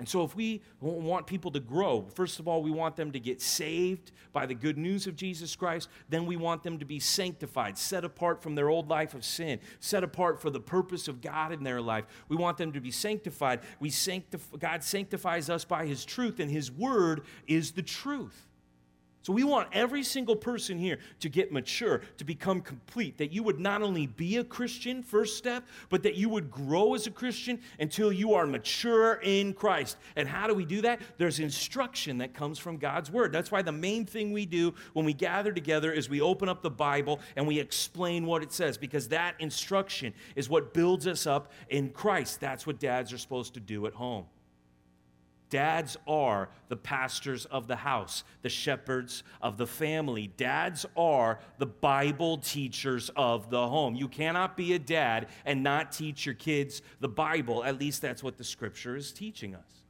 And 0.00 0.08
so, 0.08 0.24
if 0.24 0.34
we 0.34 0.62
want 0.80 1.26
people 1.26 1.50
to 1.50 1.60
grow, 1.60 2.08
first 2.14 2.40
of 2.40 2.48
all, 2.48 2.62
we 2.62 2.70
want 2.70 2.96
them 2.96 3.12
to 3.12 3.20
get 3.20 3.42
saved 3.42 4.12
by 4.32 4.46
the 4.46 4.54
good 4.54 4.78
news 4.78 5.06
of 5.06 5.14
Jesus 5.14 5.54
Christ. 5.54 5.90
Then 6.08 6.24
we 6.24 6.36
want 6.36 6.62
them 6.62 6.78
to 6.78 6.86
be 6.86 6.98
sanctified, 6.98 7.76
set 7.76 8.02
apart 8.02 8.42
from 8.42 8.54
their 8.54 8.70
old 8.70 8.88
life 8.88 9.12
of 9.12 9.26
sin, 9.26 9.60
set 9.78 10.02
apart 10.02 10.40
for 10.40 10.48
the 10.48 10.58
purpose 10.58 11.06
of 11.06 11.20
God 11.20 11.52
in 11.52 11.64
their 11.64 11.82
life. 11.82 12.06
We 12.30 12.36
want 12.36 12.56
them 12.56 12.72
to 12.72 12.80
be 12.80 12.90
sanctified. 12.90 13.60
We 13.78 13.90
sanctif- 13.90 14.58
God 14.58 14.82
sanctifies 14.82 15.50
us 15.50 15.66
by 15.66 15.84
His 15.84 16.06
truth, 16.06 16.40
and 16.40 16.50
His 16.50 16.72
word 16.72 17.20
is 17.46 17.72
the 17.72 17.82
truth. 17.82 18.46
So 19.22 19.34
we 19.34 19.44
want 19.44 19.68
every 19.72 20.02
single 20.02 20.34
person 20.34 20.78
here 20.78 20.98
to 21.20 21.28
get 21.28 21.52
mature, 21.52 22.00
to 22.16 22.24
become 22.24 22.62
complete, 22.62 23.18
that 23.18 23.32
you 23.32 23.42
would 23.42 23.60
not 23.60 23.82
only 23.82 24.06
be 24.06 24.38
a 24.38 24.44
Christian, 24.44 25.02
first 25.02 25.36
step, 25.36 25.64
but 25.90 26.02
that 26.04 26.14
you 26.14 26.30
would 26.30 26.50
grow 26.50 26.94
as 26.94 27.06
a 27.06 27.10
Christian 27.10 27.60
until 27.78 28.10
you 28.10 28.32
are 28.32 28.46
mature 28.46 29.20
in 29.22 29.52
Christ. 29.52 29.98
And 30.16 30.26
how 30.26 30.46
do 30.46 30.54
we 30.54 30.64
do 30.64 30.80
that? 30.82 31.02
There's 31.18 31.38
instruction 31.38 32.18
that 32.18 32.32
comes 32.32 32.58
from 32.58 32.78
God's 32.78 33.10
Word. 33.10 33.30
That's 33.30 33.50
why 33.50 33.60
the 33.60 33.72
main 33.72 34.06
thing 34.06 34.32
we 34.32 34.46
do 34.46 34.74
when 34.94 35.04
we 35.04 35.12
gather 35.12 35.52
together 35.52 35.92
is 35.92 36.08
we 36.08 36.22
open 36.22 36.48
up 36.48 36.62
the 36.62 36.70
Bible 36.70 37.20
and 37.36 37.46
we 37.46 37.58
explain 37.58 38.24
what 38.24 38.42
it 38.42 38.52
says, 38.52 38.78
because 38.78 39.08
that 39.08 39.34
instruction 39.38 40.14
is 40.34 40.48
what 40.48 40.72
builds 40.72 41.06
us 41.06 41.26
up 41.26 41.52
in 41.68 41.90
Christ. 41.90 42.40
That's 42.40 42.66
what 42.66 42.80
dads 42.80 43.12
are 43.12 43.18
supposed 43.18 43.52
to 43.54 43.60
do 43.60 43.84
at 43.84 43.92
home. 43.92 44.24
Dads 45.50 45.96
are 46.06 46.48
the 46.68 46.76
pastors 46.76 47.44
of 47.46 47.66
the 47.66 47.76
house, 47.76 48.22
the 48.42 48.48
shepherds 48.48 49.24
of 49.42 49.58
the 49.58 49.66
family. 49.66 50.32
Dads 50.36 50.86
are 50.96 51.40
the 51.58 51.66
Bible 51.66 52.38
teachers 52.38 53.10
of 53.16 53.50
the 53.50 53.68
home. 53.68 53.96
You 53.96 54.08
cannot 54.08 54.56
be 54.56 54.74
a 54.74 54.78
dad 54.78 55.26
and 55.44 55.62
not 55.62 55.90
teach 55.90 56.24
your 56.24 56.36
kids 56.36 56.82
the 57.00 57.08
Bible. 57.08 57.64
At 57.64 57.78
least 57.78 58.00
that's 58.00 58.22
what 58.22 58.38
the 58.38 58.44
scripture 58.44 58.96
is 58.96 59.12
teaching 59.12 59.56
us. 59.56 59.82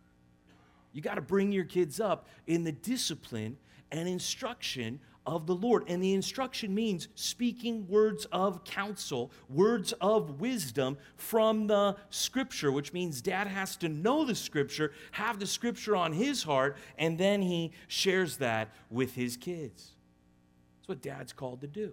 You 0.93 1.03
got 1.03 1.15
to 1.15 1.21
bring 1.21 1.53
your 1.53 1.65
kids 1.65 2.01
up 2.01 2.27
in 2.47 2.65
the 2.65 2.73
discipline 2.73 3.59
and 3.93 4.09
instruction 4.09 4.99
of 5.27 5.47
the 5.47 5.55
Lord. 5.55 5.85
And 5.87 6.03
the 6.03 6.15
instruction 6.15 6.75
means 6.75 7.09
speaking 7.15 7.87
words 7.89 8.27
of 8.33 8.65
counsel, 8.65 9.31
words 9.49 9.93
of 10.01 10.41
wisdom 10.41 10.97
from 11.17 11.67
the 11.67 11.97
scripture, 12.11 12.73
which 12.73 12.93
means 12.93 13.21
dad 13.21 13.47
has 13.47 13.77
to 13.77 13.89
know 13.89 14.25
the 14.25 14.35
scripture, 14.35 14.93
have 15.13 15.39
the 15.39 15.47
scripture 15.47 15.97
on 15.97 16.13
his 16.13 16.43
heart, 16.43 16.77
and 16.99 17.19
then 17.19 17.43
he 17.43 17.73
shares 17.89 18.39
that 18.39 18.71
with 18.91 19.15
his 19.15 19.37
kids. 19.37 19.93
That's 20.79 20.89
what 20.89 21.03
dad's 21.03 21.33
called 21.33 21.61
to 21.61 21.67
do. 21.67 21.93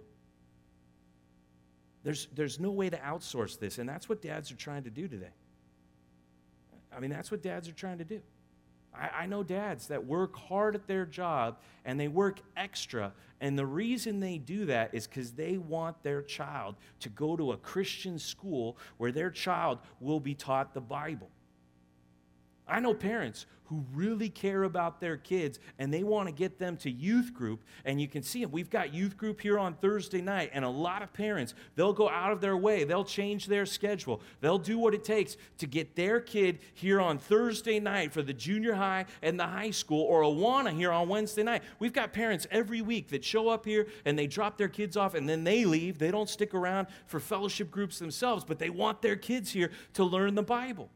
There's, 2.04 2.28
there's 2.34 2.58
no 2.58 2.70
way 2.70 2.88
to 2.88 2.96
outsource 2.96 3.58
this, 3.58 3.78
and 3.78 3.88
that's 3.88 4.08
what 4.08 4.22
dads 4.22 4.50
are 4.50 4.56
trying 4.56 4.84
to 4.84 4.90
do 4.90 5.08
today. 5.08 5.32
I 6.94 7.00
mean, 7.00 7.10
that's 7.10 7.30
what 7.30 7.42
dads 7.42 7.68
are 7.68 7.72
trying 7.72 7.98
to 7.98 8.04
do. 8.04 8.22
I, 8.98 9.22
I 9.22 9.26
know 9.26 9.42
dads 9.42 9.88
that 9.88 10.04
work 10.04 10.36
hard 10.36 10.74
at 10.74 10.86
their 10.86 11.06
job 11.06 11.58
and 11.84 11.98
they 11.98 12.08
work 12.08 12.40
extra. 12.56 13.12
And 13.40 13.58
the 13.58 13.66
reason 13.66 14.20
they 14.20 14.38
do 14.38 14.66
that 14.66 14.94
is 14.94 15.06
because 15.06 15.32
they 15.32 15.58
want 15.58 16.02
their 16.02 16.22
child 16.22 16.76
to 17.00 17.08
go 17.08 17.36
to 17.36 17.52
a 17.52 17.56
Christian 17.56 18.18
school 18.18 18.76
where 18.96 19.12
their 19.12 19.30
child 19.30 19.78
will 20.00 20.20
be 20.20 20.34
taught 20.34 20.74
the 20.74 20.80
Bible. 20.80 21.30
I 22.68 22.80
know 22.80 22.94
parents 22.94 23.46
who 23.68 23.84
really 23.92 24.30
care 24.30 24.62
about 24.62 24.98
their 24.98 25.16
kids 25.16 25.58
and 25.78 25.92
they 25.92 26.02
want 26.02 26.26
to 26.26 26.32
get 26.32 26.58
them 26.58 26.76
to 26.78 26.90
youth 26.90 27.34
group. 27.34 27.62
And 27.84 28.00
you 28.00 28.08
can 28.08 28.22
see 28.22 28.40
it. 28.40 28.50
We've 28.50 28.70
got 28.70 28.94
youth 28.94 29.16
group 29.16 29.40
here 29.40 29.58
on 29.58 29.74
Thursday 29.74 30.22
night, 30.22 30.50
and 30.54 30.64
a 30.64 30.68
lot 30.68 31.02
of 31.02 31.12
parents, 31.12 31.54
they'll 31.76 31.92
go 31.92 32.08
out 32.08 32.32
of 32.32 32.40
their 32.40 32.56
way, 32.56 32.84
they'll 32.84 33.04
change 33.04 33.46
their 33.46 33.66
schedule, 33.66 34.22
they'll 34.40 34.58
do 34.58 34.78
what 34.78 34.94
it 34.94 35.04
takes 35.04 35.36
to 35.58 35.66
get 35.66 35.96
their 35.96 36.20
kid 36.20 36.60
here 36.74 37.00
on 37.00 37.18
Thursday 37.18 37.78
night 37.78 38.12
for 38.12 38.22
the 38.22 38.32
junior 38.32 38.74
high 38.74 39.04
and 39.22 39.38
the 39.38 39.46
high 39.46 39.70
school, 39.70 40.04
or 40.04 40.22
Awana 40.22 40.74
here 40.74 40.90
on 40.90 41.08
Wednesday 41.08 41.42
night. 41.42 41.62
We've 41.78 41.92
got 41.92 42.12
parents 42.12 42.46
every 42.50 42.80
week 42.80 43.08
that 43.08 43.24
show 43.24 43.48
up 43.48 43.66
here 43.66 43.88
and 44.04 44.18
they 44.18 44.26
drop 44.26 44.56
their 44.56 44.68
kids 44.68 44.96
off 44.96 45.14
and 45.14 45.28
then 45.28 45.44
they 45.44 45.64
leave. 45.64 45.98
They 45.98 46.10
don't 46.10 46.28
stick 46.28 46.54
around 46.54 46.86
for 47.06 47.20
fellowship 47.20 47.70
groups 47.70 47.98
themselves, 47.98 48.44
but 48.44 48.58
they 48.58 48.70
want 48.70 49.02
their 49.02 49.16
kids 49.16 49.50
here 49.52 49.70
to 49.94 50.04
learn 50.04 50.34
the 50.34 50.42
Bible. 50.42 50.90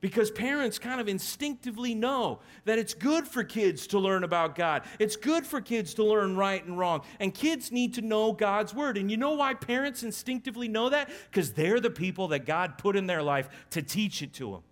Because 0.00 0.30
parents 0.30 0.78
kind 0.78 1.00
of 1.00 1.08
instinctively 1.08 1.92
know 1.92 2.38
that 2.64 2.78
it's 2.78 2.94
good 2.94 3.26
for 3.26 3.42
kids 3.42 3.88
to 3.88 3.98
learn 3.98 4.22
about 4.22 4.54
God. 4.54 4.82
It's 5.00 5.16
good 5.16 5.44
for 5.44 5.60
kids 5.60 5.94
to 5.94 6.04
learn 6.04 6.36
right 6.36 6.64
and 6.64 6.78
wrong. 6.78 7.02
And 7.18 7.34
kids 7.34 7.72
need 7.72 7.94
to 7.94 8.02
know 8.02 8.32
God's 8.32 8.72
word. 8.72 8.96
And 8.96 9.10
you 9.10 9.16
know 9.16 9.34
why 9.34 9.54
parents 9.54 10.04
instinctively 10.04 10.68
know 10.68 10.88
that? 10.90 11.10
Because 11.30 11.52
they're 11.52 11.80
the 11.80 11.90
people 11.90 12.28
that 12.28 12.46
God 12.46 12.78
put 12.78 12.94
in 12.94 13.08
their 13.08 13.22
life 13.22 13.48
to 13.70 13.82
teach 13.82 14.22
it 14.22 14.32
to 14.34 14.52
them. 14.52 14.62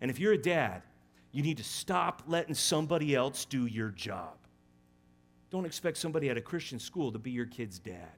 And 0.00 0.10
if 0.10 0.18
you're 0.18 0.32
a 0.32 0.40
dad, 0.40 0.82
you 1.32 1.42
need 1.42 1.58
to 1.58 1.64
stop 1.64 2.22
letting 2.26 2.54
somebody 2.54 3.14
else 3.14 3.44
do 3.44 3.66
your 3.66 3.90
job. 3.90 4.36
Don't 5.50 5.66
expect 5.66 5.98
somebody 5.98 6.30
at 6.30 6.38
a 6.38 6.40
Christian 6.40 6.78
school 6.78 7.12
to 7.12 7.18
be 7.18 7.30
your 7.30 7.46
kid's 7.46 7.78
dad. 7.78 8.08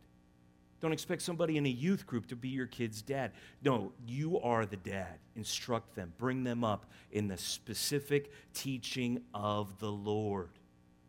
Don't 0.83 0.93
expect 0.93 1.23
somebody 1.23 1.57
in 1.57 1.65
a 1.65 1.71
youth 1.71 2.09
group 2.09 2.27
to 2.27 2.37
be 2.37 2.49
your 2.49 2.67
kid's 2.67 3.03
dad. 3.03 3.31
No, 3.63 3.93
you 4.05 4.41
are 4.41 4.67
the 4.67 4.77
dad. 4.77 5.21
Instruct 5.37 5.95
them, 5.95 6.13
bring 6.19 6.43
them 6.43 6.65
up 6.65 6.87
in 7.13 7.29
the 7.29 7.39
specific 7.39 8.33
teaching 8.53 9.23
of 9.33 9.79
the 9.79 9.91
Lord. 9.91 10.51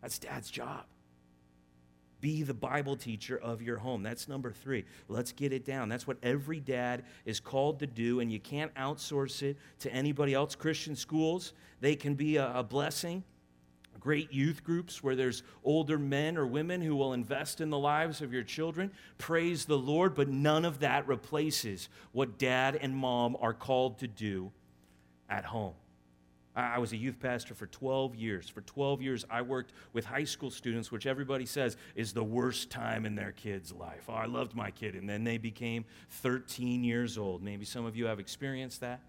That's 0.04 0.20
dad's 0.20 0.52
job. 0.52 0.86
Be 2.22 2.44
the 2.44 2.54
Bible 2.54 2.96
teacher 2.96 3.38
of 3.38 3.64
your 3.64 3.78
home. 3.78 4.04
That's 4.04 4.28
number 4.30 4.52
three. 4.52 4.86
Let's 5.10 5.32
get 5.32 5.52
it 5.52 5.66
down. 5.66 5.90
That's 5.90 6.06
what 6.06 6.18
every 6.22 6.60
dad 6.60 7.04
is 7.26 7.40
called 7.40 7.80
to 7.80 7.88
do, 7.88 8.20
and 8.20 8.32
you 8.32 8.40
can't 8.40 8.74
outsource 8.76 9.42
it 9.42 9.58
to 9.80 9.92
anybody 9.92 10.36
else. 10.36 10.54
Christian 10.54 10.96
schools, 10.96 11.54
they 11.82 11.96
can 11.96 12.14
be 12.14 12.38
a, 12.38 12.60
a 12.60 12.64
blessing 12.64 13.24
great 14.00 14.34
youth 14.34 14.64
groups 14.64 15.04
where 15.04 15.16
there's 15.16 15.44
older 15.64 15.98
men 15.98 16.38
or 16.38 16.46
women 16.46 16.82
who 16.82 16.96
will 16.96 17.14
invest 17.14 17.62
in 17.62 17.70
the 17.70 17.78
lives 17.78 18.22
of 18.22 18.34
your 18.34 18.44
children. 18.44 18.92
Praise 19.18 19.66
the 19.66 19.78
Lord, 19.78 20.16
but 20.16 20.28
none 20.28 20.66
of 20.66 20.80
that 20.80 21.08
replaces 21.08 21.90
what 22.12 22.38
dad 22.38 22.78
and 22.82 22.96
mom 22.96 23.38
are 23.40 23.54
called 23.54 24.00
to 24.00 24.08
do 24.08 24.52
at 25.30 25.46
home. 25.46 25.74
I 26.56 26.78
was 26.78 26.94
a 26.94 26.98
youth 26.98 27.20
pastor 27.20 27.56
for 27.56 27.66
12 27.66 28.16
years. 28.16 28.48
For 28.48 28.62
12 28.62 29.02
years, 29.02 29.26
I 29.30 29.42
worked 29.42 29.74
with 29.92 30.06
high 30.06 30.24
school 30.24 30.52
students, 30.52 30.92
which 30.92 31.08
everybody 31.08 31.48
says 31.48 31.78
is 31.96 32.14
the 32.14 32.24
worst 32.24 32.70
time 32.70 33.08
in 33.08 33.16
their 33.16 33.32
kid's 33.32 33.72
life. 33.72 34.04
Oh, 34.08 34.14
I 34.14 34.26
loved 34.26 34.56
my 34.56 34.70
kid. 34.70 34.94
And 34.94 35.10
then 35.10 35.24
they 35.24 35.40
became 35.40 35.84
13 36.10 36.84
years 36.84 37.18
old. 37.18 37.42
Maybe 37.42 37.66
some 37.66 37.86
of 37.86 37.96
you 37.96 38.06
have 38.06 38.20
experienced 38.20 38.82
that. 38.82 39.02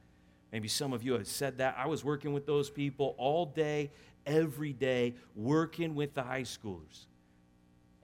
Maybe 0.55 0.69
some 0.69 0.93
of 0.93 1.03
you 1.03 1.15
have 1.15 1.27
said 1.27 1.59
that. 1.59 1.75
I 1.77 1.89
was 1.89 2.05
working 2.05 2.33
with 2.33 2.47
those 2.47 2.71
people 2.71 3.17
all 3.19 3.45
day, 3.45 3.91
every 4.25 4.73
day, 4.73 5.17
working 5.35 5.97
with 5.97 6.15
the 6.15 6.23
high 6.23 6.43
schoolers. 6.43 7.07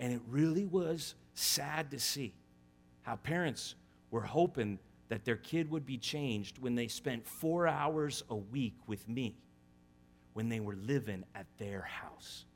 And 0.00 0.12
it 0.12 0.20
really 0.28 0.64
was 0.64 1.14
sad 1.32 1.92
to 1.92 2.00
see 2.00 2.34
how 3.02 3.14
parents 3.14 3.76
were 4.10 4.22
hoping 4.22 4.80
that 5.10 5.24
their 5.24 5.36
kid 5.36 5.70
would 5.70 5.86
be 5.86 5.96
changed 5.96 6.58
when 6.58 6.74
they 6.74 6.88
spent 6.88 7.24
four 7.24 7.68
hours 7.68 8.24
a 8.28 8.34
week 8.34 8.74
with 8.88 9.08
me 9.08 9.36
when 10.32 10.48
they 10.48 10.58
were 10.58 10.74
living 10.74 11.22
at 11.36 11.46
their 11.58 11.82
house 11.82 12.46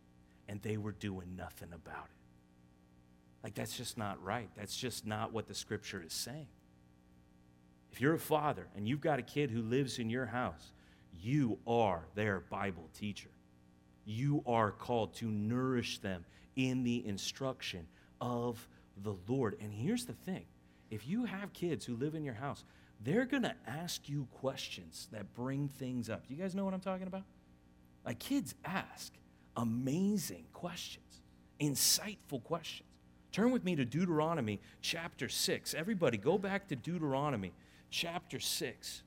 and 0.49 0.61
they 0.63 0.77
were 0.77 0.91
doing 0.91 1.37
nothing 1.37 1.73
about 1.73 2.07
it. 2.07 3.45
Like, 3.45 3.55
that's 3.55 3.77
just 3.77 3.97
not 3.97 4.21
right. 4.25 4.51
That's 4.57 4.77
just 4.77 5.07
not 5.07 5.33
what 5.33 5.47
the 5.47 5.55
scripture 5.55 6.03
is 6.05 6.13
saying. 6.13 6.49
If 7.95 8.01
you're 8.01 8.15
a 8.15 8.19
father 8.19 8.67
and 8.75 8.89
you've 8.89 9.01
got 9.01 9.21
a 9.21 9.23
kid 9.23 9.53
who 9.53 9.63
lives 9.63 10.01
in 10.01 10.11
your 10.11 10.27
house, 10.27 10.73
you 11.13 11.61
are 11.65 12.03
their 12.17 12.41
Bible 12.41 12.91
teacher. 12.93 13.29
You 14.05 14.43
are 14.49 14.73
called 14.73 15.15
to 15.15 15.27
nourish 15.27 15.99
them 15.99 16.25
in 16.57 16.83
the 16.83 17.07
instruction 17.07 17.87
of 18.21 18.67
the 19.05 19.15
Lord. 19.29 19.57
And 19.61 19.73
here's 19.73 20.07
the 20.07 20.13
thing 20.13 20.45
if 20.91 21.07
you 21.07 21.25
have 21.25 21.53
kids 21.53 21.85
who 21.85 21.95
live 21.95 22.17
in 22.17 22.25
your 22.25 22.35
house, 22.35 22.65
they're 23.01 23.27
going 23.27 23.45
to 23.45 23.55
ask 23.65 24.09
you 24.09 24.27
questions 24.33 25.07
that 25.13 25.33
bring 25.33 25.69
things 25.69 26.11
up. 26.11 26.25
You 26.27 26.35
guys 26.35 26.53
know 26.53 26.65
what 26.65 26.75
I'm 26.75 26.81
talking 26.81 27.07
about? 27.07 27.23
Like 28.05 28.19
kids 28.19 28.57
ask 28.65 29.13
amazing 29.57 30.47
questions, 30.53 31.23
insightful 31.61 32.43
questions. 32.43 32.89
Turn 33.31 33.53
with 33.53 33.65
me 33.65 33.77
to 33.77 33.85
Deuteronomy 33.85 34.61
chapter 34.81 35.29
6. 35.29 35.75
Everybody, 35.75 36.17
go 36.17 36.39
back 36.39 36.67
to 36.69 36.77
Deuteronomy 36.77 37.53
chapter 37.95 38.41
6. 38.41 39.03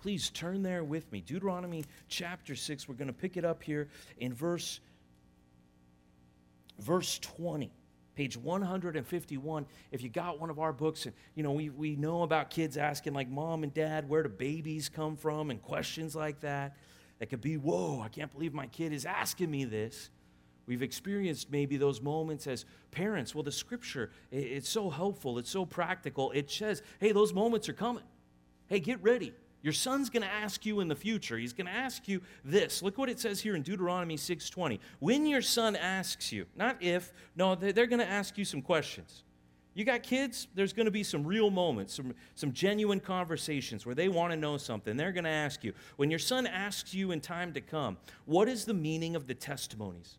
Please 0.00 0.30
turn 0.30 0.62
there 0.62 0.82
with 0.82 1.12
me. 1.12 1.20
Deuteronomy 1.20 1.84
chapter 2.08 2.56
6. 2.56 2.88
We're 2.88 2.94
going 2.94 3.08
to 3.08 3.12
pick 3.12 3.36
it 3.36 3.44
up 3.44 3.62
here 3.62 3.88
in 4.16 4.32
verse 4.32 4.80
verse 6.78 7.18
20 7.18 7.70
page 8.16 8.36
151 8.36 9.66
if 9.92 10.02
you 10.02 10.08
got 10.08 10.40
one 10.40 10.48
of 10.50 10.58
our 10.58 10.72
books 10.72 11.04
and 11.04 11.14
you 11.34 11.42
know 11.42 11.52
we, 11.52 11.68
we 11.68 11.94
know 11.94 12.22
about 12.22 12.50
kids 12.50 12.76
asking 12.76 13.12
like 13.12 13.28
mom 13.28 13.62
and 13.62 13.72
dad 13.74 14.08
where 14.08 14.22
do 14.22 14.28
babies 14.28 14.88
come 14.88 15.14
from 15.14 15.50
and 15.50 15.62
questions 15.62 16.16
like 16.16 16.40
that 16.40 16.76
that 17.20 17.26
could 17.26 17.42
be 17.42 17.56
whoa 17.56 18.00
i 18.00 18.08
can't 18.08 18.32
believe 18.32 18.52
my 18.52 18.66
kid 18.66 18.92
is 18.92 19.04
asking 19.04 19.50
me 19.50 19.64
this 19.64 20.10
we've 20.66 20.82
experienced 20.82 21.50
maybe 21.50 21.76
those 21.76 22.00
moments 22.00 22.46
as 22.46 22.64
parents 22.90 23.34
well 23.34 23.42
the 23.42 23.52
scripture 23.52 24.10
it's 24.30 24.68
so 24.68 24.90
helpful 24.90 25.38
it's 25.38 25.50
so 25.50 25.64
practical 25.64 26.30
it 26.32 26.50
says 26.50 26.82
hey 27.00 27.12
those 27.12 27.32
moments 27.32 27.68
are 27.68 27.74
coming 27.74 28.04
hey 28.68 28.80
get 28.80 29.02
ready 29.02 29.32
your 29.62 29.72
son's 29.72 30.10
going 30.10 30.24
to 30.24 30.28
ask 30.28 30.66
you 30.66 30.80
in 30.80 30.88
the 30.88 30.96
future. 30.96 31.38
He's 31.38 31.52
going 31.52 31.66
to 31.66 31.72
ask 31.72 32.08
you 32.08 32.20
this. 32.44 32.82
Look 32.82 32.98
what 32.98 33.08
it 33.08 33.20
says 33.20 33.40
here 33.40 33.54
in 33.54 33.62
Deuteronomy 33.62 34.16
6:20. 34.16 34.80
When 34.98 35.24
your 35.24 35.42
son 35.42 35.76
asks 35.76 36.32
you, 36.32 36.46
not 36.56 36.82
if, 36.82 37.12
no, 37.36 37.54
they're 37.54 37.86
going 37.86 38.00
to 38.00 38.08
ask 38.08 38.36
you 38.36 38.44
some 38.44 38.60
questions. 38.60 39.22
You 39.74 39.84
got 39.84 40.02
kids, 40.02 40.48
there's 40.54 40.74
going 40.74 40.84
to 40.84 40.92
be 40.92 41.02
some 41.02 41.24
real 41.24 41.48
moments, 41.48 41.94
some, 41.94 42.14
some 42.34 42.52
genuine 42.52 43.00
conversations 43.00 43.86
where 43.86 43.94
they 43.94 44.08
want 44.08 44.32
to 44.32 44.36
know 44.36 44.58
something. 44.58 44.98
They're 44.98 45.12
going 45.12 45.24
to 45.24 45.30
ask 45.30 45.64
you. 45.64 45.72
When 45.96 46.10
your 46.10 46.18
son 46.18 46.46
asks 46.46 46.92
you 46.92 47.10
in 47.10 47.22
time 47.22 47.54
to 47.54 47.62
come, 47.62 47.96
what 48.26 48.48
is 48.48 48.66
the 48.66 48.74
meaning 48.74 49.16
of 49.16 49.26
the 49.26 49.34
testimonies 49.34 50.18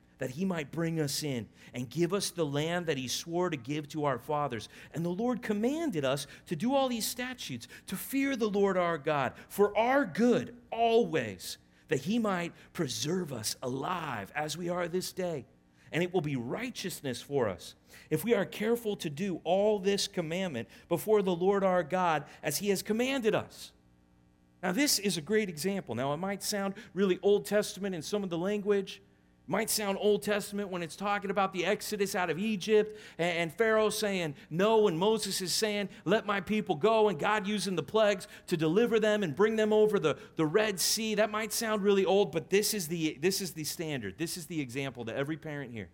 that 0.21 0.29
he 0.29 0.45
might 0.45 0.71
bring 0.71 0.99
us 0.99 1.23
in 1.23 1.47
and 1.73 1.89
give 1.89 2.13
us 2.13 2.29
the 2.29 2.45
land 2.45 2.85
that 2.85 2.95
he 2.95 3.07
swore 3.07 3.49
to 3.49 3.57
give 3.57 3.89
to 3.89 4.05
our 4.05 4.19
fathers. 4.19 4.69
And 4.93 5.03
the 5.03 5.09
Lord 5.09 5.41
commanded 5.41 6.05
us 6.05 6.27
to 6.45 6.55
do 6.55 6.75
all 6.75 6.89
these 6.89 7.07
statutes, 7.07 7.67
to 7.87 7.95
fear 7.95 8.35
the 8.35 8.47
Lord 8.47 8.77
our 8.77 8.99
God 8.99 9.33
for 9.49 9.75
our 9.75 10.05
good 10.05 10.55
always 10.71 11.57
that 11.87 12.01
he 12.01 12.19
might 12.19 12.53
preserve 12.71 13.33
us 13.33 13.55
alive 13.63 14.31
as 14.35 14.55
we 14.55 14.69
are 14.69 14.87
this 14.87 15.11
day. 15.11 15.47
And 15.91 16.03
it 16.03 16.13
will 16.13 16.21
be 16.21 16.35
righteousness 16.35 17.19
for 17.19 17.49
us 17.49 17.73
if 18.11 18.23
we 18.23 18.35
are 18.35 18.45
careful 18.45 18.95
to 18.97 19.09
do 19.09 19.41
all 19.43 19.79
this 19.79 20.07
commandment 20.07 20.67
before 20.87 21.23
the 21.23 21.35
Lord 21.35 21.63
our 21.63 21.81
God 21.81 22.25
as 22.43 22.59
he 22.59 22.69
has 22.69 22.83
commanded 22.83 23.33
us. 23.33 23.71
Now, 24.61 24.71
this 24.71 24.99
is 24.99 25.17
a 25.17 25.21
great 25.21 25.49
example. 25.49 25.95
Now, 25.95 26.13
it 26.13 26.17
might 26.17 26.43
sound 26.43 26.75
really 26.93 27.17
Old 27.23 27.47
Testament 27.47 27.95
in 27.95 28.03
some 28.03 28.23
of 28.23 28.29
the 28.29 28.37
language, 28.37 29.01
might 29.47 29.69
sound 29.69 29.97
Old 29.99 30.23
Testament 30.23 30.69
when 30.69 30.81
it's 30.81 30.95
talking 30.95 31.29
about 31.29 31.51
the 31.51 31.65
exodus 31.65 32.15
out 32.15 32.29
of 32.29 32.39
Egypt 32.39 32.97
and, 33.17 33.53
Pharaoh 33.53 33.89
saying 33.89 34.35
no, 34.49 34.87
and 34.87 34.97
Moses 34.97 35.41
is 35.41 35.51
saying, 35.53 35.89
Let 36.05 36.25
my 36.25 36.39
people 36.39 36.75
go, 36.75 37.09
and 37.09 37.19
God 37.19 37.47
using 37.47 37.75
the 37.75 37.83
plagues 37.83 38.27
to 38.47 38.55
deliver 38.55 38.99
them 38.99 39.23
and 39.23 39.35
bring 39.35 39.55
them 39.55 39.73
over 39.73 39.99
the, 39.99 40.17
the 40.35 40.45
Red 40.45 40.79
Sea. 40.79 41.15
That 41.15 41.31
might 41.31 41.51
sound 41.51 41.83
really 41.83 42.05
old, 42.05 42.31
but 42.31 42.49
this 42.49 42.73
is, 42.73 42.87
the, 42.87 43.17
this 43.21 43.41
is 43.41 43.51
the 43.51 43.63
standard. 43.63 44.17
This 44.17 44.37
is 44.37 44.45
the 44.45 44.61
example 44.61 45.03
to 45.05 45.15
every 45.15 45.37
parent 45.37 45.73
here. 45.73 45.89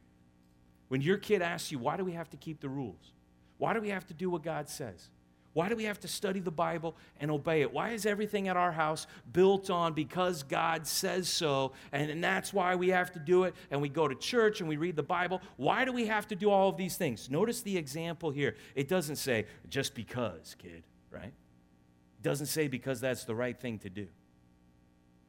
When 0.90 1.02
your 1.02 1.18
kid 1.18 1.42
asks 1.42 1.72
you, 1.72 1.80
Why 1.80 1.98
do 1.98 2.06
we 2.06 2.14
have 2.14 2.30
to 2.32 2.38
keep 2.38 2.60
the 2.60 2.70
rules? 2.70 3.14
Why 3.58 3.74
do 3.74 3.82
we 3.82 3.90
have 3.90 4.06
to 4.08 4.14
do 4.14 4.30
what 4.30 4.44
God 4.44 4.70
says? 4.70 5.10
Why 5.58 5.70
do 5.70 5.76
we 5.76 5.86
have 5.86 6.00
to 6.02 6.08
study 6.08 6.40
the 6.40 6.52
Bible 6.52 6.96
and 7.20 7.32
obey 7.32 7.62
it? 7.62 7.74
Why 7.74 7.90
is 7.90 8.06
everything 8.06 8.48
at 8.48 8.56
our 8.56 8.72
house 8.72 9.08
built 9.34 9.72
on 9.72 9.94
because 9.94 10.44
God 10.44 10.86
says 10.86 11.28
so? 11.28 11.72
And, 11.92 12.12
and 12.12 12.24
that's 12.24 12.54
why 12.54 12.76
we 12.76 12.90
have 12.90 13.12
to 13.14 13.20
do 13.20 13.46
it. 13.46 13.56
And 13.72 13.82
we 13.82 13.90
go 13.90 14.08
to 14.08 14.14
church 14.14 14.60
and 14.60 14.70
we 14.70 14.78
read 14.78 14.96
the 14.96 15.02
Bible. 15.02 15.42
Why 15.56 15.84
do 15.84 15.92
we 15.92 16.06
have 16.06 16.28
to 16.28 16.36
do 16.36 16.52
all 16.52 16.70
of 16.70 16.78
these 16.78 16.96
things? 16.96 17.32
Notice 17.32 17.64
the 17.64 17.76
example 17.76 18.30
here. 18.30 18.54
It 18.76 18.88
doesn't 18.88 19.16
say 19.16 19.48
just 19.68 19.96
because, 19.96 20.56
kid, 20.60 20.84
right? 21.10 21.34
It 21.34 22.22
doesn't 22.22 22.46
say 22.46 22.68
because 22.68 23.02
that's 23.02 23.26
the 23.26 23.34
right 23.34 23.60
thing 23.60 23.80
to 23.80 23.90
do 23.90 24.06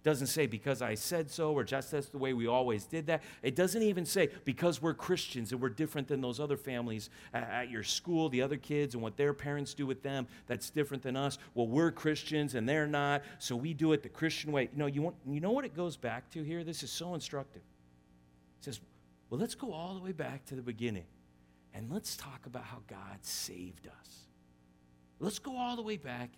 doesn't 0.04 0.28
say 0.28 0.46
because 0.46 0.80
I 0.80 0.94
said 0.94 1.30
so 1.30 1.52
or 1.52 1.64
just 1.64 1.90
that's 1.90 2.08
the 2.08 2.18
way 2.18 2.32
we 2.32 2.46
always 2.46 2.84
did 2.84 3.06
that. 3.08 3.22
It 3.42 3.56
doesn't 3.56 3.82
even 3.82 4.06
say 4.06 4.30
because 4.44 4.80
we're 4.80 4.94
Christians 4.94 5.52
and 5.52 5.60
we're 5.60 5.68
different 5.68 6.08
than 6.08 6.20
those 6.20 6.38
other 6.38 6.56
families 6.56 7.10
at, 7.34 7.70
your 7.70 7.82
school, 7.82 8.28
the 8.28 8.42
other 8.42 8.56
kids 8.56 8.94
and 8.94 9.02
what 9.02 9.16
their 9.16 9.34
parents 9.34 9.74
do 9.74 9.86
with 9.86 10.02
them 10.02 10.26
that's 10.46 10.70
different 10.70 11.02
than 11.02 11.16
us. 11.16 11.38
Well, 11.54 11.66
we're 11.66 11.90
Christians 11.90 12.54
and 12.54 12.68
they're 12.68 12.86
not, 12.86 13.22
so 13.38 13.56
we 13.56 13.74
do 13.74 13.92
it 13.92 14.02
the 14.02 14.08
Christian 14.08 14.52
way. 14.52 14.68
Know, 14.74 14.86
you, 14.86 15.02
want, 15.02 15.16
you 15.26 15.40
know 15.40 15.52
what 15.52 15.64
it 15.64 15.74
goes 15.74 15.96
back 15.96 16.30
to 16.30 16.42
here? 16.42 16.64
This 16.64 16.82
is 16.82 16.90
so 16.90 17.14
instructive. 17.14 17.62
It 18.60 18.64
says, 18.64 18.80
well, 19.30 19.40
let's 19.40 19.54
go 19.54 19.72
all 19.72 19.94
the 19.94 20.00
way 20.00 20.12
back 20.12 20.46
to 20.46 20.54
the 20.54 20.62
beginning 20.62 21.06
and 21.74 21.90
let's 21.90 22.16
talk 22.16 22.46
about 22.46 22.64
how 22.64 22.78
God 22.86 23.18
saved 23.22 23.88
us. 23.88 24.26
Let's 25.20 25.38
go 25.38 25.56
all 25.56 25.76
the 25.76 25.82
way 25.82 25.96
back 25.96 26.30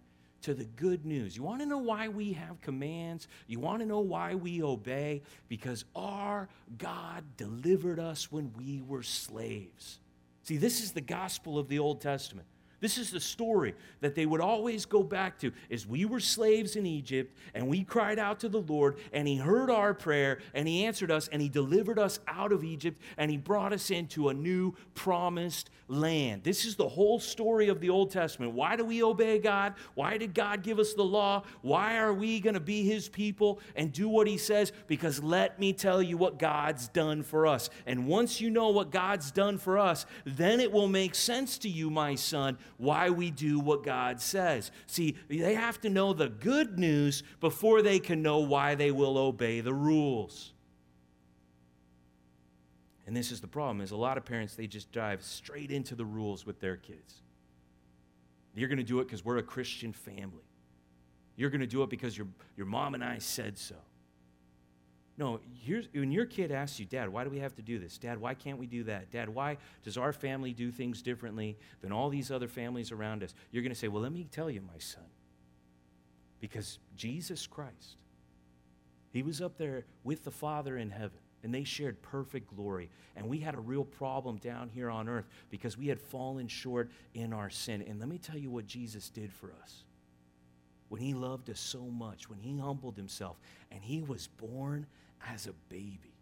to 0.43 0.55
the 0.55 0.65
good 0.65 1.05
news. 1.05 1.37
You 1.37 1.43
want 1.43 1.61
to 1.61 1.67
know 1.67 1.79
why 1.79 2.09
we 2.09 2.33
have 2.33 2.61
commands? 2.61 3.29
You 3.47 3.61
want 3.61 3.81
to 3.81 3.87
know 3.87 4.01
why 4.01 4.35
we 4.35 4.63
obey? 4.63 5.23
Because 5.49 5.85
our 5.95 6.49
God 6.79 7.25
delivered 7.37 7.99
us 7.99 8.31
when 8.33 8.53
we 8.57 8.83
were 8.87 9.03
slaves. 9.03 10.01
See, 10.43 10.57
this 10.57 10.83
is 10.83 10.93
the 10.93 11.01
gospel 11.01 11.59
of 11.59 11.69
the 11.69 11.79
Old 11.79 12.01
Testament. 12.01 12.47
This 12.81 12.97
is 12.97 13.11
the 13.11 13.21
story 13.21 13.75
that 14.01 14.15
they 14.15 14.25
would 14.25 14.41
always 14.41 14.87
go 14.87 15.03
back 15.03 15.39
to 15.41 15.53
is 15.69 15.87
we 15.87 16.07
were 16.07 16.21
slaves 16.21 16.77
in 16.77 16.87
Egypt 16.87 17.37
and 17.55 17.69
we 17.69 17.85
cried 17.85 18.19
out 18.19 18.41
to 18.41 18.49
the 18.49 18.63
Lord 18.63 18.97
and 19.13 19.29
he 19.29 19.37
heard 19.37 19.71
our 19.71 19.93
prayer 19.93 20.39
and 20.55 20.67
he 20.67 20.85
answered 20.85 21.11
us 21.11 21.29
and 21.29 21.43
he 21.43 21.49
delivered 21.49 21.99
us 21.99 22.21
out 22.27 22.53
of 22.53 22.65
Egypt 22.65 23.01
and 23.19 23.31
he 23.31 23.37
brought 23.37 23.73
us 23.73 23.91
into 23.91 24.31
a 24.31 24.35
new 24.35 24.75
promised 24.95 25.71
land. 25.89 26.43
This 26.45 26.65
is 26.65 26.77
the 26.77 26.89
whole 26.89 27.19
story 27.19 27.69
of 27.69 27.81
the 27.81 27.91
Old 27.91 28.13
Testament. 28.13 28.53
Why 28.53 28.77
do 28.77 28.85
we 28.85 29.03
obey 29.03 29.39
God? 29.39 29.75
Why 29.95 30.17
did 30.17 30.35
God 30.35 30.63
give 30.63 30.79
us 30.79 30.95
the 30.95 31.03
law? 31.03 31.43
Why 31.63 31.99
are 31.99 32.15
we 32.15 32.41
going 32.41 32.55
to 32.55 32.61
be 32.61 32.85
his 32.85 33.09
people 33.09 33.61
and 33.75 33.93
do 33.93 34.09
what 34.09 34.27
he 34.27 34.39
says? 34.39 34.73
Because 34.87 35.23
let 35.23 35.59
me 35.59 35.73
tell 35.73 36.01
you 36.01 36.17
what 36.17 36.39
God's 36.39 36.89
done 36.89 37.23
for 37.23 37.47
us. 37.47 37.69
And 37.87 38.07
once 38.07 38.41
you 38.41 38.51
know 38.51 38.69
what 38.69 38.91
God's 38.91 39.31
done 39.33 39.59
for 39.59 39.79
us, 39.79 40.07
then 40.25 40.61
it 40.61 40.71
will 40.71 40.89
make 40.89 41.15
sense 41.15 41.59
to 41.59 41.69
you, 41.69 41.91
my 41.91 42.15
son, 42.15 42.57
why 42.81 43.11
we 43.11 43.31
do 43.31 43.61
what 43.61 43.85
God 43.85 44.21
says. 44.21 44.71
See, 44.87 45.17
they 45.29 45.55
have 45.55 45.81
to 45.83 45.91
know 45.91 46.15
the 46.15 46.31
good 46.31 46.79
news 46.79 47.23
before 47.39 47.83
they 47.83 47.99
can 47.99 48.23
know 48.23 48.39
why 48.39 48.75
they 48.75 48.91
will 48.91 49.19
obey 49.19 49.61
the 49.61 49.75
rules. 49.75 50.55
And 53.07 53.15
this 53.15 53.31
is 53.31 53.41
the 53.41 53.47
problem 53.47 53.83
is 53.83 53.91
a 53.91 53.97
lot 53.97 54.17
of 54.17 54.25
parents 54.25 54.55
they 54.55 54.67
just 54.67 54.91
dive 54.93 55.23
straight 55.23 55.71
into 55.71 55.95
the 55.95 56.05
rules 56.05 56.47
with 56.47 56.59
their 56.61 56.77
kids. 56.77 57.23
You're 58.55 58.69
going 58.69 58.79
to 58.79 58.85
do 58.85 59.01
it 59.01 59.05
because 59.05 59.25
we're 59.25 59.39
a 59.39 59.43
Christian 59.43 59.93
family. 59.93 60.49
You're 61.37 61.51
going 61.51 61.61
to 61.61 61.67
do 61.67 61.83
it 61.83 61.91
because 61.91 62.17
your, 62.17 62.29
your 62.57 62.67
mom 62.67 62.95
and 62.95 63.05
I 63.05 63.19
said 63.19 63.59
so. 63.59 63.77
No, 65.21 65.39
when 65.93 66.11
your 66.11 66.25
kid 66.25 66.51
asks 66.51 66.81
you, 66.81 66.87
Dad, 66.87 67.11
why 67.11 67.25
do 67.25 67.31
we 67.31 67.41
have 67.41 67.55
to 67.57 67.63
do 67.63 67.79
this? 67.79 67.99
Dad, 67.99 68.19
why 68.19 68.33
can't 68.33 68.59
we 68.59 68.67
do 68.67 68.85
that? 68.85 69.11
Dad, 69.11 69.29
why 69.29 69.59
does 69.85 69.99
our 69.99 70.15
family 70.15 70.55
do 70.55 70.71
things 70.71 71.03
differently 71.03 71.59
than 71.83 71.93
all 71.93 72.09
these 72.09 72.31
other 72.31 72.49
families 72.49 72.91
around 72.91 73.23
us? 73.23 73.35
You're 73.53 73.63
going 73.63 73.75
to 73.75 73.79
say, 73.79 73.89
Well, 73.89 74.03
let 74.03 74.13
me 74.13 74.27
tell 74.31 74.51
you, 74.51 74.63
my 74.63 74.79
son. 74.79 75.05
Because 76.41 76.79
Jesus 76.97 77.47
Christ, 77.47 77.99
He 79.13 79.23
was 79.23 79.43
up 79.43 79.59
there 79.59 79.85
with 80.05 80.25
the 80.25 80.31
Father 80.31 80.79
in 80.79 80.89
heaven, 80.89 81.19
and 81.43 81.55
they 81.55 81.65
shared 81.65 82.01
perfect 82.01 82.57
glory. 82.57 82.89
And 83.15 83.29
we 83.29 83.41
had 83.41 83.55
a 83.55 83.61
real 83.61 83.85
problem 83.85 84.39
down 84.39 84.71
here 84.71 84.89
on 84.89 85.07
earth 85.07 85.27
because 85.51 85.77
we 85.77 85.89
had 85.89 86.01
fallen 86.01 86.49
short 86.49 86.91
in 87.13 87.35
our 87.35 87.51
sin. 87.51 87.85
And 87.87 88.01
let 88.01 88.09
me 88.09 88.17
tell 88.17 88.39
you 88.39 88.51
what 88.51 88.67
Jesus 88.67 89.11
did 89.11 89.35
for 89.35 89.53
us 89.63 89.85
when 90.91 91.01
he 91.01 91.15
loved 91.15 91.49
us 91.49 91.61
so 91.61 91.83
much, 91.83 92.29
when 92.29 92.41
he 92.41 92.59
humbled 92.59 92.97
himself, 92.97 93.39
and 93.71 93.83
he 93.83 94.03
was 94.03 94.27
born 94.27 94.87
as 95.29 95.47
a 95.47 95.53
baby. 95.69 96.15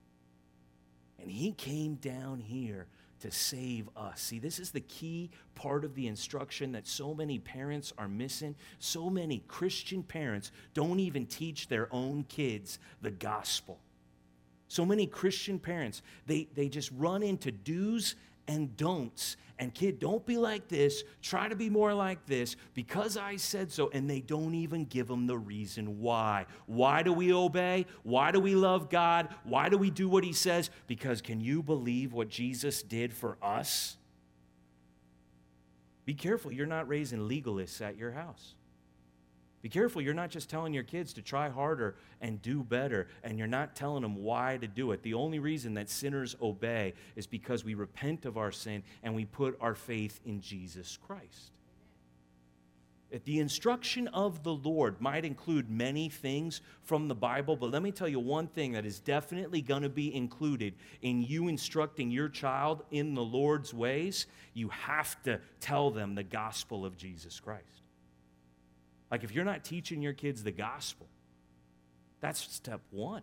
And 1.21 1.31
he 1.31 1.53
came 1.53 1.95
down 1.97 2.41
here 2.41 2.87
to 3.21 3.31
save 3.31 3.89
us. 3.97 4.21
See, 4.21 4.39
this 4.39 4.59
is 4.59 4.71
the 4.71 4.81
key 4.81 5.31
part 5.55 5.85
of 5.85 5.95
the 5.95 6.07
instruction 6.07 6.73
that 6.73 6.87
so 6.87 7.15
many 7.15 7.39
parents 7.39 7.93
are 7.99 8.09
missing. 8.09 8.55
So 8.79 9.11
many 9.11 9.43
Christian 9.49 10.03
parents 10.03 10.53
don't 10.75 11.01
even 11.01 11.27
teach 11.27 11.69
their 11.69 11.89
own 11.93 12.25
kids 12.29 12.79
the 13.03 13.11
gospel. 13.11 13.81
So 14.69 14.85
many 14.85 15.07
Christian 15.07 15.59
parents, 15.59 16.03
they, 16.27 16.49
they 16.55 16.69
just 16.69 16.91
run 16.97 17.23
into 17.23 17.51
do's 17.51 18.15
and 18.49 18.77
don'ts. 18.77 19.37
And 19.61 19.75
kid, 19.75 19.99
don't 19.99 20.25
be 20.25 20.39
like 20.39 20.69
this. 20.69 21.03
Try 21.21 21.49
to 21.49 21.57
be 21.57 21.69
more 21.69 21.93
like 21.93 22.27
this 22.27 22.55
because 22.75 23.17
I 23.17 23.37
said 23.37 23.73
so. 23.73 23.91
And 23.93 24.09
they 24.09 24.21
don't 24.21 24.55
even 24.55 24.85
give 24.85 25.09
them 25.09 25.27
the 25.27 25.37
reason 25.37 26.01
why. 26.01 26.47
Why 26.67 27.03
do 27.03 27.13
we 27.13 27.33
obey? 27.33 27.87
Why 28.05 28.31
do 28.31 28.41
we 28.41 28.55
love 28.55 28.89
God? 28.89 29.29
Why 29.45 29.69
do 29.69 29.77
we 29.77 29.91
do 29.91 30.09
what 30.09 30.25
He 30.25 30.33
says? 30.33 30.71
Because 30.87 31.21
can 31.21 31.41
you 31.41 31.63
believe 31.63 32.13
what 32.13 32.29
Jesus 32.29 32.83
did 32.83 33.13
for 33.13 33.37
us? 33.43 33.97
Be 36.05 36.15
careful, 36.15 36.51
you're 36.51 36.67
not 36.67 36.89
raising 36.89 37.29
legalists 37.29 37.83
at 37.83 37.99
your 37.99 38.13
house. 38.13 38.55
Be 39.61 39.69
careful, 39.69 40.01
you're 40.01 40.15
not 40.15 40.31
just 40.31 40.49
telling 40.49 40.73
your 40.73 40.85
kids 40.85 41.13
to 41.15 41.23
try 41.23 41.49
harder 41.49 41.97
and 42.21 42.41
do 42.41 42.63
better, 42.63 43.09
and 43.25 43.39
you're 43.39 43.49
not 43.49 43.75
telling 43.75 44.03
them 44.03 44.15
why 44.15 44.57
to 44.59 44.69
do 44.69 44.93
it. 44.93 45.03
The 45.03 45.15
only 45.15 45.41
reason 45.41 45.75
that 45.75 45.91
sinners 45.91 46.37
obey 46.41 46.95
is 47.17 47.27
because 47.27 47.65
we 47.65 47.75
repent 47.75 48.25
of 48.25 48.37
our 48.37 48.53
sin 48.53 48.85
and 49.03 49.17
we 49.17 49.25
put 49.25 49.59
our 49.61 49.75
faith 49.75 50.21
in 50.25 50.41
Jesus 50.41 50.97
Christ. 51.07 51.51
The 53.25 53.41
instruction 53.41 54.07
of 54.09 54.43
the 54.43 54.53
Lord 54.53 55.01
might 55.01 55.25
include 55.25 55.71
many 55.71 56.11
things 56.11 56.61
from 56.83 57.09
the 57.09 57.15
Bible, 57.15 57.57
but 57.57 57.71
let 57.71 57.83
me 57.83 57.91
tell 57.91 58.09
you 58.09 58.21
one 58.21 58.49
thing 58.49 58.73
that 58.73 58.85
is 58.85 59.01
definitely 59.01 59.63
going 59.63 59.83
to 59.83 59.89
be 59.89 60.15
included 60.15 60.75
in 61.01 61.23
you 61.23 61.49
instructing 61.49 62.11
your 62.11 62.29
child 62.29 62.83
in 62.91 63.15
the 63.15 63.25
Lord's 63.25 63.73
ways. 63.73 64.27
You 64.53 64.69
have 64.69 65.21
to 65.23 65.41
tell 65.59 65.91
them 65.91 66.15
the 66.15 66.23
gospel 66.23 66.85
of 66.85 66.99
Jesus 66.99 67.41
Christ. 67.41 67.78
Like, 69.11 69.25
if 69.25 69.35
you're 69.35 69.45
not 69.45 69.65
teaching 69.65 70.03
your 70.03 70.13
kids 70.13 70.43
the 70.43 70.53
gospel, 70.53 71.07
that's 72.21 72.41
step 72.41 72.81
one. 72.91 73.23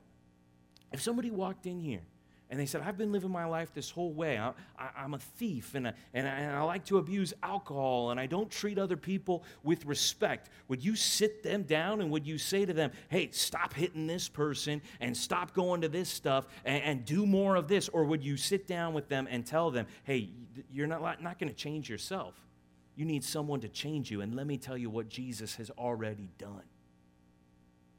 If 0.92 1.02
somebody 1.02 1.30
walked 1.30 1.66
in 1.66 1.80
here 1.80 2.02
and 2.50 2.60
they 2.60 2.66
said, 2.66 2.82
I've 2.86 2.98
been 2.98 3.12
living 3.12 3.32
my 3.32 3.46
life 3.46 3.74
this 3.74 3.90
whole 3.90 4.14
way, 4.14 4.38
I, 4.38 4.54
am 4.98 5.14
a 5.14 5.20
thief 5.20 5.76
and, 5.76 5.88
a, 5.88 5.94
and, 6.14 6.28
I, 6.28 6.32
and 6.32 6.56
I 6.56 6.62
like 6.62 6.86
to 6.86 6.98
abuse 7.00 7.34
alcohol 7.44 8.12
and 8.12 8.20
I 8.20 8.28
don't 8.28 8.50
treat 8.50 8.78
other 8.78 8.96
people 8.96 9.44
with 9.64 9.86
respect, 9.86 10.50
would 10.68 10.84
you 10.84 10.96
sit 10.96 11.44
them 11.44 11.64
down 11.64 12.02
and 12.02 12.12
would 12.12 12.26
you 12.26 12.38
say 12.38 12.66
to 12.66 12.74
them, 12.74 12.92
hey, 13.10 13.30
stop 13.32 13.74
hitting 13.74 14.08
this 14.08 14.30
person 14.30 14.82
and 15.02 15.16
stop 15.18 15.54
going 15.54 15.82
to 15.82 15.90
this 15.90 16.08
stuff 16.08 16.48
and, 16.64 16.84
and 16.84 17.06
do 17.06 17.26
more 17.26 17.56
of 17.56 17.68
this? 17.68 17.90
Or 17.90 18.06
would 18.06 18.24
you 18.24 18.38
sit 18.38 18.68
down 18.68 18.94
with 18.94 19.10
them 19.10 19.28
and 19.30 19.46
tell 19.46 19.72
them, 19.72 19.88
hey, 20.04 20.30
you're 20.72 20.88
not, 20.88 21.22
not 21.22 21.40
going 21.40 21.50
to 21.50 21.56
change 21.56 21.90
yourself? 21.90 22.45
You 22.96 23.06
need 23.06 23.24
someone 23.24 23.60
to 23.62 23.68
change 23.68 24.10
you. 24.10 24.22
And 24.22 24.36
let 24.36 24.48
me 24.48 24.58
tell 24.58 24.78
you 24.78 24.90
what 24.90 25.10
Jesus 25.10 25.56
has 25.56 25.70
already 25.72 26.30
done. 26.38 26.64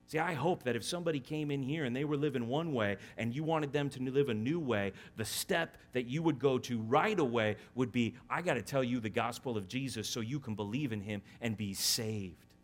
See, 0.09 0.20
I 0.20 0.34
hope 0.34 0.62
that 0.62 0.76
if 0.76 0.84
somebody 0.84 1.18
came 1.18 1.51
in 1.51 1.62
here 1.62 1.84
and 1.84 1.94
they 1.94 2.05
were 2.05 2.16
living 2.16 2.47
one 2.47 2.72
way 2.72 2.97
and 3.18 3.34
you 3.34 3.42
wanted 3.42 3.72
them 3.72 3.90
to 3.90 4.03
live 4.03 4.28
a 4.28 4.34
new 4.34 4.61
way, 4.61 4.92
the 5.16 5.24
step 5.24 5.76
that 5.94 6.07
you 6.07 6.22
would 6.22 6.38
go 6.38 6.59
to 6.59 6.78
right 6.78 7.18
away 7.18 7.57
would 7.74 7.90
be 7.90 8.14
I 8.30 8.40
got 8.40 8.55
to 8.55 8.62
tell 8.62 8.84
you 8.84 9.01
the 9.01 9.11
gospel 9.11 9.57
of 9.57 9.66
Jesus 9.66 10.09
so 10.09 10.20
you 10.20 10.38
can 10.38 10.55
believe 10.55 10.92
in 10.92 11.01
him 11.01 11.22
and 11.40 11.57
be 11.57 11.74
saved. 11.74 12.55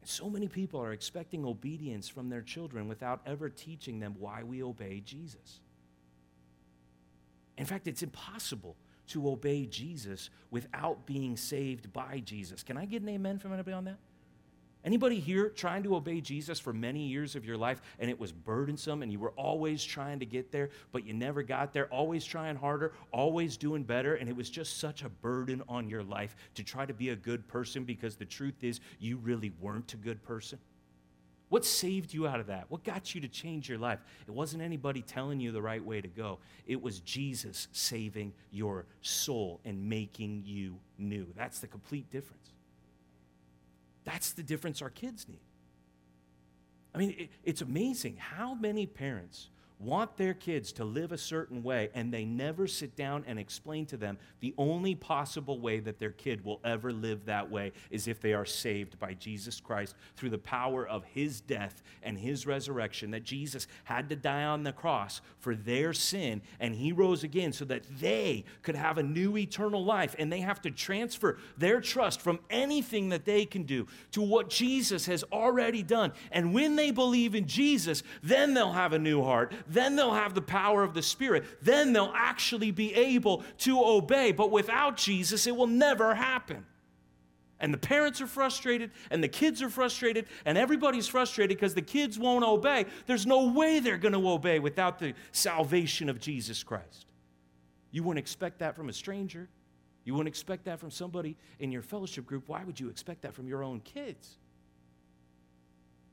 And 0.00 0.08
so 0.08 0.30
many 0.30 0.46
people 0.46 0.80
are 0.80 0.92
expecting 0.92 1.44
obedience 1.44 2.08
from 2.08 2.28
their 2.28 2.42
children 2.42 2.86
without 2.86 3.20
ever 3.26 3.48
teaching 3.48 3.98
them 3.98 4.14
why 4.20 4.44
we 4.44 4.62
obey 4.62 5.00
Jesus. 5.04 5.60
In 7.56 7.66
fact, 7.66 7.88
it's 7.88 8.04
impossible 8.04 8.76
to 9.08 9.28
obey 9.28 9.66
Jesus 9.66 10.30
without 10.50 11.06
being 11.06 11.36
saved 11.36 11.92
by 11.92 12.20
Jesus. 12.24 12.62
Can 12.62 12.76
I 12.76 12.84
get 12.84 13.02
an 13.02 13.08
amen 13.08 13.38
from 13.38 13.52
anybody 13.52 13.74
on 13.74 13.84
that? 13.84 13.98
Anybody 14.84 15.18
here 15.18 15.48
trying 15.48 15.82
to 15.82 15.96
obey 15.96 16.20
Jesus 16.20 16.60
for 16.60 16.72
many 16.72 17.08
years 17.08 17.34
of 17.34 17.44
your 17.44 17.56
life 17.56 17.82
and 17.98 18.08
it 18.08 18.18
was 18.18 18.30
burdensome 18.30 19.02
and 19.02 19.10
you 19.10 19.18
were 19.18 19.32
always 19.32 19.84
trying 19.84 20.20
to 20.20 20.26
get 20.26 20.52
there, 20.52 20.70
but 20.92 21.04
you 21.04 21.12
never 21.12 21.42
got 21.42 21.72
there, 21.72 21.88
always 21.88 22.24
trying 22.24 22.54
harder, 22.54 22.92
always 23.12 23.56
doing 23.56 23.82
better, 23.82 24.14
and 24.14 24.28
it 24.28 24.36
was 24.36 24.48
just 24.48 24.78
such 24.78 25.02
a 25.02 25.08
burden 25.08 25.62
on 25.68 25.88
your 25.88 26.04
life 26.04 26.36
to 26.54 26.62
try 26.62 26.86
to 26.86 26.94
be 26.94 27.10
a 27.10 27.16
good 27.16 27.46
person 27.48 27.84
because 27.84 28.14
the 28.14 28.24
truth 28.24 28.62
is 28.62 28.80
you 29.00 29.16
really 29.16 29.52
weren't 29.60 29.92
a 29.94 29.96
good 29.96 30.22
person? 30.22 30.58
What 31.48 31.64
saved 31.64 32.12
you 32.12 32.26
out 32.26 32.40
of 32.40 32.48
that? 32.48 32.66
What 32.68 32.84
got 32.84 33.14
you 33.14 33.22
to 33.22 33.28
change 33.28 33.68
your 33.68 33.78
life? 33.78 34.00
It 34.26 34.30
wasn't 34.30 34.62
anybody 34.62 35.00
telling 35.00 35.40
you 35.40 35.50
the 35.50 35.62
right 35.62 35.82
way 35.82 36.00
to 36.00 36.08
go. 36.08 36.38
It 36.66 36.80
was 36.82 37.00
Jesus 37.00 37.68
saving 37.72 38.34
your 38.50 38.84
soul 39.00 39.60
and 39.64 39.88
making 39.88 40.42
you 40.44 40.78
new. 40.98 41.26
That's 41.36 41.60
the 41.60 41.66
complete 41.66 42.10
difference. 42.10 42.50
That's 44.04 44.32
the 44.32 44.42
difference 44.42 44.82
our 44.82 44.90
kids 44.90 45.26
need. 45.28 45.40
I 46.94 46.98
mean, 46.98 47.14
it, 47.18 47.30
it's 47.44 47.62
amazing 47.62 48.16
how 48.18 48.54
many 48.54 48.86
parents 48.86 49.48
want 49.80 50.16
their 50.16 50.34
kids 50.34 50.72
to 50.72 50.84
live 50.84 51.12
a 51.12 51.18
certain 51.18 51.62
way, 51.62 51.90
and 51.94 52.12
they 52.12 52.24
never 52.24 52.66
sit 52.66 52.96
down 52.96 53.24
and 53.26 53.38
explain 53.38 53.86
to 53.86 53.96
them 53.96 54.18
the 54.40 54.54
only 54.58 54.94
possible 54.94 55.60
way 55.60 55.78
that 55.80 55.98
their 55.98 56.10
kid 56.10 56.44
will 56.44 56.60
ever 56.64 56.92
live 56.92 57.24
that 57.26 57.50
way 57.50 57.72
is 57.90 58.08
if 58.08 58.20
they 58.20 58.32
are 58.32 58.44
saved 58.44 58.98
by 58.98 59.14
Jesus 59.14 59.60
Christ 59.60 59.94
through 60.16 60.30
the 60.30 60.38
power 60.38 60.86
of 60.86 61.04
his 61.04 61.40
death 61.40 61.82
and 62.02 62.18
his 62.18 62.46
resurrection. 62.46 63.12
That 63.12 63.24
Jesus 63.24 63.66
had 63.84 64.08
to 64.08 64.16
die 64.16 64.44
on 64.44 64.64
the 64.64 64.72
cross 64.72 65.20
for 65.38 65.54
their 65.54 65.92
sin, 65.92 66.42
and 66.58 66.74
he 66.74 66.92
rose 66.92 67.22
again 67.22 67.52
so 67.52 67.64
that 67.66 67.84
they 68.00 68.44
could 68.62 68.76
have 68.76 68.98
a 68.98 69.02
new 69.02 69.36
eternal 69.36 69.84
life. 69.84 70.16
And 70.18 70.32
they 70.32 70.40
have 70.40 70.60
to 70.62 70.70
transfer 70.70 71.38
their 71.56 71.80
trust 71.80 72.20
from 72.20 72.40
anything 72.50 73.10
that 73.10 73.24
they 73.24 73.44
can 73.44 73.62
do 73.62 73.86
to 74.12 74.22
what 74.22 74.50
Jesus 74.50 75.06
has 75.06 75.22
already 75.32 75.82
done. 75.82 76.12
And 76.32 76.52
when 76.52 76.76
they 76.76 76.90
believe 76.90 77.34
in 77.34 77.46
Jesus, 77.46 78.02
then 78.22 78.54
they'll 78.54 78.72
have 78.72 78.92
a 78.92 78.98
new 78.98 79.22
heart 79.22 79.52
then 79.68 79.96
they'll 79.96 80.14
have 80.14 80.34
the 80.34 80.42
power 80.42 80.82
of 80.82 80.94
the 80.94 81.02
Spirit. 81.02 81.44
Then 81.62 81.92
they'll 81.92 82.12
actually 82.14 82.70
be 82.70 82.94
able 82.94 83.44
to 83.58 83.82
obey. 83.82 84.32
But 84.32 84.50
without 84.50 84.96
Jesus, 84.96 85.46
it 85.46 85.54
will 85.54 85.66
never 85.66 86.14
happen. 86.14 86.64
And 87.60 87.74
the 87.74 87.78
parents 87.78 88.20
are 88.20 88.26
frustrated, 88.26 88.92
and 89.10 89.22
the 89.22 89.28
kids 89.28 89.62
are 89.62 89.68
frustrated, 89.70 90.26
and 90.44 90.56
everybody's 90.56 91.08
frustrated 91.08 91.56
because 91.56 91.74
the 91.74 91.82
kids 91.82 92.16
won't 92.18 92.44
obey. 92.44 92.86
There's 93.06 93.26
no 93.26 93.48
way 93.48 93.80
they're 93.80 93.98
going 93.98 94.14
to 94.14 94.30
obey 94.30 94.60
without 94.60 95.00
the 95.00 95.14
salvation 95.32 96.08
of 96.08 96.20
Jesus 96.20 96.62
Christ. 96.62 97.06
You 97.90 98.04
wouldn't 98.04 98.20
expect 98.20 98.60
that 98.60 98.76
from 98.76 98.88
a 98.88 98.92
stranger. 98.92 99.48
You 100.04 100.14
wouldn't 100.14 100.28
expect 100.28 100.64
that 100.66 100.78
from 100.78 100.90
somebody 100.90 101.36
in 101.58 101.72
your 101.72 101.82
fellowship 101.82 102.26
group. 102.26 102.48
Why 102.48 102.62
would 102.64 102.78
you 102.78 102.88
expect 102.88 103.22
that 103.22 103.34
from 103.34 103.48
your 103.48 103.64
own 103.64 103.80
kids? 103.80 104.38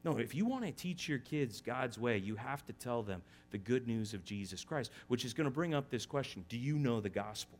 No, 0.05 0.17
if 0.17 0.35
you 0.35 0.45
want 0.45 0.63
to 0.63 0.71
teach 0.71 1.09
your 1.09 1.17
kids 1.17 1.61
God's 1.61 1.97
way, 1.97 2.19
you 2.19 2.35
have 2.35 2.63
to 2.67 2.73
tell 2.73 3.01
them 3.01 3.23
the 3.49 3.57
good 3.57 3.87
news 3.87 4.13
of 4.13 4.23
Jesus 4.23 4.63
Christ, 4.63 4.91
which 5.07 5.25
is 5.25 5.33
going 5.33 5.45
to 5.45 5.51
bring 5.51 5.73
up 5.73 5.89
this 5.89 6.05
question 6.05 6.45
Do 6.47 6.57
you 6.57 6.77
know 6.77 7.01
the 7.01 7.09
gospel? 7.09 7.57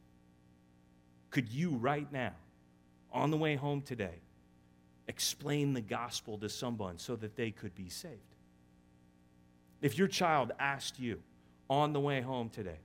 Could 1.31 1.49
you, 1.49 1.71
right 1.71 2.09
now, 2.13 2.33
on 3.11 3.31
the 3.31 3.37
way 3.37 3.55
home 3.55 3.81
today, 3.81 4.19
explain 5.07 5.73
the 5.73 5.81
gospel 5.81 6.37
to 6.37 6.47
someone 6.47 6.99
so 6.99 7.15
that 7.15 7.35
they 7.35 7.49
could 7.49 7.73
be 7.73 7.89
saved? 7.89 8.13
If 9.81 9.97
your 9.97 10.07
child 10.07 10.51
asked 10.59 10.99
you 10.99 11.21
on 11.67 11.93
the 11.93 11.99
way 11.99 12.21
home 12.21 12.49
today, 12.49 12.79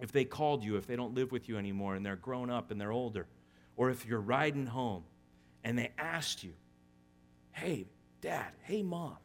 if 0.00 0.10
they 0.10 0.24
called 0.24 0.64
you, 0.64 0.76
if 0.76 0.86
they 0.86 0.96
don't 0.96 1.14
live 1.14 1.32
with 1.32 1.50
you 1.50 1.58
anymore 1.58 1.96
and 1.96 2.04
they're 2.04 2.16
grown 2.16 2.48
up 2.48 2.70
and 2.70 2.80
they're 2.80 2.92
older, 2.92 3.26
or 3.76 3.90
if 3.90 4.06
you're 4.06 4.20
riding 4.20 4.66
home 4.66 5.04
and 5.64 5.78
they 5.78 5.92
asked 5.98 6.42
you, 6.42 6.54
hey, 7.52 7.86
Dad, 8.26 8.54
hey, 8.62 8.82
mom, 8.82 9.18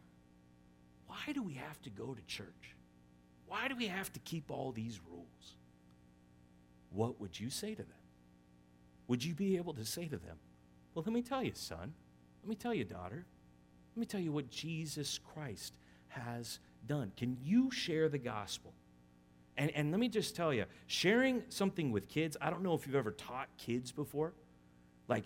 why 1.08 1.34
do 1.34 1.41
we 1.41 1.56
have 1.56 1.82
to 1.82 1.89
go 1.89 2.14
to 2.14 2.22
church? 2.28 2.76
Why 3.47 3.68
do 3.68 3.76
we 3.76 3.88
have 3.88 4.14
to 4.14 4.20
keep 4.20 4.52
all 4.52 4.72
these 4.72 4.99
rules? 5.10 5.56
What 6.91 7.20
would 7.20 7.39
you 7.39 7.49
say 7.49 7.72
to 7.72 7.82
them? 7.82 8.04
Would 9.08 9.24
you 9.24 9.34
be 9.34 9.58
able 9.58 9.74
to 9.74 9.86
say 9.86 10.06
to 10.06 10.18
them, 10.18 10.38
Well, 10.93 11.04
let 11.04 11.16
me 11.16 11.24
tell 11.24 11.43
you, 11.43 11.54
son, 11.56 11.95
let 12.43 12.47
me 12.47 12.54
tell 12.54 12.76
you, 12.76 12.84
daughter, 12.84 13.26
let 13.95 13.99
me 13.99 14.06
tell 14.06 14.20
you 14.20 14.32
what 14.32 14.52
Jesus 14.52 15.20
Christ 15.34 15.74
has 16.10 16.60
done. 16.86 17.12
Can 17.18 17.39
you 17.41 17.72
share 17.72 18.08
the 18.08 18.20
gospel? 18.20 18.72
And, 19.58 19.72
and 19.72 19.89
let 19.89 19.99
me 19.99 20.10
just 20.10 20.36
tell 20.36 20.54
you, 20.54 20.66
sharing 20.86 21.41
something 21.49 21.91
with 21.91 22.08
kids, 22.08 22.38
I 22.39 22.52
don't 22.52 22.62
know 22.62 22.76
if 22.76 22.86
you've 22.86 22.95
ever 22.95 23.14
taught 23.14 23.47
kids 23.58 23.91
before. 23.91 24.34
Like, 25.08 25.26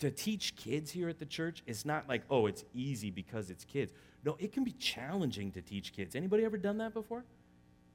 to, 0.00 0.10
teach 0.10 0.56
kids 0.56 0.90
here 0.90 1.08
at 1.08 1.18
the 1.18 1.26
church, 1.26 1.62
it's 1.66 1.84
not 1.84 2.08
like, 2.08 2.22
oh, 2.30 2.46
it's 2.46 2.64
easy 2.74 3.10
because 3.10 3.50
it's 3.50 3.64
kids. 3.64 3.92
No, 4.24 4.36
it 4.38 4.52
can 4.52 4.64
be 4.64 4.72
challenging 4.72 5.50
to 5.52 5.62
teach 5.62 5.92
kids. 5.92 6.14
Anybody 6.14 6.44
ever 6.44 6.56
done 6.56 6.78
that 6.78 6.94
before? 6.94 7.24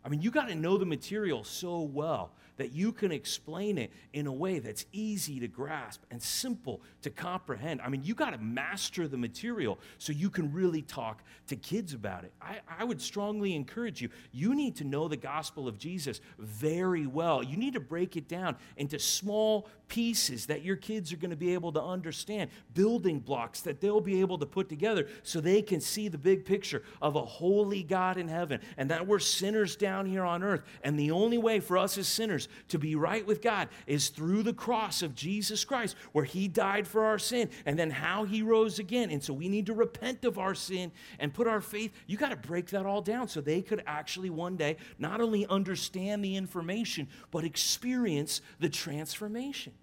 I 0.03 0.09
mean, 0.09 0.21
you 0.21 0.31
got 0.31 0.47
to 0.49 0.55
know 0.55 0.77
the 0.77 0.85
material 0.85 1.43
so 1.43 1.81
well 1.81 2.31
that 2.57 2.73
you 2.73 2.91
can 2.91 3.11
explain 3.11 3.77
it 3.77 3.91
in 4.13 4.27
a 4.27 4.31
way 4.31 4.59
that's 4.59 4.85
easy 4.91 5.39
to 5.39 5.47
grasp 5.47 6.03
and 6.11 6.21
simple 6.21 6.81
to 7.01 7.09
comprehend. 7.09 7.81
I 7.81 7.89
mean, 7.89 8.03
you 8.03 8.13
got 8.13 8.31
to 8.31 8.37
master 8.37 9.07
the 9.07 9.17
material 9.17 9.79
so 9.97 10.13
you 10.13 10.29
can 10.29 10.53
really 10.53 10.83
talk 10.83 11.23
to 11.47 11.55
kids 11.55 11.93
about 11.93 12.23
it. 12.23 12.31
I, 12.39 12.59
I 12.79 12.83
would 12.83 13.01
strongly 13.01 13.55
encourage 13.55 14.01
you, 14.01 14.09
you 14.31 14.53
need 14.53 14.75
to 14.75 14.83
know 14.83 15.07
the 15.07 15.17
gospel 15.17 15.67
of 15.67 15.77
Jesus 15.77 16.21
very 16.37 17.07
well. 17.07 17.41
You 17.41 17.57
need 17.57 17.73
to 17.73 17.79
break 17.79 18.15
it 18.15 18.27
down 18.27 18.55
into 18.77 18.99
small 18.99 19.67
pieces 19.87 20.45
that 20.45 20.61
your 20.61 20.75
kids 20.75 21.11
are 21.11 21.17
going 21.17 21.31
to 21.31 21.35
be 21.35 21.53
able 21.53 21.71
to 21.73 21.81
understand, 21.81 22.49
building 22.73 23.19
blocks 23.19 23.61
that 23.61 23.81
they'll 23.81 24.01
be 24.01 24.21
able 24.21 24.37
to 24.37 24.45
put 24.45 24.69
together 24.69 25.07
so 25.23 25.41
they 25.41 25.61
can 25.61 25.81
see 25.81 26.07
the 26.07 26.17
big 26.17 26.45
picture 26.45 26.83
of 27.01 27.15
a 27.15 27.25
holy 27.25 27.83
God 27.83 28.17
in 28.17 28.27
heaven 28.27 28.59
and 28.77 28.89
that 28.91 29.07
we're 29.07 29.19
sinners 29.19 29.75
down 29.75 29.90
here 30.05 30.23
on 30.23 30.43
earth. 30.43 30.61
And 30.83 30.97
the 30.97 31.11
only 31.11 31.37
way 31.37 31.59
for 31.59 31.77
us 31.77 31.97
as 31.97 32.07
sinners 32.07 32.47
to 32.69 32.79
be 32.79 32.95
right 32.95 33.25
with 33.25 33.41
God 33.41 33.69
is 33.87 34.09
through 34.09 34.43
the 34.43 34.53
cross 34.53 35.01
of 35.01 35.15
Jesus 35.15 35.65
Christ, 35.65 35.95
where 36.11 36.25
He 36.25 36.47
died 36.47 36.87
for 36.87 37.05
our 37.05 37.19
sin 37.19 37.49
and 37.65 37.77
then 37.77 37.91
how 37.91 38.23
He 38.23 38.41
rose 38.41 38.79
again. 38.79 39.11
And 39.11 39.23
so 39.23 39.33
we 39.33 39.49
need 39.49 39.65
to 39.67 39.73
repent 39.73 40.25
of 40.25 40.37
our 40.37 40.55
sin 40.55 40.91
and 41.19 41.33
put 41.33 41.47
our 41.47 41.61
faith. 41.61 41.91
You 42.07 42.17
got 42.17 42.29
to 42.29 42.35
break 42.35 42.67
that 42.71 42.85
all 42.85 43.01
down 43.01 43.27
so 43.27 43.41
they 43.41 43.61
could 43.61 43.83
actually 43.85 44.29
one 44.29 44.57
day 44.57 44.77
not 44.97 45.21
only 45.21 45.45
understand 45.47 46.23
the 46.23 46.35
information, 46.35 47.07
but 47.31 47.43
experience 47.43 48.41
the 48.59 48.69
transformation. 48.69 49.73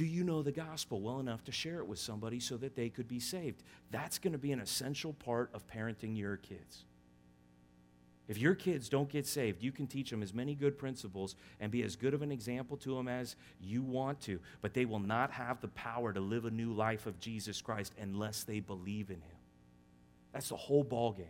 Do 0.00 0.06
you 0.06 0.24
know 0.24 0.40
the 0.40 0.50
gospel 0.50 1.02
well 1.02 1.20
enough 1.20 1.44
to 1.44 1.52
share 1.52 1.78
it 1.80 1.86
with 1.86 1.98
somebody 1.98 2.40
so 2.40 2.56
that 2.56 2.74
they 2.74 2.88
could 2.88 3.06
be 3.06 3.20
saved? 3.20 3.62
That's 3.90 4.18
going 4.18 4.32
to 4.32 4.38
be 4.38 4.50
an 4.50 4.60
essential 4.60 5.12
part 5.12 5.50
of 5.52 5.66
parenting 5.66 6.16
your 6.16 6.38
kids. 6.38 6.84
If 8.30 8.38
your 8.38 8.54
kids 8.54 8.88
don't 8.88 9.08
get 9.08 9.26
saved, 9.26 9.60
you 9.60 9.72
can 9.72 9.88
teach 9.88 10.08
them 10.08 10.22
as 10.22 10.32
many 10.32 10.54
good 10.54 10.78
principles 10.78 11.34
and 11.58 11.72
be 11.72 11.82
as 11.82 11.96
good 11.96 12.14
of 12.14 12.22
an 12.22 12.30
example 12.30 12.76
to 12.76 12.94
them 12.94 13.08
as 13.08 13.34
you 13.60 13.82
want 13.82 14.20
to, 14.20 14.38
but 14.62 14.72
they 14.72 14.84
will 14.84 15.00
not 15.00 15.32
have 15.32 15.60
the 15.60 15.66
power 15.66 16.12
to 16.12 16.20
live 16.20 16.44
a 16.44 16.50
new 16.52 16.72
life 16.72 17.06
of 17.06 17.18
Jesus 17.18 17.60
Christ 17.60 17.92
unless 18.00 18.44
they 18.44 18.60
believe 18.60 19.10
in 19.10 19.16
him. 19.16 19.36
That's 20.32 20.50
the 20.50 20.56
whole 20.56 20.84
ball 20.84 21.10
game. 21.10 21.26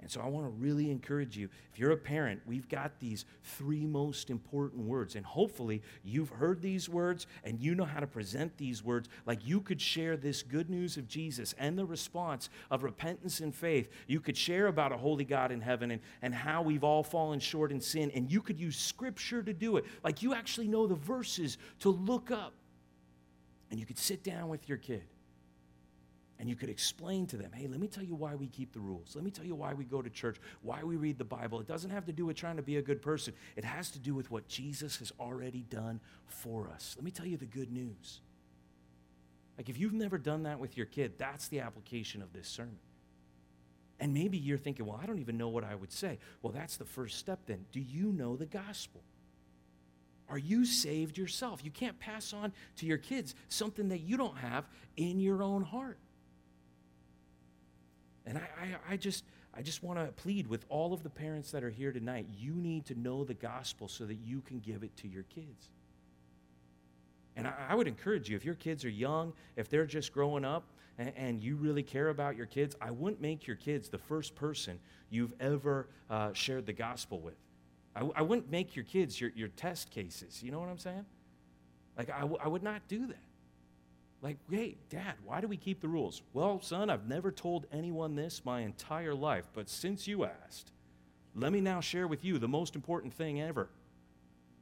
And 0.00 0.08
so 0.08 0.20
I 0.20 0.28
want 0.28 0.46
to 0.46 0.50
really 0.50 0.92
encourage 0.92 1.36
you. 1.36 1.48
If 1.72 1.78
you're 1.78 1.90
a 1.90 1.96
parent, 1.96 2.40
we've 2.46 2.68
got 2.68 3.00
these 3.00 3.24
three 3.42 3.84
most 3.84 4.30
important 4.30 4.86
words. 4.86 5.16
And 5.16 5.26
hopefully, 5.26 5.82
you've 6.04 6.30
heard 6.30 6.62
these 6.62 6.88
words 6.88 7.26
and 7.42 7.60
you 7.60 7.74
know 7.74 7.84
how 7.84 7.98
to 7.98 8.06
present 8.06 8.56
these 8.56 8.84
words. 8.84 9.08
Like 9.26 9.44
you 9.44 9.60
could 9.60 9.80
share 9.80 10.16
this 10.16 10.42
good 10.42 10.70
news 10.70 10.96
of 10.96 11.08
Jesus 11.08 11.52
and 11.58 11.76
the 11.76 11.84
response 11.84 12.48
of 12.70 12.84
repentance 12.84 13.40
and 13.40 13.52
faith. 13.52 13.88
You 14.06 14.20
could 14.20 14.36
share 14.36 14.68
about 14.68 14.92
a 14.92 14.96
holy 14.96 15.24
God 15.24 15.50
in 15.50 15.60
heaven 15.60 15.90
and, 15.90 16.00
and 16.22 16.32
how 16.32 16.62
we've 16.62 16.84
all 16.84 17.02
fallen 17.02 17.40
short 17.40 17.72
in 17.72 17.80
sin. 17.80 18.12
And 18.14 18.30
you 18.30 18.40
could 18.40 18.58
use 18.58 18.76
scripture 18.76 19.42
to 19.42 19.52
do 19.52 19.78
it. 19.78 19.84
Like 20.04 20.22
you 20.22 20.32
actually 20.32 20.68
know 20.68 20.86
the 20.86 20.94
verses 20.94 21.58
to 21.80 21.90
look 21.90 22.30
up. 22.30 22.54
And 23.70 23.80
you 23.80 23.84
could 23.84 23.98
sit 23.98 24.22
down 24.22 24.48
with 24.48 24.68
your 24.68 24.78
kid 24.78 25.02
and 26.38 26.48
you 26.48 26.54
could 26.54 26.68
explain 26.68 27.26
to 27.26 27.36
them, 27.36 27.50
hey, 27.52 27.66
let 27.66 27.80
me 27.80 27.88
tell 27.88 28.04
you 28.04 28.14
why 28.14 28.34
we 28.34 28.46
keep 28.46 28.72
the 28.72 28.78
rules. 28.78 29.14
Let 29.14 29.24
me 29.24 29.30
tell 29.30 29.44
you 29.44 29.56
why 29.56 29.74
we 29.74 29.84
go 29.84 30.00
to 30.00 30.10
church, 30.10 30.36
why 30.62 30.82
we 30.84 30.96
read 30.96 31.18
the 31.18 31.24
Bible. 31.24 31.60
It 31.60 31.66
doesn't 31.66 31.90
have 31.90 32.06
to 32.06 32.12
do 32.12 32.26
with 32.26 32.36
trying 32.36 32.56
to 32.56 32.62
be 32.62 32.76
a 32.76 32.82
good 32.82 33.02
person, 33.02 33.34
it 33.56 33.64
has 33.64 33.90
to 33.92 33.98
do 33.98 34.14
with 34.14 34.30
what 34.30 34.46
Jesus 34.48 34.98
has 34.98 35.12
already 35.18 35.64
done 35.68 36.00
for 36.26 36.68
us. 36.68 36.94
Let 36.96 37.04
me 37.04 37.10
tell 37.10 37.26
you 37.26 37.36
the 37.36 37.46
good 37.46 37.72
news. 37.72 38.20
Like, 39.56 39.68
if 39.68 39.78
you've 39.78 39.92
never 39.92 40.18
done 40.18 40.44
that 40.44 40.60
with 40.60 40.76
your 40.76 40.86
kid, 40.86 41.14
that's 41.18 41.48
the 41.48 41.60
application 41.60 42.22
of 42.22 42.32
this 42.32 42.46
sermon. 42.46 42.78
And 43.98 44.14
maybe 44.14 44.38
you're 44.38 44.58
thinking, 44.58 44.86
well, 44.86 45.00
I 45.02 45.06
don't 45.06 45.18
even 45.18 45.36
know 45.36 45.48
what 45.48 45.64
I 45.64 45.74
would 45.74 45.90
say. 45.90 46.18
Well, 46.42 46.52
that's 46.52 46.76
the 46.76 46.84
first 46.84 47.18
step 47.18 47.40
then. 47.46 47.64
Do 47.72 47.80
you 47.80 48.12
know 48.12 48.36
the 48.36 48.46
gospel? 48.46 49.02
Are 50.28 50.38
you 50.38 50.64
saved 50.64 51.18
yourself? 51.18 51.64
You 51.64 51.72
can't 51.72 51.98
pass 51.98 52.32
on 52.32 52.52
to 52.76 52.86
your 52.86 52.98
kids 52.98 53.34
something 53.48 53.88
that 53.88 54.00
you 54.00 54.16
don't 54.16 54.36
have 54.38 54.68
in 54.96 55.18
your 55.18 55.42
own 55.42 55.62
heart. 55.62 55.98
And 58.28 58.36
I, 58.36 58.42
I, 58.60 58.92
I 58.92 58.96
just, 58.96 59.24
I 59.54 59.62
just 59.62 59.82
want 59.82 59.98
to 59.98 60.12
plead 60.12 60.46
with 60.46 60.66
all 60.68 60.92
of 60.92 61.02
the 61.02 61.08
parents 61.08 61.50
that 61.52 61.64
are 61.64 61.70
here 61.70 61.92
tonight 61.92 62.26
you 62.36 62.52
need 62.52 62.84
to 62.86 62.94
know 62.94 63.24
the 63.24 63.34
gospel 63.34 63.88
so 63.88 64.04
that 64.04 64.18
you 64.22 64.42
can 64.42 64.60
give 64.60 64.82
it 64.82 64.94
to 64.98 65.08
your 65.08 65.22
kids. 65.24 65.70
And 67.34 67.46
I, 67.46 67.54
I 67.70 67.74
would 67.74 67.88
encourage 67.88 68.28
you, 68.28 68.36
if 68.36 68.44
your 68.44 68.54
kids 68.54 68.84
are 68.84 68.90
young, 68.90 69.32
if 69.56 69.70
they're 69.70 69.86
just 69.86 70.12
growing 70.12 70.44
up, 70.44 70.64
and, 70.98 71.12
and, 71.16 71.40
you 71.40 71.54
really 71.54 71.84
care 71.84 72.08
about 72.08 72.36
your 72.36 72.46
kids, 72.46 72.74
I 72.80 72.90
wouldn't 72.90 73.22
make 73.22 73.46
your 73.46 73.54
kids 73.54 73.88
the 73.88 73.98
first 73.98 74.34
person 74.34 74.80
you've 75.10 75.32
ever 75.38 75.88
uh, 76.10 76.32
shared 76.32 76.66
the 76.66 76.72
gospel 76.72 77.20
with. 77.20 77.36
I, 77.94 78.00
I 78.16 78.22
wouldn't 78.22 78.50
make 78.50 78.74
your 78.74 78.84
kids 78.84 79.20
your, 79.20 79.30
your 79.36 79.46
test 79.46 79.90
cases. 79.90 80.42
You 80.42 80.50
know 80.50 80.58
what 80.58 80.68
I'm 80.68 80.78
saying? 80.78 81.06
Like, 81.96 82.10
I, 82.10 82.22
w- 82.22 82.38
I 82.42 82.48
would 82.48 82.64
not 82.64 82.82
do 82.88 83.06
that. 83.06 83.27
Like, 84.20 84.38
hey, 84.50 84.76
dad, 84.90 85.14
why 85.24 85.40
do 85.40 85.46
we 85.46 85.56
keep 85.56 85.80
the 85.80 85.88
rules? 85.88 86.22
Well, 86.32 86.60
son, 86.60 86.90
I've 86.90 87.06
never 87.06 87.30
told 87.30 87.66
anyone 87.72 88.16
this 88.16 88.42
my 88.44 88.62
entire 88.62 89.14
life, 89.14 89.48
but 89.52 89.68
since 89.68 90.08
you 90.08 90.24
asked, 90.24 90.72
let 91.36 91.52
me 91.52 91.60
now 91.60 91.80
share 91.80 92.08
with 92.08 92.24
you 92.24 92.38
the 92.38 92.48
most 92.48 92.74
important 92.74 93.12
thing 93.12 93.40
ever. 93.40 93.68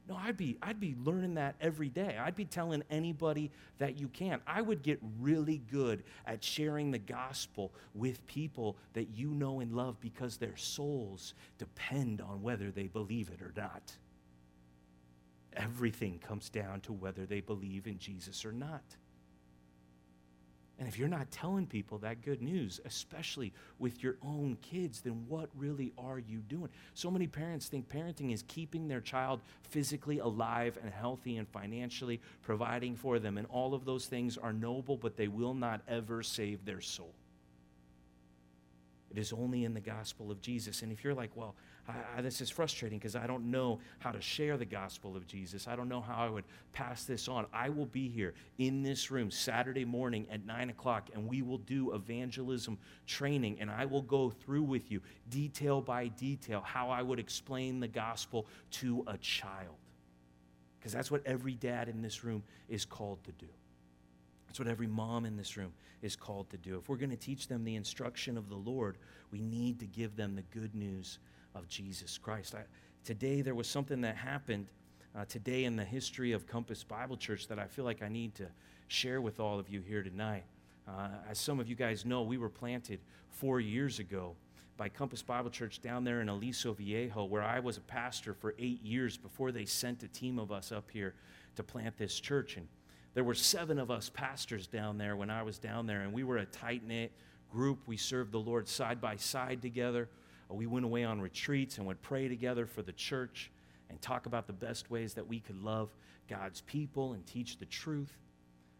No, 0.07 0.15
I'd 0.15 0.37
be, 0.37 0.57
I'd 0.61 0.79
be 0.79 0.95
learning 1.03 1.33
that 1.33 1.55
every 1.59 1.89
day. 1.89 2.17
I'd 2.17 2.35
be 2.35 2.45
telling 2.45 2.81
anybody 2.89 3.51
that 3.77 3.99
you 3.99 4.07
can. 4.07 4.39
I 4.47 4.61
would 4.61 4.81
get 4.81 4.99
really 5.19 5.57
good 5.69 6.03
at 6.25 6.43
sharing 6.43 6.91
the 6.91 6.99
gospel 6.99 7.73
with 7.93 8.25
people 8.25 8.77
that 8.93 9.09
you 9.09 9.31
know 9.31 9.59
and 9.59 9.73
love 9.73 9.99
because 9.99 10.37
their 10.37 10.55
souls 10.55 11.33
depend 11.57 12.21
on 12.21 12.41
whether 12.41 12.71
they 12.71 12.87
believe 12.87 13.29
it 13.29 13.41
or 13.41 13.51
not. 13.57 13.97
Everything 15.53 16.19
comes 16.19 16.49
down 16.49 16.79
to 16.81 16.93
whether 16.93 17.25
they 17.25 17.41
believe 17.41 17.85
in 17.85 17.97
Jesus 17.97 18.45
or 18.45 18.53
not. 18.53 18.83
And 20.79 20.87
if 20.87 20.99
you're 20.99 21.07
not 21.07 21.31
telling 21.31 21.65
people 21.65 21.97
that 21.99 22.21
good 22.21 22.41
news, 22.41 22.79
especially 22.85 23.51
with 23.79 24.03
your 24.03 24.15
own 24.21 24.57
kids, 24.61 25.01
then 25.01 25.25
what 25.27 25.49
really 25.57 25.91
are 25.97 26.19
you 26.19 26.37
doing? 26.49 26.69
So 26.93 27.09
many 27.09 27.25
parents 27.25 27.67
think 27.67 27.89
parenting 27.89 28.31
is 28.31 28.43
keeping 28.47 28.87
their 28.87 29.01
child 29.01 29.41
physically 29.63 30.19
alive 30.19 30.77
and 30.83 30.93
healthy 30.93 31.37
and 31.37 31.47
financially 31.47 32.21
providing 32.43 32.95
for 32.95 33.17
them. 33.17 33.39
And 33.39 33.47
all 33.47 33.73
of 33.73 33.85
those 33.85 34.05
things 34.05 34.37
are 34.37 34.53
noble, 34.53 34.97
but 34.97 35.17
they 35.17 35.27
will 35.27 35.55
not 35.55 35.81
ever 35.87 36.21
save 36.21 36.63
their 36.63 36.81
soul. 36.81 37.13
It 39.09 39.17
is 39.17 39.33
only 39.33 39.63
in 39.63 39.73
the 39.73 39.79
gospel 39.79 40.29
of 40.29 40.41
Jesus. 40.41 40.83
And 40.83 40.91
if 40.91 41.03
you're 41.03 41.15
like, 41.15 41.31
well, 41.35 41.55
I, 41.87 42.17
I, 42.17 42.21
this 42.21 42.41
is 42.41 42.49
frustrating 42.49 42.99
because 42.99 43.15
I 43.15 43.27
don't 43.27 43.49
know 43.49 43.79
how 43.99 44.11
to 44.11 44.21
share 44.21 44.57
the 44.57 44.65
gospel 44.65 45.15
of 45.15 45.25
Jesus. 45.25 45.67
I 45.67 45.75
don't 45.75 45.89
know 45.89 46.01
how 46.01 46.15
I 46.15 46.29
would 46.29 46.43
pass 46.73 47.05
this 47.05 47.27
on. 47.27 47.45
I 47.53 47.69
will 47.69 47.85
be 47.85 48.09
here 48.09 48.33
in 48.57 48.83
this 48.83 49.09
room 49.09 49.31
Saturday 49.31 49.85
morning 49.85 50.27
at 50.31 50.45
9 50.45 50.69
o'clock, 50.69 51.09
and 51.13 51.27
we 51.27 51.41
will 51.41 51.59
do 51.59 51.93
evangelism 51.93 52.77
training, 53.05 53.57
and 53.59 53.71
I 53.71 53.85
will 53.85 54.01
go 54.01 54.29
through 54.29 54.63
with 54.63 54.91
you, 54.91 55.01
detail 55.29 55.81
by 55.81 56.07
detail, 56.09 56.61
how 56.65 56.89
I 56.89 57.01
would 57.01 57.19
explain 57.19 57.79
the 57.79 57.87
gospel 57.87 58.47
to 58.71 59.03
a 59.07 59.17
child. 59.17 59.75
Because 60.79 60.93
that's 60.93 61.11
what 61.11 61.25
every 61.25 61.53
dad 61.53 61.89
in 61.89 62.01
this 62.01 62.23
room 62.23 62.43
is 62.69 62.85
called 62.85 63.23
to 63.23 63.31
do. 63.33 63.47
That's 64.47 64.59
what 64.59 64.67
every 64.67 64.87
mom 64.87 65.25
in 65.25 65.35
this 65.35 65.57
room 65.57 65.73
is 66.01 66.15
called 66.15 66.49
to 66.51 66.57
do. 66.57 66.77
If 66.77 66.89
we're 66.89 66.97
going 66.97 67.09
to 67.09 67.17
teach 67.17 67.47
them 67.47 67.63
the 67.63 67.75
instruction 67.75 68.37
of 68.37 68.49
the 68.49 68.55
Lord, 68.55 68.97
we 69.31 69.41
need 69.41 69.79
to 69.79 69.85
give 69.85 70.15
them 70.15 70.35
the 70.35 70.43
good 70.57 70.73
news 70.75 71.19
of 71.57 71.67
Jesus 71.67 72.17
Christ. 72.17 72.55
I, 72.55 72.61
today, 73.03 73.41
there 73.41 73.55
was 73.55 73.67
something 73.67 74.01
that 74.01 74.15
happened 74.15 74.67
uh, 75.15 75.25
today 75.25 75.65
in 75.65 75.75
the 75.75 75.83
history 75.83 76.31
of 76.31 76.45
Compass 76.45 76.83
Bible 76.83 77.17
Church 77.17 77.47
that 77.47 77.59
I 77.59 77.65
feel 77.65 77.85
like 77.85 78.03
I 78.03 78.09
need 78.09 78.35
to 78.35 78.47
share 78.87 79.21
with 79.21 79.39
all 79.39 79.59
of 79.59 79.69
you 79.69 79.81
here 79.81 80.03
tonight. 80.03 80.43
Uh, 80.87 81.09
as 81.29 81.37
some 81.37 81.59
of 81.59 81.67
you 81.67 81.75
guys 81.75 82.05
know, 82.05 82.21
we 82.21 82.37
were 82.37 82.49
planted 82.49 82.99
four 83.29 83.59
years 83.59 83.99
ago 83.99 84.35
by 84.77 84.87
Compass 84.87 85.21
Bible 85.21 85.49
Church 85.49 85.81
down 85.81 86.03
there 86.03 86.21
in 86.21 86.29
Aliso 86.29 86.73
Viejo, 86.73 87.25
where 87.25 87.43
I 87.43 87.59
was 87.59 87.77
a 87.77 87.81
pastor 87.81 88.33
for 88.33 88.53
eight 88.59 88.81
years 88.83 89.17
before 89.17 89.51
they 89.51 89.65
sent 89.65 90.03
a 90.03 90.07
team 90.07 90.37
of 90.37 90.51
us 90.51 90.71
up 90.71 90.89
here 90.91 91.15
to 91.55 91.63
plant 91.63 91.97
this 91.97 92.19
church. 92.19 92.57
And 92.57 92.67
there 93.15 93.23
were 93.23 93.33
seven 93.33 93.79
of 93.79 93.89
us 93.89 94.09
pastors 94.13 94.67
down 94.67 94.97
there 94.97 95.15
when 95.15 95.31
I 95.31 95.41
was 95.41 95.57
down 95.57 95.87
there, 95.87 96.01
and 96.01 96.13
we 96.13 96.23
were 96.23 96.37
a 96.37 96.45
tight 96.45 96.85
knit 96.85 97.11
group. 97.51 97.79
We 97.87 97.97
served 97.97 98.31
the 98.31 98.39
Lord 98.39 98.67
side 98.67 99.01
by 99.01 99.15
side 99.15 99.61
together. 99.61 100.07
We 100.49 100.65
went 100.65 100.85
away 100.85 101.03
on 101.03 101.21
retreats 101.21 101.77
and 101.77 101.85
would 101.87 102.01
pray 102.01 102.27
together 102.27 102.65
for 102.65 102.81
the 102.81 102.93
church 102.93 103.51
and 103.89 104.01
talk 104.01 104.25
about 104.25 104.47
the 104.47 104.53
best 104.53 104.89
ways 104.89 105.13
that 105.15 105.27
we 105.27 105.39
could 105.39 105.61
love 105.61 105.89
God's 106.29 106.61
people 106.61 107.13
and 107.13 107.25
teach 107.25 107.57
the 107.57 107.65
truth. 107.65 108.17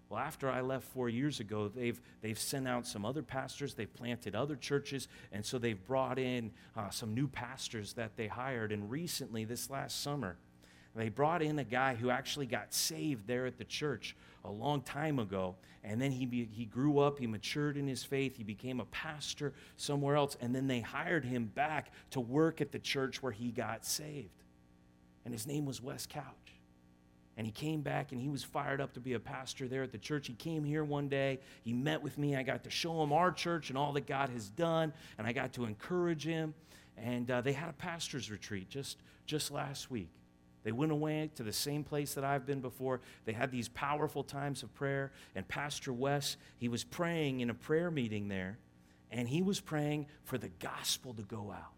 Well, 0.10 0.20
after 0.20 0.50
I 0.50 0.62
left 0.62 0.86
four 0.88 1.10
years 1.10 1.42
ago, 1.42 1.68
they've, 1.68 2.00
they've 2.22 2.40
sent 2.40 2.68
out 2.68 2.88
some 2.88 3.06
other 3.06 3.22
pastors, 3.22 3.74
they've 3.74 3.94
planted 3.94 4.36
other 4.36 4.56
churches, 4.56 5.10
and 5.34 5.46
so 5.46 5.58
they've 5.58 5.84
brought 5.86 6.18
in 6.18 6.52
uh, 6.78 6.90
some 6.90 7.14
new 7.14 7.28
pastors 7.28 7.94
that 7.94 8.16
they 8.16 8.28
hired. 8.28 8.72
And 8.72 8.90
recently, 8.90 9.44
this 9.44 9.70
last 9.70 10.02
summer, 10.02 10.38
they 10.98 11.10
brought 11.10 11.42
in 11.42 11.60
a 11.60 11.64
guy 11.64 11.96
who 11.96 12.10
actually 12.10 12.46
got 12.46 12.74
saved 12.74 13.28
there 13.28 13.46
at 13.46 13.58
the 13.58 13.64
church 13.64 14.16
a 14.46 14.52
long 14.52 14.82
time 14.82 15.20
ago. 15.20 15.56
And 15.84 16.02
then 16.02 16.12
he, 16.12 16.26
be, 16.26 16.50
he 16.52 16.66
grew 16.66 17.00
up, 17.00 17.20
he 17.20 17.28
matured 17.28 17.78
in 17.78 17.88
his 17.88 18.04
faith, 18.04 18.36
he 18.36 18.44
became 18.44 18.80
a 18.80 18.86
pastor 18.86 19.54
somewhere 19.78 20.16
else. 20.16 20.36
And 20.42 20.54
then 20.54 20.68
they 20.68 20.82
hired 20.82 21.24
him 21.24 21.46
back 21.46 21.92
to 22.12 22.20
work 22.20 22.62
at 22.62 22.72
the 22.72 22.80
church 22.80 23.22
where 23.24 23.32
he 23.32 23.52
got 23.52 23.86
saved. 23.86 24.30
And 25.24 25.34
his 25.34 25.48
name 25.48 25.66
was 25.66 25.82
Wes 25.82 26.06
Couch 26.06 26.48
and 27.38 27.46
he 27.46 27.52
came 27.52 27.82
back 27.82 28.12
and 28.12 28.20
he 28.20 28.30
was 28.30 28.44
fired 28.44 28.82
up 28.82 28.94
to 28.94 29.00
be 29.00 29.14
a 29.14 29.20
pastor 29.20 29.68
there 29.68 29.84
at 29.84 29.92
the 29.92 29.98
church. 29.98 30.26
He 30.26 30.34
came 30.34 30.64
here 30.64 30.84
one 30.84 31.08
day, 31.08 31.40
he 31.64 31.72
met 31.72 32.02
with 32.02 32.18
me. 32.18 32.36
I 32.36 32.42
got 32.42 32.64
to 32.64 32.72
show 32.72 33.02
him 33.04 33.14
our 33.14 33.32
church 33.32 33.70
and 33.70 33.78
all 33.78 33.94
that 33.94 34.08
God 34.08 34.30
has 34.30 34.50
done, 34.50 34.92
and 35.20 35.28
I 35.28 35.34
got 35.34 35.54
to 35.54 35.66
encourage 35.66 36.26
him. 36.26 36.56
And 36.98 37.30
uh, 37.30 37.42
they 37.42 37.54
had 37.54 37.70
a 37.70 37.74
pastor's 37.74 38.32
retreat 38.32 38.70
just, 38.70 38.98
just 39.28 39.52
last 39.52 39.92
week. 39.92 40.10
They 40.68 40.74
went 40.74 40.92
away 40.92 41.32
to 41.36 41.44
the 41.44 41.54
same 41.54 41.86
place 41.86 42.14
that 42.16 42.26
I've 42.26 42.46
been 42.46 42.60
before. 42.60 43.00
They 43.24 43.32
had 43.32 43.52
these 43.52 43.70
powerful 43.70 44.22
times 44.22 44.64
of 44.64 44.76
prayer. 44.76 45.14
And 45.34 45.48
Pastor 45.48 45.94
Wes, 45.94 46.36
he 46.58 46.68
was 46.68 46.84
praying 46.84 47.40
in 47.40 47.50
a 47.50 47.54
prayer 47.54 47.90
meeting 47.90 48.28
there, 48.28 48.58
and 49.10 49.30
he 49.30 49.42
was 49.42 49.62
praying 49.62 50.08
for 50.26 50.38
the 50.38 50.50
gospel 50.60 51.14
to 51.14 51.22
go 51.22 51.54
out. 51.56 51.72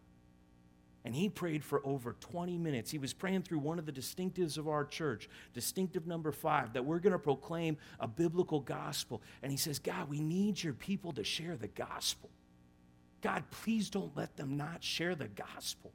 And 1.06 1.14
he 1.14 1.30
prayed 1.30 1.64
for 1.64 1.86
over 1.86 2.16
20 2.20 2.58
minutes. 2.58 2.90
He 2.90 2.98
was 2.98 3.14
praying 3.14 3.44
through 3.44 3.60
one 3.60 3.78
of 3.78 3.86
the 3.86 3.92
distinctives 3.92 4.58
of 4.58 4.68
our 4.68 4.86
church, 4.86 5.30
distinctive 5.54 6.08
number 6.08 6.32
five, 6.32 6.74
that 6.74 6.84
we're 6.84 6.98
going 6.98 7.14
to 7.14 7.20
proclaim 7.20 7.78
a 8.00 8.08
biblical 8.08 8.60
gospel. 8.60 9.22
And 9.44 9.52
he 9.52 9.58
says, 9.60 9.78
God, 9.78 10.10
we 10.10 10.20
need 10.20 10.64
your 10.64 10.74
people 10.74 11.12
to 11.12 11.24
share 11.24 11.56
the 11.56 11.68
gospel. 11.68 12.32
God, 13.22 13.44
please 13.52 13.92
don't 13.92 14.18
let 14.18 14.36
them 14.36 14.58
not 14.58 14.84
share 14.84 15.14
the 15.14 15.28
gospel. 15.28 15.94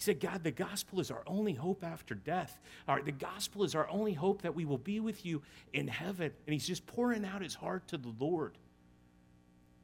He 0.00 0.04
said, 0.04 0.18
God, 0.18 0.42
the 0.42 0.50
gospel 0.50 0.98
is 0.98 1.10
our 1.10 1.22
only 1.26 1.52
hope 1.52 1.84
after 1.84 2.14
death. 2.14 2.58
The 3.04 3.12
gospel 3.12 3.64
is 3.64 3.74
our 3.74 3.86
only 3.90 4.14
hope 4.14 4.40
that 4.40 4.54
we 4.54 4.64
will 4.64 4.78
be 4.78 4.98
with 4.98 5.26
you 5.26 5.42
in 5.74 5.88
heaven. 5.88 6.32
And 6.46 6.54
he's 6.54 6.66
just 6.66 6.86
pouring 6.86 7.22
out 7.22 7.42
his 7.42 7.54
heart 7.54 7.86
to 7.88 7.98
the 7.98 8.14
Lord 8.18 8.56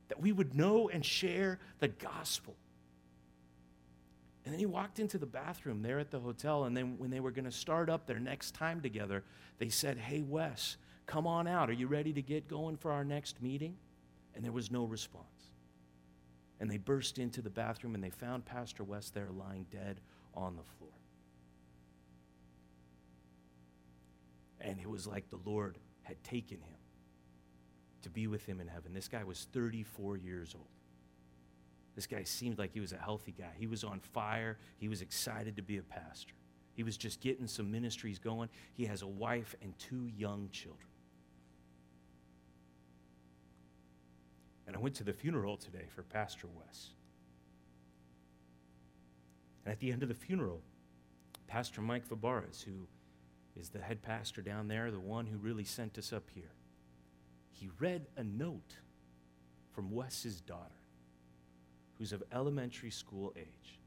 that 0.09 0.19
we 0.19 0.33
would 0.33 0.55
know 0.55 0.89
and 0.89 1.05
share 1.05 1.59
the 1.81 1.89
gospel. 1.89 2.57
And 4.47 4.55
then 4.55 4.59
he 4.59 4.65
walked 4.65 5.01
into 5.01 5.19
the 5.19 5.27
bathroom 5.27 5.83
there 5.83 5.99
at 5.99 6.11
the 6.11 6.21
hotel. 6.21 6.65
And 6.65 6.75
then 6.75 6.97
when 6.97 7.11
they 7.11 7.21
were 7.21 7.31
going 7.31 7.45
to 7.45 7.53
start 7.53 7.91
up 7.91 8.07
their 8.07 8.19
next 8.19 8.55
time 8.55 8.81
together, 8.81 9.23
they 9.59 9.69
said, 9.69 9.99
Hey, 9.99 10.23
Wes, 10.23 10.79
come 11.05 11.27
on 11.27 11.47
out. 11.47 11.69
Are 11.69 11.75
you 11.75 11.89
ready 11.89 12.15
to 12.15 12.23
get 12.23 12.49
going 12.49 12.79
for 12.79 12.91
our 12.91 13.05
next 13.05 13.43
meeting? 13.43 13.77
And 14.35 14.43
there 14.43 14.53
was 14.53 14.71
no 14.71 14.85
response. 14.85 15.27
And 16.61 16.71
they 16.71 16.79
burst 16.79 17.19
into 17.19 17.43
the 17.43 17.51
bathroom 17.51 17.95
and 17.95 18.03
they 18.03 18.11
found 18.11 18.45
Pastor 18.45 18.83
Wes 18.83 19.11
there 19.11 19.29
lying 19.31 19.67
dead 19.71 20.01
on 20.35 20.57
the 20.57 20.63
floor. 20.63 20.91
And 24.61 24.81
it 24.81 24.89
was 24.89 25.07
like 25.07 25.29
the 25.29 25.41
Lord 25.45 25.79
had 26.03 26.23
taken 26.25 26.59
him 26.59 26.79
to 28.03 28.11
be 28.11 28.27
with 28.27 28.47
him 28.47 28.61
in 28.61 28.69
heaven. 28.69 28.95
This 28.95 29.09
guy 29.09 29.25
was 29.25 29.47
34 29.53 30.17
years 30.17 30.55
old. 30.55 30.67
This 31.95 32.07
guy 32.07 32.23
seemed 32.25 32.59
like 32.59 32.73
he 32.73 32.81
was 32.81 32.93
a 32.93 32.99
healthy 32.99 33.35
guy. 33.37 33.53
He 33.59 33.67
was 33.67 33.83
on 33.83 34.01
fire. 34.01 34.59
He 34.77 34.89
was 34.89 35.03
excited 35.03 35.57
to 35.57 35.63
be 35.63 35.79
a 35.79 35.83
pastor. 35.83 36.35
He 36.75 36.83
was 36.83 36.97
just 36.97 37.21
getting 37.21 37.47
some 37.47 37.71
ministries 37.71 38.19
going. 38.19 38.51
He 38.75 38.85
has 38.85 39.03
a 39.03 39.07
wife 39.07 39.55
and 39.63 39.77
two 39.79 40.11
young 40.15 40.51
children. 40.53 40.87
I 44.77 44.79
went 44.79 44.95
to 44.97 45.05
the 45.05 45.15
funeral 45.15 45.57
today 45.57 45.87
for 45.89 46.03
Pastor 46.03 46.49
Wes. 46.55 46.91
And 49.65 49.73
at 49.73 49.81
the 49.81 49.91
end 49.91 50.03
of 50.03 50.11
the 50.11 50.15
funeral, 50.15 50.61
Pastor 51.47 51.81
Mike 51.81 52.07
Fabarez, 52.07 52.63
who 52.63 52.87
is 53.59 53.71
the 53.71 53.79
head 53.79 54.03
pastor 54.03 54.43
down 54.43 54.69
there, 54.69 54.91
the 54.91 55.01
one 55.01 55.25
who 55.25 55.39
really 55.39 55.65
sent 55.65 55.97
us 55.97 56.13
up 56.13 56.25
here, 56.35 56.53
he 57.53 57.71
read 57.79 58.09
a 58.19 58.23
note 58.23 58.77
from 59.73 59.93
Wes's 59.93 60.43
daughter 60.43 60.85
who's 61.97 62.13
of 62.13 62.23
elementary 62.31 62.91
school 62.91 63.33
age. 63.35 63.81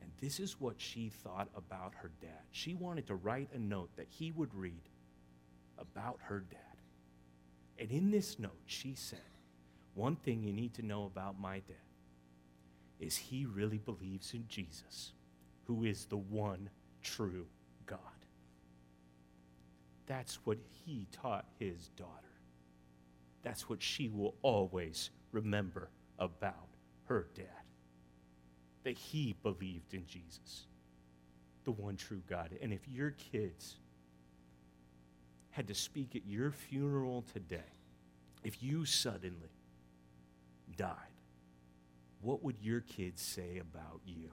And 0.00 0.12
this 0.20 0.38
is 0.38 0.60
what 0.60 0.80
she 0.80 1.08
thought 1.08 1.48
about 1.56 1.94
her 1.96 2.12
dad. 2.20 2.44
She 2.52 2.74
wanted 2.74 3.08
to 3.08 3.16
write 3.16 3.48
a 3.52 3.58
note 3.58 3.90
that 3.96 4.06
he 4.08 4.30
would 4.30 4.54
read 4.54 4.88
about 5.78 6.20
her 6.22 6.44
dad. 6.48 6.60
And 7.76 7.90
in 7.90 8.12
this 8.12 8.38
note, 8.38 8.62
she 8.66 8.94
said, 8.94 9.18
One 9.94 10.16
thing 10.16 10.42
you 10.42 10.52
need 10.52 10.74
to 10.74 10.82
know 10.82 11.04
about 11.04 11.40
my 11.40 11.60
dad 11.60 11.76
is 12.98 13.16
he 13.16 13.46
really 13.46 13.78
believes 13.78 14.34
in 14.34 14.44
Jesus, 14.48 15.12
who 15.64 15.84
is 15.84 16.06
the 16.06 16.16
one 16.16 16.68
true 17.02 17.46
God. 17.86 17.98
That's 20.06 20.36
what 20.44 20.58
he 20.84 21.06
taught 21.12 21.46
his 21.58 21.88
daughter. 21.96 22.10
That's 23.42 23.68
what 23.68 23.82
she 23.82 24.08
will 24.08 24.34
always 24.42 25.10
remember 25.32 25.88
about 26.18 26.68
her 27.04 27.26
dad 27.34 27.46
that 28.84 28.96
he 28.96 29.34
believed 29.42 29.94
in 29.94 30.06
Jesus, 30.06 30.66
the 31.64 31.70
one 31.70 31.96
true 31.96 32.22
God. 32.28 32.50
And 32.62 32.72
if 32.72 32.86
your 32.88 33.10
kids 33.10 33.76
had 35.50 35.68
to 35.68 35.74
speak 35.74 36.16
at 36.16 36.26
your 36.26 36.50
funeral 36.50 37.24
today, 37.32 37.72
if 38.42 38.62
you 38.62 38.84
suddenly 38.84 39.50
died, 40.80 40.96
what 42.22 42.42
would 42.42 42.56
your 42.62 42.80
kids 42.80 43.20
say 43.20 43.58
about 43.60 44.00
you? 44.06 44.30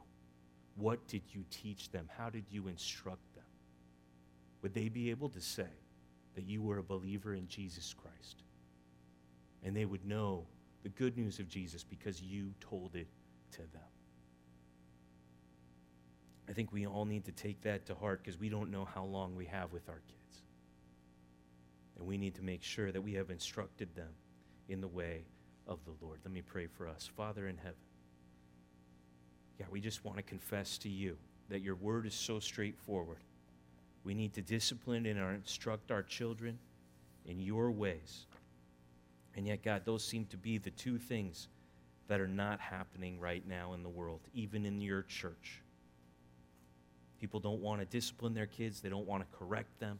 What 0.78 1.06
did 1.08 1.24
you 1.34 1.44
teach 1.52 1.92
them? 1.92 2.08
How 2.18 2.30
did 2.30 2.46
you 2.50 2.70
instruct 2.70 3.36
them? 3.36 3.44
Would 4.62 4.74
they 4.74 4.88
be 4.88 5.10
able 5.10 5.28
to 5.30 5.42
say 5.42 5.68
that 6.36 6.46
you 6.46 6.62
were 6.62 6.78
a 6.78 6.84
believer 6.84 7.34
in 7.34 7.50
Jesus 7.50 7.94
Christ? 7.94 8.44
And 9.62 9.76
they 9.76 9.84
would 9.84 10.06
know 10.06 10.46
the 10.84 10.90
good 10.90 11.18
news 11.18 11.40
of 11.40 11.50
Jesus 11.50 11.84
because 11.84 12.22
you 12.22 12.54
told 12.62 12.96
it 12.96 13.08
to 13.52 13.58
them. 13.58 13.92
I 16.48 16.54
think 16.54 16.72
we 16.72 16.88
all 16.88 17.04
need 17.04 17.26
to 17.26 17.34
take 17.34 17.62
that 17.64 17.86
to 17.88 17.96
heart 17.96 18.22
because 18.24 18.40
we 18.40 18.48
don't 18.48 18.72
know 18.72 18.86
how 18.86 19.04
long 19.04 19.36
we 19.36 19.46
have 19.46 19.74
with 19.74 19.90
our 19.90 20.02
kids. 20.08 20.44
And 21.98 22.08
we 22.08 22.18
need 22.18 22.36
to 22.36 22.42
make 22.42 22.64
sure 22.64 22.94
that 22.94 23.02
we 23.02 23.16
have 23.16 23.32
instructed 23.32 23.94
them 23.96 24.12
in 24.70 24.80
the 24.80 24.88
way 24.88 25.26
of 25.68 25.80
the 25.86 26.06
Lord. 26.06 26.20
Let 26.24 26.34
me 26.34 26.42
pray 26.42 26.68
for 26.68 26.88
us. 26.88 27.10
Father 27.16 27.48
in 27.48 27.58
heaven, 27.58 27.76
yeah, 29.60 29.66
we 29.70 29.82
just 29.82 30.06
want 30.06 30.18
to 30.18 30.24
confess 30.24 30.78
to 30.80 30.90
you 30.90 31.18
that 31.50 31.62
your 31.62 31.76
word 31.76 32.06
is 32.06 32.14
so 32.14 32.40
straightforward. 32.40 33.18
We 34.04 34.14
need 34.14 34.34
to 34.34 34.42
discipline 34.42 35.06
and 35.06 35.20
instruct 35.36 35.92
our 35.92 36.04
children 36.04 36.60
in 37.26 37.40
your 37.40 37.72
ways. 37.72 38.26
And 39.36 39.48
yet, 39.48 39.64
God, 39.64 39.84
those 39.86 40.04
seem 40.04 40.26
to 40.28 40.38
be 40.38 40.58
the 40.58 40.72
two 40.72 40.98
things 40.98 41.48
that 42.08 42.22
are 42.22 42.28
not 42.28 42.60
happening 42.60 43.20
right 43.20 43.46
now 43.48 43.74
in 43.74 43.84
the 43.84 43.90
world, 43.90 44.22
even 44.34 44.66
in 44.66 44.82
your 44.82 45.04
church. 45.04 45.62
People 47.20 47.40
don't 47.40 47.62
want 47.62 47.82
to 47.82 47.86
discipline 47.86 48.34
their 48.34 48.46
kids, 48.46 48.80
they 48.80 48.90
don't 48.90 49.08
want 49.08 49.24
to 49.24 49.38
correct 49.38 49.80
them. 49.80 50.00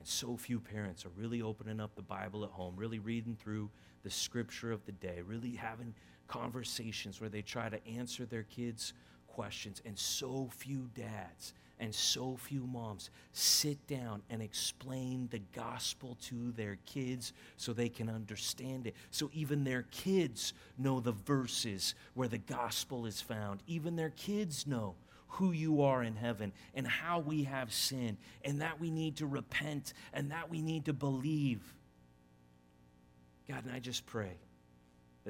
And 0.00 0.08
so 0.08 0.34
few 0.36 0.58
parents 0.58 1.04
are 1.04 1.10
really 1.10 1.42
opening 1.42 1.78
up 1.78 1.94
the 1.94 2.02
Bible 2.02 2.42
at 2.42 2.50
home, 2.50 2.74
really 2.74 2.98
reading 2.98 3.36
through 3.38 3.68
the 4.02 4.10
scripture 4.10 4.72
of 4.72 4.84
the 4.86 4.92
day, 4.92 5.20
really 5.24 5.52
having 5.52 5.94
conversations 6.26 7.20
where 7.20 7.28
they 7.28 7.42
try 7.42 7.68
to 7.68 7.86
answer 7.86 8.24
their 8.24 8.44
kids' 8.44 8.94
questions. 9.28 9.82
And 9.84 9.98
so 9.98 10.48
few 10.56 10.88
dads 10.94 11.52
and 11.78 11.94
so 11.94 12.36
few 12.36 12.66
moms 12.66 13.10
sit 13.32 13.86
down 13.86 14.22
and 14.30 14.40
explain 14.40 15.28
the 15.30 15.40
gospel 15.54 16.16
to 16.22 16.52
their 16.52 16.78
kids 16.86 17.34
so 17.58 17.74
they 17.74 17.90
can 17.90 18.08
understand 18.08 18.86
it. 18.86 18.94
So 19.10 19.30
even 19.34 19.64
their 19.64 19.82
kids 19.90 20.54
know 20.78 21.00
the 21.00 21.12
verses 21.12 21.94
where 22.14 22.28
the 22.28 22.38
gospel 22.38 23.04
is 23.04 23.20
found. 23.20 23.62
Even 23.66 23.96
their 23.96 24.10
kids 24.10 24.66
know 24.66 24.94
who 25.30 25.52
you 25.52 25.82
are 25.82 26.02
in 26.02 26.16
heaven 26.16 26.52
and 26.74 26.86
how 26.86 27.20
we 27.20 27.44
have 27.44 27.72
sinned 27.72 28.18
and 28.44 28.60
that 28.60 28.80
we 28.80 28.90
need 28.90 29.16
to 29.16 29.26
repent 29.26 29.92
and 30.12 30.30
that 30.30 30.50
we 30.50 30.60
need 30.62 30.86
to 30.86 30.92
believe. 30.92 31.62
God, 33.48 33.64
and 33.64 33.74
I 33.74 33.78
just 33.78 34.06
pray 34.06 34.36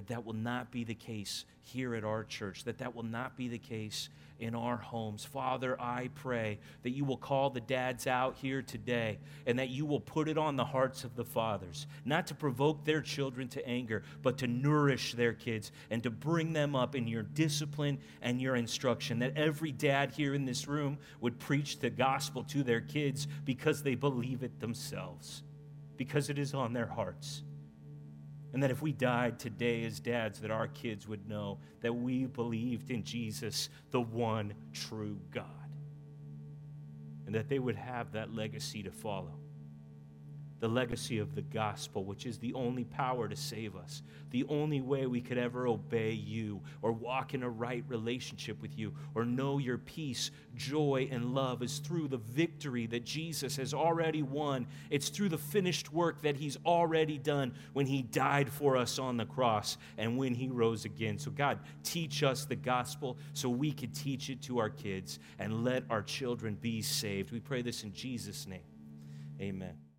that 0.01 0.07
that 0.07 0.25
will 0.25 0.33
not 0.33 0.71
be 0.71 0.83
the 0.83 0.95
case 0.95 1.45
here 1.61 1.95
at 1.95 2.05
our 2.05 2.25
church, 2.25 2.65
that 2.65 2.79
that 2.79 2.95
will 2.95 3.03
not 3.03 3.37
be 3.37 3.49
the 3.49 3.59
case 3.59 4.09
in 4.39 4.55
our 4.55 4.79
homes. 4.79 5.27
Father, 5.27 5.79
I 5.79 6.09
pray 6.15 6.59
that 6.85 6.93
you 6.93 7.05
will 7.05 7.19
call 7.19 7.51
the 7.51 7.61
dads 7.61 8.07
out 8.07 8.35
here 8.37 8.63
today 8.63 9.19
and 9.45 9.59
that 9.59 9.69
you 9.69 9.85
will 9.85 10.01
put 10.01 10.27
it 10.27 10.39
on 10.39 10.57
the 10.57 10.65
hearts 10.65 11.05
of 11.05 11.17
the 11.17 11.25
fathers, 11.27 11.87
not 12.07 12.27
to 12.29 12.35
provoke 12.35 12.83
their 12.83 13.03
children 13.03 13.47
to 13.49 13.69
anger, 13.69 14.03
but 14.23 14.39
to 14.39 14.47
nourish 14.47 15.13
their 15.13 15.35
kids 15.35 15.71
and 15.91 16.03
to 16.03 16.09
bring 16.09 16.55
them 16.55 16.75
up 16.75 16.95
in 16.95 17.07
your 17.07 17.23
discipline 17.23 17.99
and 18.23 18.41
your 18.41 18.57
instruction. 18.57 19.19
That 19.19 19.37
every 19.37 19.71
dad 19.71 20.13
here 20.13 20.33
in 20.33 20.47
this 20.47 20.67
room 20.67 20.97
would 21.21 21.39
preach 21.39 21.79
the 21.79 21.91
gospel 21.91 22.43
to 22.45 22.63
their 22.63 22.81
kids 22.81 23.29
because 23.45 23.83
they 23.83 23.97
believe 23.97 24.43
it 24.43 24.61
themselves, 24.61 25.43
because 25.99 26.31
it 26.31 26.39
is 26.39 26.55
on 26.55 26.73
their 26.73 26.87
hearts. 26.87 27.43
And 28.53 28.63
that 28.63 28.71
if 28.71 28.83
we 28.83 28.93
died 28.93 29.39
today 29.39 29.85
as 29.85 30.01
dads, 30.01 30.41
that 30.41 30.51
our 30.51 30.69
kids 30.69 31.07
would 31.07 31.29
know 31.29 31.59
that 31.81 31.93
we 31.93 32.27
believed 32.27 32.91
in 32.91 33.05
Jesus, 33.05 33.69
the 33.91 34.01
one 34.01 34.55
true 34.73 35.19
God. 35.31 35.45
And 37.27 37.35
that 37.35 37.49
they 37.49 37.59
would 37.59 37.77
have 37.77 38.13
that 38.13 38.35
legacy 38.35 38.83
to 38.83 38.91
follow 38.91 39.39
the 40.61 40.69
legacy 40.69 41.19
of 41.19 41.35
the 41.35 41.43
gospel, 41.43 42.05
which 42.05 42.27
is 42.27 42.39
the 42.39 42.53
only 42.53 42.85
power 42.85 43.27
to 43.29 43.35
save 43.35 43.75
us, 43.75 44.03
the 44.31 44.45
only 44.49 44.81
way 44.83 45.07
we 45.07 45.21
could 45.21 45.39
ever 45.39 45.67
obey 45.67 46.13
you 46.13 46.61
or 46.83 46.93
walk 46.93 47.33
in 47.33 47.43
a 47.43 47.49
right 47.49 47.83
relationship 47.89 48.61
with 48.61 48.79
you 48.79 48.93
or 49.15 49.25
know 49.25 49.57
your 49.57 49.79
peace, 49.79 50.31
joy, 50.55 51.09
and 51.11 51.35
love 51.35 51.63
is 51.63 51.79
through 51.79 52.09
the 52.09 52.19
victory 52.19 52.87
that 52.87 53.05
Jesus 53.05 53.57
has 53.57 53.73
already 53.73 54.23
won. 54.23 54.67
It's 54.91 55.09
through 55.09 55.31
the 55.31 55.39
finished 55.39 55.93
work 55.93 56.21
that 56.23 56.37
he's 56.37 56.59
already 56.67 57.17
done 57.17 57.55
when 57.73 57.87
he 57.87 58.03
died 58.03 58.53
for 58.53 58.77
us 58.77 58.99
on 58.99 59.17
the 59.17 59.25
cross 59.25 59.79
and 59.97 60.19
when 60.19 60.35
he 60.35 60.49
rose 60.49 60.85
again. 60.85 61.19
So, 61.19 61.31
God, 61.31 61.59
teach 61.83 62.23
us 62.23 62.45
the 62.45 62.57
gospel 62.57 63.17
so 63.33 63.49
we 63.49 63.73
could 63.73 63.95
teach 63.95 64.29
it 64.29 64.43
to 64.43 64.59
our 64.59 64.71
kids 64.71 65.19
and 65.39 65.65
let 65.65 65.85
our 65.89 66.03
children 66.03 66.55
be 66.61 66.83
saved. 66.83 67.33
We 67.33 67.41
pray 67.41 67.63
this 67.63 67.83
in 67.83 67.95
Jesus' 67.95 68.47
name. 68.47 68.61
Amen. 69.41 69.89